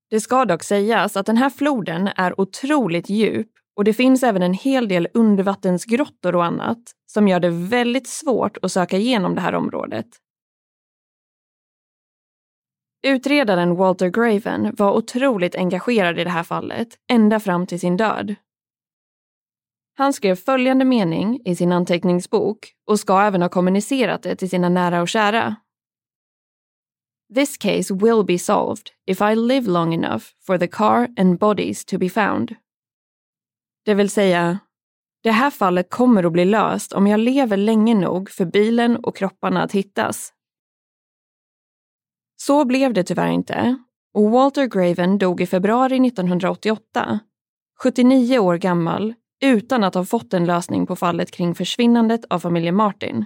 Det 0.09 0.19
ska 0.19 0.45
dock 0.45 0.63
sägas 0.63 1.17
att 1.17 1.25
den 1.25 1.37
här 1.37 1.49
floden 1.49 2.09
är 2.15 2.41
otroligt 2.41 3.09
djup 3.09 3.51
och 3.77 3.83
det 3.83 3.93
finns 3.93 4.23
även 4.23 4.41
en 4.41 4.53
hel 4.53 4.87
del 4.87 5.07
undervattensgrottor 5.13 6.35
och 6.35 6.45
annat 6.45 6.77
som 7.05 7.27
gör 7.27 7.39
det 7.39 7.49
väldigt 7.49 8.07
svårt 8.07 8.57
att 8.61 8.71
söka 8.71 8.97
igenom 8.97 9.35
det 9.35 9.41
här 9.41 9.55
området. 9.55 10.07
Utredaren 13.07 13.75
Walter 13.75 14.09
Graven 14.09 14.75
var 14.75 14.97
otroligt 14.97 15.55
engagerad 15.55 16.19
i 16.19 16.23
det 16.23 16.29
här 16.29 16.43
fallet 16.43 16.87
ända 17.11 17.39
fram 17.39 17.67
till 17.67 17.79
sin 17.79 17.97
död. 17.97 18.35
Han 19.97 20.13
skrev 20.13 20.35
följande 20.35 20.85
mening 20.85 21.41
i 21.45 21.55
sin 21.55 21.71
anteckningsbok 21.71 22.73
och 22.87 22.99
ska 22.99 23.21
även 23.21 23.41
ha 23.41 23.49
kommunicerat 23.49 24.23
det 24.23 24.35
till 24.35 24.49
sina 24.49 24.69
nära 24.69 25.01
och 25.01 25.09
kära. 25.09 25.55
This 27.35 27.57
case 27.57 27.93
will 27.93 28.23
be 28.27 28.39
solved 28.39 28.89
if 29.05 29.21
I 29.21 29.35
live 29.35 29.71
long 29.71 29.93
enough 29.93 30.23
for 30.45 30.57
the 30.57 30.67
car 30.67 31.07
and 31.17 31.39
bodies 31.39 31.85
to 31.85 31.97
be 31.97 32.09
found. 32.09 32.55
Det 33.87 33.93
vill 33.93 34.09
säga, 34.09 34.59
det 35.23 35.31
här 35.31 35.49
fallet 35.49 35.89
kommer 35.89 36.23
att 36.23 36.31
bli 36.31 36.45
löst 36.45 36.93
om 36.93 37.07
jag 37.07 37.19
lever 37.19 37.57
länge 37.57 37.95
nog 37.95 38.29
för 38.29 38.45
bilen 38.45 38.97
och 38.97 39.15
kropparna 39.15 39.63
att 39.63 39.71
hittas. 39.71 40.33
Så 42.41 42.65
blev 42.65 42.93
det 42.93 43.03
tyvärr 43.03 43.27
inte 43.27 43.77
och 44.13 44.31
Walter 44.31 44.65
Graven 44.65 45.17
dog 45.17 45.41
i 45.41 45.45
februari 45.45 46.07
1988, 46.07 47.19
79 47.83 48.39
år 48.39 48.57
gammal, 48.57 49.13
utan 49.43 49.83
att 49.83 49.95
ha 49.95 50.05
fått 50.05 50.33
en 50.33 50.45
lösning 50.45 50.87
på 50.87 50.95
fallet 50.95 51.31
kring 51.31 51.55
försvinnandet 51.55 52.25
av 52.29 52.39
familjen 52.39 52.75
Martin. 52.75 53.25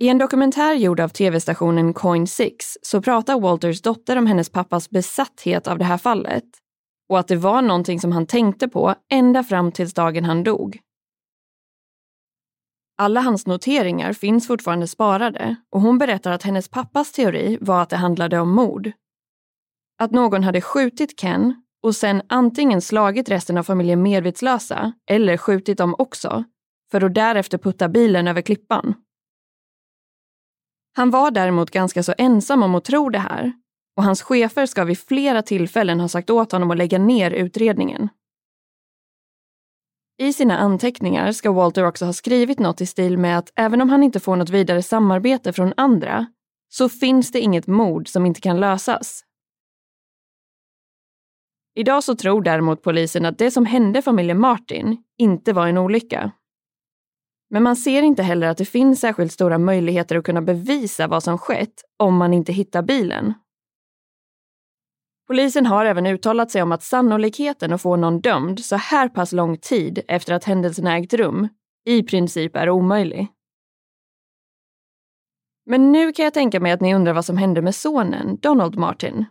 I 0.00 0.08
en 0.08 0.18
dokumentär 0.18 0.74
gjord 0.74 1.00
av 1.00 1.08
tv-stationen 1.08 1.94
Coin 1.94 2.26
6 2.26 2.66
så 2.82 3.02
pratar 3.02 3.40
Walters 3.40 3.82
dotter 3.82 4.16
om 4.16 4.26
hennes 4.26 4.50
pappas 4.50 4.90
besatthet 4.90 5.68
av 5.68 5.78
det 5.78 5.84
här 5.84 5.98
fallet 5.98 6.44
och 7.08 7.18
att 7.18 7.28
det 7.28 7.36
var 7.36 7.62
någonting 7.62 8.00
som 8.00 8.12
han 8.12 8.26
tänkte 8.26 8.68
på 8.68 8.94
ända 9.12 9.44
fram 9.44 9.72
tills 9.72 9.94
dagen 9.94 10.24
han 10.24 10.44
dog. 10.44 10.78
Alla 13.00 13.20
hans 13.20 13.46
noteringar 13.46 14.12
finns 14.12 14.46
fortfarande 14.46 14.86
sparade 14.86 15.56
och 15.70 15.80
hon 15.80 15.98
berättar 15.98 16.32
att 16.32 16.42
hennes 16.42 16.68
pappas 16.68 17.12
teori 17.12 17.58
var 17.60 17.82
att 17.82 17.90
det 17.90 17.96
handlade 17.96 18.38
om 18.38 18.50
mord. 18.50 18.92
Att 19.98 20.10
någon 20.10 20.42
hade 20.42 20.60
skjutit 20.60 21.20
Ken 21.20 21.62
och 21.82 21.96
sen 21.96 22.22
antingen 22.28 22.80
slagit 22.80 23.28
resten 23.28 23.58
av 23.58 23.62
familjen 23.62 24.02
medvetslösa 24.02 24.92
eller 25.10 25.36
skjutit 25.36 25.78
dem 25.78 25.94
också 25.98 26.44
för 26.90 27.04
att 27.04 27.14
därefter 27.14 27.58
putta 27.58 27.88
bilen 27.88 28.28
över 28.28 28.42
klippan. 28.42 28.94
Han 30.96 31.10
var 31.10 31.30
däremot 31.30 31.70
ganska 31.70 32.02
så 32.02 32.14
ensam 32.18 32.62
om 32.62 32.74
att 32.74 32.84
tro 32.84 33.10
det 33.10 33.18
här 33.18 33.52
och 33.98 34.04
hans 34.04 34.22
chefer 34.22 34.66
ska 34.66 34.84
vid 34.84 34.98
flera 34.98 35.42
tillfällen 35.42 36.00
ha 36.00 36.08
sagt 36.08 36.30
åt 36.30 36.52
honom 36.52 36.70
att 36.70 36.76
lägga 36.76 36.98
ner 36.98 37.30
utredningen. 37.30 38.08
I 40.18 40.32
sina 40.32 40.58
anteckningar 40.58 41.32
ska 41.32 41.52
Walter 41.52 41.84
också 41.84 42.04
ha 42.04 42.12
skrivit 42.12 42.58
något 42.58 42.80
i 42.80 42.86
stil 42.86 43.18
med 43.18 43.38
att 43.38 43.52
även 43.56 43.80
om 43.80 43.88
han 43.88 44.02
inte 44.02 44.20
får 44.20 44.36
något 44.36 44.50
vidare 44.50 44.82
samarbete 44.82 45.52
från 45.52 45.72
andra 45.76 46.26
så 46.68 46.88
finns 46.88 47.32
det 47.32 47.40
inget 47.40 47.66
mord 47.66 48.08
som 48.08 48.26
inte 48.26 48.40
kan 48.40 48.60
lösas. 48.60 49.24
Idag 51.74 52.04
så 52.04 52.14
tror 52.14 52.42
däremot 52.42 52.82
polisen 52.82 53.24
att 53.24 53.38
det 53.38 53.50
som 53.50 53.66
hände 53.66 54.02
familjen 54.02 54.40
Martin 54.40 55.02
inte 55.18 55.52
var 55.52 55.66
en 55.66 55.78
olycka. 55.78 56.30
Men 57.50 57.62
man 57.62 57.76
ser 57.76 58.02
inte 58.02 58.22
heller 58.22 58.46
att 58.46 58.58
det 58.58 58.64
finns 58.64 59.00
särskilt 59.00 59.32
stora 59.32 59.58
möjligheter 59.58 60.16
att 60.16 60.24
kunna 60.24 60.42
bevisa 60.42 61.06
vad 61.06 61.22
som 61.22 61.38
skett 61.38 61.84
om 61.96 62.16
man 62.16 62.34
inte 62.34 62.52
hittar 62.52 62.82
bilen. 62.82 63.34
Polisen 65.28 65.66
har 65.66 65.84
även 65.84 66.06
uttalat 66.06 66.50
sig 66.50 66.62
om 66.62 66.72
att 66.72 66.82
sannolikheten 66.82 67.72
att 67.72 67.82
få 67.82 67.96
någon 67.96 68.20
dömd 68.20 68.64
så 68.64 68.76
här 68.76 69.08
pass 69.08 69.32
lång 69.32 69.56
tid 69.56 70.00
efter 70.08 70.34
att 70.34 70.44
händelserna 70.44 70.96
ägt 70.96 71.14
rum 71.14 71.48
i 71.84 72.02
princip 72.02 72.56
är 72.56 72.70
omöjlig. 72.70 73.28
Men 75.66 75.92
nu 75.92 76.12
kan 76.12 76.24
jag 76.24 76.34
tänka 76.34 76.60
mig 76.60 76.72
att 76.72 76.80
ni 76.80 76.94
undrar 76.94 77.12
vad 77.12 77.24
som 77.24 77.36
hände 77.36 77.62
med 77.62 77.74
sonen, 77.74 78.38
Donald 78.40 78.76
Martin. 78.76 79.24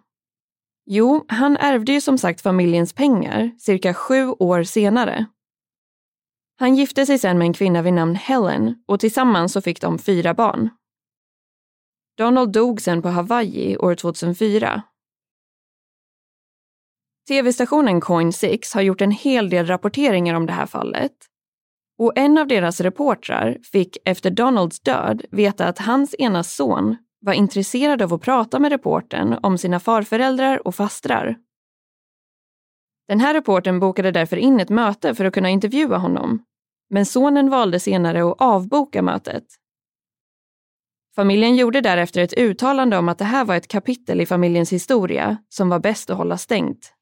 Jo, 0.86 1.26
han 1.28 1.58
ärvde 1.58 1.92
ju 1.92 2.02
som 2.02 2.18
sagt 2.18 2.42
familjens 2.42 2.94
pengar 2.94 3.52
cirka 3.60 3.94
sju 3.94 4.30
år 4.30 4.64
senare. 4.64 5.26
Han 6.60 6.76
gifte 6.76 7.06
sig 7.06 7.20
sen 7.20 7.38
med 7.38 7.46
en 7.46 7.54
kvinna 7.54 7.82
vid 7.82 7.94
namn 7.94 8.16
Helen 8.16 8.84
och 8.86 9.00
tillsammans 9.00 9.54
så 9.54 9.62
fick 9.62 9.82
de 9.82 10.00
fyra 10.00 10.34
barn. 10.34 10.70
Donald 12.18 12.52
dog 12.52 12.82
sen 12.82 13.02
på 13.02 13.10
Hawaii 13.10 13.78
år 13.78 13.96
2004 13.96 14.84
TV-stationen 17.28 18.02
Coin 18.02 18.34
6 18.34 18.74
har 18.74 18.82
gjort 18.82 19.02
en 19.02 19.12
hel 19.12 19.50
del 19.50 19.66
rapporteringar 19.66 20.36
om 20.36 20.46
det 20.46 20.54
här 20.54 20.66
fallet. 20.66 21.12
Och 22.00 22.18
en 22.18 22.38
av 22.38 22.48
deras 22.48 22.82
reportrar 22.82 23.58
fick 23.72 23.98
efter 24.06 24.32
Donalds 24.32 24.80
död 24.80 25.26
veta 25.32 25.68
att 25.68 25.80
hans 25.80 26.16
ena 26.20 26.44
son 26.44 26.96
var 27.22 27.34
intresserad 27.34 28.02
av 28.02 28.14
att 28.14 28.22
prata 28.22 28.60
med 28.60 28.72
reportern 28.72 29.40
om 29.44 29.58
sina 29.58 29.80
farföräldrar 29.80 30.68
och 30.68 30.76
fastrar. 30.76 31.36
Den 33.08 33.20
här 33.20 33.34
reportern 33.34 33.80
bokade 33.80 34.12
därför 34.12 34.38
in 34.38 34.60
ett 34.60 34.70
möte 34.70 35.16
för 35.16 35.26
att 35.26 35.34
kunna 35.34 35.50
intervjua 35.50 35.98
honom. 35.98 36.44
Men 36.90 37.06
sonen 37.06 37.50
valde 37.50 37.80
senare 37.80 38.32
att 38.32 38.42
avboka 38.42 39.02
mötet. 39.02 39.44
Familjen 41.16 41.56
gjorde 41.56 41.82
därefter 41.82 42.22
ett 42.22 42.38
uttalande 42.38 42.98
om 42.98 43.10
att 43.10 43.18
det 43.18 43.26
här 43.26 43.46
var 43.46 43.56
ett 43.56 43.68
kapitel 43.68 44.22
i 44.22 44.26
familjens 44.26 44.74
historia 44.74 45.38
som 45.50 45.70
var 45.70 45.80
bäst 45.80 46.10
att 46.10 46.18
hålla 46.18 46.38
stängt. 46.38 46.97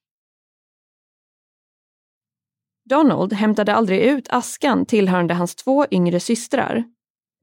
Donald 2.90 3.34
hämtade 3.34 3.74
aldrig 3.74 4.00
ut 4.00 4.28
askan 4.30 4.86
tillhörande 4.86 5.34
hans 5.34 5.56
två 5.56 5.86
yngre 5.92 6.20
systrar, 6.20 6.84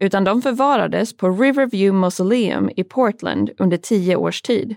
utan 0.01 0.25
de 0.25 0.43
förvarades 0.43 1.17
på 1.17 1.29
Riverview 1.29 1.99
Mausoleum 1.99 2.71
i 2.77 2.85
Portland 2.85 3.51
under 3.59 3.77
tio 3.77 4.17
års 4.17 4.43
tid. 4.43 4.77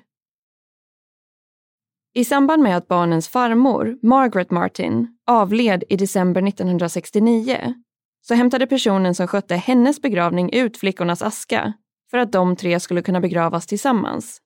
I 2.13 2.26
samband 2.26 2.63
med 2.63 2.78
att 2.78 2.88
barnens 2.88 3.28
farmor, 3.28 3.97
Margaret 4.01 4.51
Martin, 4.51 5.07
avled 5.28 5.84
i 5.89 5.95
december 5.95 6.47
1969 6.47 7.74
så 8.22 8.34
hämtade 8.34 8.68
personen 8.68 9.16
som 9.16 9.28
skötte 9.28 9.55
hennes 9.55 10.01
begravning 10.01 10.53
ut 10.53 10.78
flickornas 10.78 11.22
aska 11.22 11.74
för 12.11 12.18
att 12.18 12.32
de 12.32 12.55
tre 12.55 12.80
skulle 12.80 13.01
kunna 13.01 13.20
begravas 13.20 13.68
tillsammans. 13.68 14.41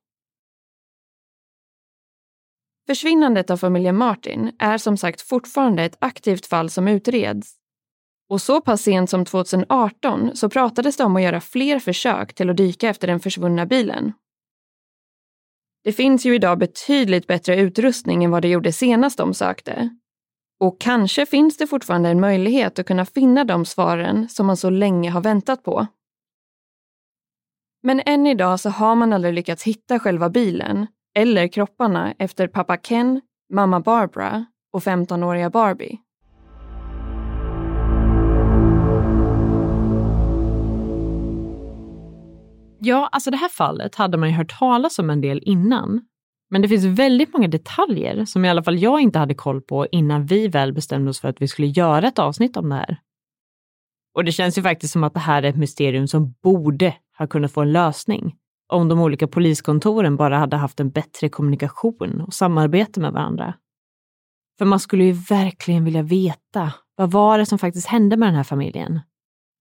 Försvinnandet 2.90 3.50
av 3.50 3.58
familjen 3.58 3.96
Martin 3.96 4.52
är 4.60 4.78
som 4.78 4.98
sagt 4.98 5.22
fortfarande 5.22 5.84
ett 5.84 5.98
aktivt 6.00 6.46
fall 6.46 6.70
som 6.70 6.88
utreds. 6.88 7.56
Och 8.30 8.42
så 8.42 8.62
pass 8.62 8.82
sent 8.82 9.10
som 9.10 9.26
2018 9.26 10.36
så 10.36 10.50
pratades 10.50 10.98
det 10.98 11.04
om 11.04 11.16
att 11.16 11.22
göra 11.22 11.42
fler 11.42 11.80
försök 11.80 12.34
till 12.34 12.50
att 12.50 12.58
dyka 12.58 12.90
efter 12.90 13.08
den 13.08 13.20
försvunna 13.20 13.66
bilen. 13.66 14.14
Det 15.84 15.92
finns 15.92 16.26
ju 16.26 16.36
idag 16.36 16.60
betydligt 16.60 17.28
bättre 17.28 17.60
utrustning 17.60 18.24
än 18.24 18.32
vad 18.32 18.42
det 18.42 18.48
gjorde 18.48 18.74
senast 18.74 19.18
de 19.18 19.34
sökte. 19.34 19.90
Och 20.60 20.82
kanske 20.82 21.26
finns 21.26 21.58
det 21.58 21.68
fortfarande 21.68 22.10
en 22.10 22.20
möjlighet 22.20 22.80
att 22.80 22.86
kunna 22.86 23.06
finna 23.06 23.44
de 23.44 23.66
svaren 23.66 24.30
som 24.30 24.46
man 24.46 24.58
så 24.58 24.70
länge 24.70 25.10
har 25.10 25.22
väntat 25.22 25.64
på. 25.64 25.88
Men 27.84 28.02
än 28.06 28.28
idag 28.28 28.60
så 28.60 28.70
har 28.70 28.96
man 28.96 29.14
aldrig 29.14 29.34
lyckats 29.34 29.64
hitta 29.64 30.00
själva 30.00 30.30
bilen 30.30 30.88
eller 31.20 31.48
kropparna 31.48 32.14
efter 32.20 32.48
pappa 32.48 32.78
Ken, 32.78 33.22
mamma 33.54 33.80
Barbara 33.80 34.46
och 34.74 34.82
15-åriga 34.82 35.50
Barbie. 35.50 35.98
Ja, 42.80 43.10
alltså 43.12 43.32
det 43.32 43.38
här 43.38 43.50
fallet 43.50 43.96
hade 43.96 44.18
man 44.18 44.30
ju 44.30 44.36
hört 44.36 44.60
talas 44.60 45.00
om 45.00 45.10
en 45.10 45.22
del 45.22 45.42
innan. 45.46 46.02
Men 46.50 46.62
det 46.62 46.68
finns 46.68 46.86
väldigt 46.86 47.34
många 47.34 47.48
detaljer 47.48 48.26
som 48.26 48.46
i 48.46 48.50
alla 48.50 48.64
fall 48.64 48.80
jag 48.80 49.02
inte 49.02 49.20
hade 49.20 49.34
koll 49.34 49.62
på 49.62 49.88
innan 49.92 50.26
vi 50.26 50.48
väl 50.48 50.74
bestämde 50.74 51.10
oss 51.10 51.20
för 51.20 51.28
att 51.28 51.42
vi 51.42 51.48
skulle 51.48 51.68
göra 51.68 52.08
ett 52.08 52.20
avsnitt 52.20 52.58
om 52.58 52.70
det 52.70 52.76
här. 52.76 52.98
Och 54.16 54.24
det 54.24 54.32
känns 54.32 54.58
ju 54.58 54.62
faktiskt 54.62 54.94
som 54.94 55.04
att 55.04 55.14
det 55.14 55.20
här 55.20 55.44
är 55.44 55.50
ett 55.50 55.58
mysterium 55.58 56.08
som 56.08 56.36
borde 56.44 56.96
ha 57.18 57.28
kunnat 57.28 57.52
få 57.52 57.62
en 57.62 57.72
lösning 57.72 58.36
om 58.70 58.88
de 58.88 59.00
olika 59.00 59.28
poliskontoren 59.28 60.16
bara 60.16 60.38
hade 60.38 60.58
haft 60.58 60.80
en 60.80 60.90
bättre 60.90 61.30
kommunikation 61.30 62.22
och 62.28 62.34
samarbete 62.34 63.00
med 63.00 63.14
varandra. 63.14 63.54
För 64.58 64.66
man 64.66 64.80
skulle 64.80 65.04
ju 65.04 65.12
verkligen 65.12 65.86
vilja 65.86 66.02
veta 66.02 66.74
vad 66.96 67.12
var 67.12 67.38
det 67.38 67.46
som 67.46 67.60
faktiskt 67.60 67.88
hände 67.88 68.18
med 68.18 68.28
den 68.28 68.36
här 68.36 68.44
familjen? 68.44 69.00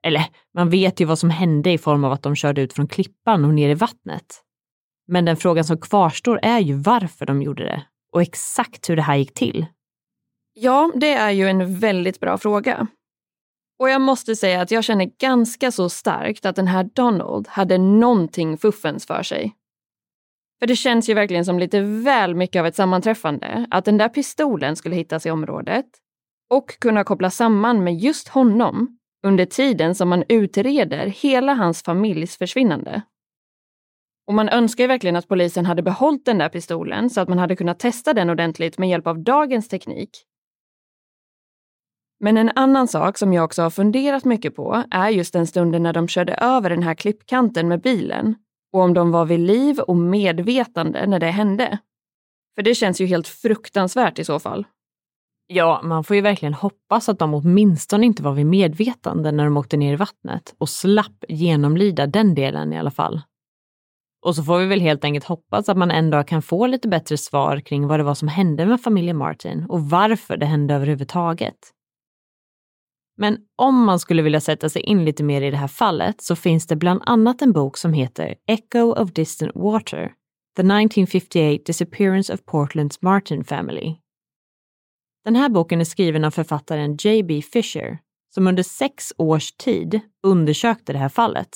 Eller, 0.03 0.25
man 0.55 0.71
vet 0.71 1.01
ju 1.01 1.05
vad 1.05 1.19
som 1.19 1.31
hände 1.31 1.73
i 1.73 1.79
form 1.79 2.05
av 2.05 2.13
att 2.13 2.23
de 2.23 2.37
körde 2.37 2.61
ut 2.61 2.73
från 2.73 2.89
klippan 2.89 3.45
och 3.45 3.55
ner 3.55 3.69
i 3.69 3.75
vattnet. 3.75 4.43
Men 5.07 5.25
den 5.25 5.37
frågan 5.37 5.65
som 5.65 5.81
kvarstår 5.81 6.41
är 6.43 6.59
ju 6.59 6.75
varför 6.75 7.27
de 7.27 7.43
gjorde 7.43 7.65
det 7.65 7.83
och 8.13 8.23
exakt 8.23 8.91
hur 8.91 8.97
det 8.97 9.03
här 9.03 9.17
gick 9.17 9.35
till. 9.35 9.67
Ja, 10.55 10.93
det 10.95 11.13
är 11.13 11.31
ju 11.31 11.49
en 11.49 11.79
väldigt 11.79 12.21
bra 12.21 12.39
fråga. 12.39 12.87
Och 13.79 13.91
jag 13.91 14.01
måste 14.01 14.37
säga 14.37 14.61
att 14.61 14.71
jag 14.71 14.85
känner 14.85 15.11
ganska 15.21 15.71
så 15.71 15.89
starkt 15.89 16.47
att 16.47 16.57
den 16.57 16.67
här 16.67 16.89
Donald 16.95 17.49
hade 17.49 17.79
någonting 17.79 18.59
fuffens 18.59 19.07
för 19.07 19.23
sig. 19.23 19.55
För 20.61 20.67
det 20.67 20.77
känns 20.77 21.09
ju 21.09 21.15
verkligen 21.15 21.45
som 21.45 21.59
lite 21.59 21.81
väl 21.81 22.35
mycket 22.35 22.61
av 22.61 22.67
ett 22.67 22.75
sammanträffande 22.75 23.67
att 23.71 23.85
den 23.85 23.99
där 23.99 24.09
pistolen 24.09 24.77
skulle 24.77 24.97
hittas 24.97 25.27
i 25.27 25.31
området 25.31 25.87
och 26.51 26.79
kunna 26.81 27.05
kopplas 27.05 27.37
samman 27.37 27.85
med 27.85 27.95
just 27.97 28.29
honom 28.29 28.99
under 29.23 29.45
tiden 29.45 29.95
som 29.95 30.09
man 30.09 30.25
utreder 30.29 31.07
hela 31.07 31.55
hans 31.55 31.83
familjs 31.83 32.37
försvinnande. 32.37 33.03
Och 34.27 34.35
man 34.35 34.49
önskar 34.49 34.85
ju 34.85 34.89
verkligen 34.89 35.17
att 35.17 35.29
polisen 35.29 35.67
hade 35.67 35.83
behållit 35.83 36.25
den 36.25 36.39
där 36.39 36.49
pistolen 36.49 37.11
så 37.11 37.21
att 37.21 37.29
man 37.29 37.39
hade 37.39 37.57
kunnat 37.57 37.79
testa 37.79 38.15
den 38.15 38.31
ordentligt 38.31 38.79
med 38.79 38.89
hjälp 38.89 39.07
av 39.07 39.19
dagens 39.19 39.69
teknik 39.69 40.11
men 42.21 42.37
en 42.37 42.51
annan 42.55 42.89
sak 42.89 43.19
som 43.19 43.33
jag 43.33 43.45
också 43.45 43.63
har 43.63 43.71
funderat 43.71 44.25
mycket 44.25 44.57
på 44.57 44.85
är 44.91 45.09
just 45.09 45.33
den 45.33 45.47
stunden 45.47 45.83
när 45.83 45.93
de 45.93 46.09
körde 46.09 46.35
över 46.35 46.71
den 46.71 46.83
här 46.83 46.95
klippkanten 46.95 47.69
med 47.69 47.81
bilen 47.81 48.35
och 48.73 48.81
om 48.81 48.95
de 48.95 49.11
var 49.11 49.25
vid 49.25 49.41
liv 49.41 49.79
och 49.79 49.97
medvetande 49.97 51.07
när 51.07 51.19
det 51.19 51.31
hände. 51.31 51.79
För 52.55 52.63
det 52.63 52.75
känns 52.75 53.01
ju 53.01 53.07
helt 53.07 53.29
fruktansvärt 53.29 54.19
i 54.19 54.25
så 54.25 54.39
fall. 54.39 54.67
Ja, 55.47 55.81
man 55.85 56.05
får 56.05 56.17
ju 56.17 56.23
verkligen 56.23 56.55
hoppas 56.55 57.09
att 57.09 57.19
de 57.19 57.35
åtminstone 57.35 58.07
inte 58.07 58.23
var 58.23 58.33
vid 58.33 58.47
medvetande 58.47 59.33
när 59.33 59.45
de 59.45 59.57
åkte 59.57 59.77
ner 59.77 59.93
i 59.93 59.97
vattnet 59.97 60.55
och 60.59 60.69
slapp 60.69 61.25
genomlida 61.29 62.07
den 62.07 62.35
delen 62.35 62.73
i 62.73 62.79
alla 62.79 62.91
fall. 62.91 63.21
Och 64.27 64.37
så 64.37 64.43
får 64.43 64.59
vi 64.59 64.67
väl 64.67 64.81
helt 64.81 65.05
enkelt 65.05 65.25
hoppas 65.25 65.69
att 65.69 65.77
man 65.77 65.91
en 65.91 66.11
dag 66.11 66.29
kan 66.29 66.43
få 66.43 66.67
lite 66.67 66.89
bättre 66.89 67.19
svar 67.19 67.61
kring 67.61 67.87
vad 67.87 68.01
det 68.01 68.05
var 68.05 68.15
som 68.15 68.29
hände 68.29 68.67
med 68.67 68.81
familjen 68.81 69.17
Martin 69.17 69.67
och 69.69 69.91
varför 69.91 70.37
det 70.37 70.47
hände 70.47 70.75
överhuvudtaget. 70.75 71.59
Men 73.19 73.39
om 73.57 73.85
man 73.85 73.99
skulle 73.99 74.23
vilja 74.23 74.41
sätta 74.41 74.69
sig 74.69 74.83
in 74.83 75.05
lite 75.05 75.23
mer 75.23 75.43
i 75.43 75.51
det 75.51 75.57
här 75.57 75.69
fallet 75.69 76.21
så 76.23 76.37
finns 76.37 76.67
det 76.67 76.77
bland 76.77 77.03
annat 77.07 77.43
en 77.43 77.53
bok 77.53 77.77
som 77.77 77.93
heter 77.93 78.35
Echo 78.47 78.93
of 78.93 79.13
Distant 79.13 79.53
Water, 79.55 80.13
The 80.57 80.63
1958 80.63 81.63
Disappearance 81.67 82.35
of 82.35 82.45
Portlands 82.45 83.03
Martin 83.03 83.45
Family. 83.45 83.97
Den 85.25 85.37
här 85.37 85.49
boken 85.49 85.81
är 85.81 85.85
skriven 85.85 86.25
av 86.25 86.31
författaren 86.31 86.97
J.B. 86.97 87.43
Fisher 87.43 87.99
som 88.35 88.47
under 88.47 88.63
sex 88.63 89.13
års 89.19 89.53
tid 89.53 90.01
undersökte 90.23 90.93
det 90.93 90.99
här 90.99 91.09
fallet. 91.09 91.49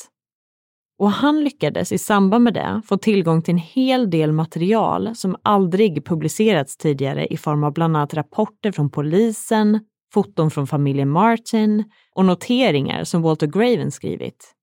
Och 0.98 1.10
han 1.10 1.44
lyckades 1.44 1.92
i 1.92 1.98
samband 1.98 2.44
med 2.44 2.54
det 2.54 2.82
få 2.86 2.96
tillgång 2.96 3.42
till 3.42 3.52
en 3.54 3.58
hel 3.58 4.10
del 4.10 4.32
material 4.32 5.16
som 5.16 5.36
aldrig 5.42 6.04
publicerats 6.04 6.76
tidigare 6.76 7.26
i 7.26 7.36
form 7.36 7.64
av 7.64 7.72
bland 7.72 7.96
annat 7.96 8.14
rapporter 8.14 8.72
från 8.72 8.90
polisen, 8.90 9.80
foton 10.12 10.50
från 10.50 10.66
familjen 10.66 11.08
Martin 11.08 11.84
och 12.14 12.24
noteringar 12.24 13.04
som 13.04 13.22
Walter 13.22 13.46
Graven 13.46 13.90
skrivit. 13.90 14.54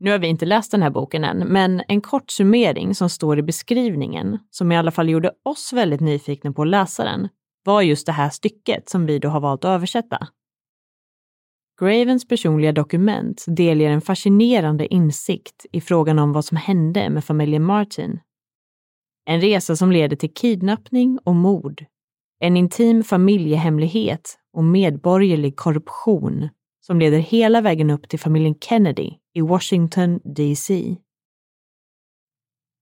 Nu 0.00 0.10
har 0.10 0.18
vi 0.18 0.26
inte 0.26 0.46
läst 0.46 0.70
den 0.70 0.82
här 0.82 0.90
boken 0.90 1.24
än, 1.24 1.38
men 1.38 1.82
en 1.88 2.00
kort 2.00 2.30
summering 2.30 2.94
som 2.94 3.10
står 3.10 3.38
i 3.38 3.42
beskrivningen, 3.42 4.38
som 4.50 4.72
i 4.72 4.76
alla 4.76 4.90
fall 4.90 5.08
gjorde 5.08 5.32
oss 5.44 5.72
väldigt 5.72 6.00
nyfikna 6.00 6.52
på 6.52 6.62
att 6.62 6.68
läsa 6.68 7.04
den, 7.04 7.28
var 7.64 7.82
just 7.82 8.06
det 8.06 8.12
här 8.12 8.30
stycket 8.30 8.88
som 8.88 9.06
vi 9.06 9.18
då 9.18 9.28
har 9.28 9.40
valt 9.40 9.64
att 9.64 9.68
översätta. 9.68 10.28
Gravens 11.80 12.28
personliga 12.28 12.72
dokument 12.72 13.44
delger 13.46 13.90
en 13.90 14.00
fascinerande 14.00 14.94
insikt 14.94 15.66
i 15.72 15.80
frågan 15.80 16.18
om 16.18 16.32
vad 16.32 16.44
som 16.44 16.56
hände 16.56 17.10
med 17.10 17.24
familjen 17.24 17.64
Martin. 17.64 18.20
En 19.26 19.40
resa 19.40 19.76
som 19.76 19.92
leder 19.92 20.16
till 20.16 20.34
kidnappning 20.34 21.18
och 21.24 21.34
mord 21.34 21.84
en 22.44 22.56
intim 22.56 23.04
familjehemlighet 23.04 24.38
och 24.52 24.64
medborgerlig 24.64 25.56
korruption 25.56 26.48
som 26.86 26.98
leder 26.98 27.18
hela 27.18 27.60
vägen 27.60 27.90
upp 27.90 28.08
till 28.08 28.18
familjen 28.18 28.54
Kennedy 28.60 29.10
i 29.34 29.40
Washington 29.40 30.20
DC. 30.24 30.96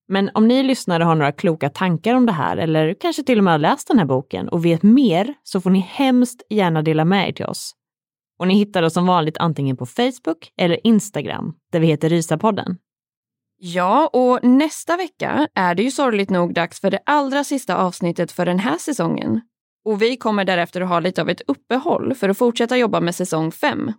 Men 0.08 0.30
om 0.34 0.48
ni 0.48 0.62
lyssnare 0.62 1.04
har 1.04 1.14
några 1.14 1.32
kloka 1.32 1.70
tankar 1.70 2.14
om 2.14 2.26
det 2.26 2.32
här 2.32 2.56
eller 2.56 2.94
kanske 3.00 3.22
till 3.22 3.38
och 3.38 3.44
med 3.44 3.52
har 3.54 3.58
läst 3.58 3.88
den 3.88 3.98
här 3.98 4.06
boken 4.06 4.48
och 4.48 4.64
vet 4.64 4.82
mer 4.82 5.34
så 5.42 5.60
får 5.60 5.70
ni 5.70 5.78
hemskt 5.78 6.42
gärna 6.50 6.82
dela 6.82 7.04
med 7.04 7.28
er 7.28 7.32
till 7.32 7.46
oss. 7.46 7.72
Och 8.38 8.48
ni 8.48 8.54
hittar 8.54 8.82
oss 8.82 8.94
som 8.94 9.06
vanligt 9.06 9.38
antingen 9.38 9.76
på 9.76 9.86
Facebook 9.86 10.52
eller 10.56 10.86
Instagram 10.86 11.54
där 11.72 11.80
vi 11.80 11.86
heter 11.86 12.08
Rysapodden. 12.08 12.76
Ja, 13.58 14.10
och 14.12 14.44
nästa 14.44 14.96
vecka 14.96 15.48
är 15.54 15.74
det 15.74 15.82
ju 15.82 15.90
sorgligt 15.90 16.30
nog 16.30 16.54
dags 16.54 16.80
för 16.80 16.90
det 16.90 17.00
allra 17.06 17.44
sista 17.44 17.76
avsnittet 17.76 18.32
för 18.32 18.46
den 18.46 18.58
här 18.58 18.78
säsongen. 18.78 19.40
Och 19.84 20.02
vi 20.02 20.16
kommer 20.16 20.44
därefter 20.44 20.80
att 20.80 20.88
ha 20.88 21.00
lite 21.00 21.22
av 21.22 21.28
ett 21.28 21.42
uppehåll 21.46 22.14
för 22.14 22.28
att 22.28 22.38
fortsätta 22.38 22.76
jobba 22.76 23.00
med 23.00 23.14
säsong 23.14 23.52
5. 23.52 23.92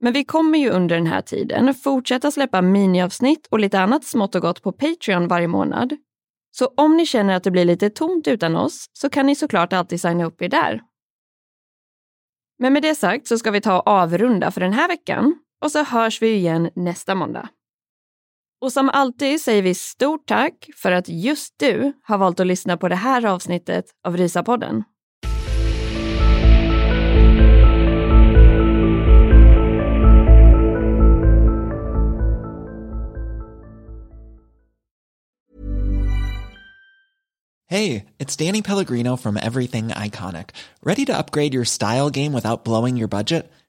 Men 0.00 0.12
vi 0.12 0.24
kommer 0.24 0.58
ju 0.58 0.70
under 0.70 0.96
den 0.96 1.06
här 1.06 1.20
tiden 1.20 1.74
fortsätta 1.74 2.30
släppa 2.30 2.62
miniavsnitt 2.62 3.46
och 3.50 3.58
lite 3.58 3.80
annat 3.80 4.04
smått 4.04 4.34
och 4.34 4.42
gott 4.42 4.62
på 4.62 4.72
Patreon 4.72 5.28
varje 5.28 5.48
månad. 5.48 5.96
Så 6.50 6.66
om 6.76 6.96
ni 6.96 7.06
känner 7.06 7.34
att 7.34 7.44
det 7.44 7.50
blir 7.50 7.64
lite 7.64 7.90
tomt 7.90 8.28
utan 8.28 8.56
oss 8.56 8.90
så 8.92 9.10
kan 9.10 9.26
ni 9.26 9.34
såklart 9.34 9.72
alltid 9.72 10.00
signa 10.00 10.24
upp 10.24 10.42
er 10.42 10.48
där. 10.48 10.82
Men 12.58 12.72
med 12.72 12.82
det 12.82 12.94
sagt 12.94 13.26
så 13.26 13.38
ska 13.38 13.50
vi 13.50 13.60
ta 13.60 13.80
och 13.80 13.86
avrunda 13.88 14.50
för 14.50 14.60
den 14.60 14.72
här 14.72 14.88
veckan 14.88 15.38
och 15.64 15.70
så 15.70 15.84
hörs 15.84 16.22
vi 16.22 16.34
igen 16.34 16.70
nästa 16.74 17.14
måndag. 17.14 17.48
Och 18.60 18.72
som 18.72 18.88
alltid 18.88 19.40
säger 19.40 19.62
vi 19.62 19.74
stort 19.74 20.26
tack 20.26 20.68
för 20.76 20.92
att 20.92 21.08
just 21.08 21.54
du 21.58 21.92
har 22.02 22.18
valt 22.18 22.40
att 22.40 22.46
lyssna 22.46 22.76
på 22.76 22.88
det 22.88 22.96
här 22.96 23.26
avsnittet 23.26 23.84
av 24.04 24.16
Rysarpodden. 24.16 24.84
Hej, 37.68 38.06
det 38.16 38.40
är 38.40 38.46
Danny 38.46 38.62
Pellegrino 38.62 39.16
från 39.16 39.36
Everything 39.36 39.90
Iconic. 40.06 40.46
Ready 40.82 41.04
to 41.06 41.12
upgrade 41.12 41.54
your 41.54 41.64
style 41.64 42.10
game 42.10 42.32
without 42.32 42.64
blowing 42.64 42.98
your 42.98 43.08
budget? 43.08 43.52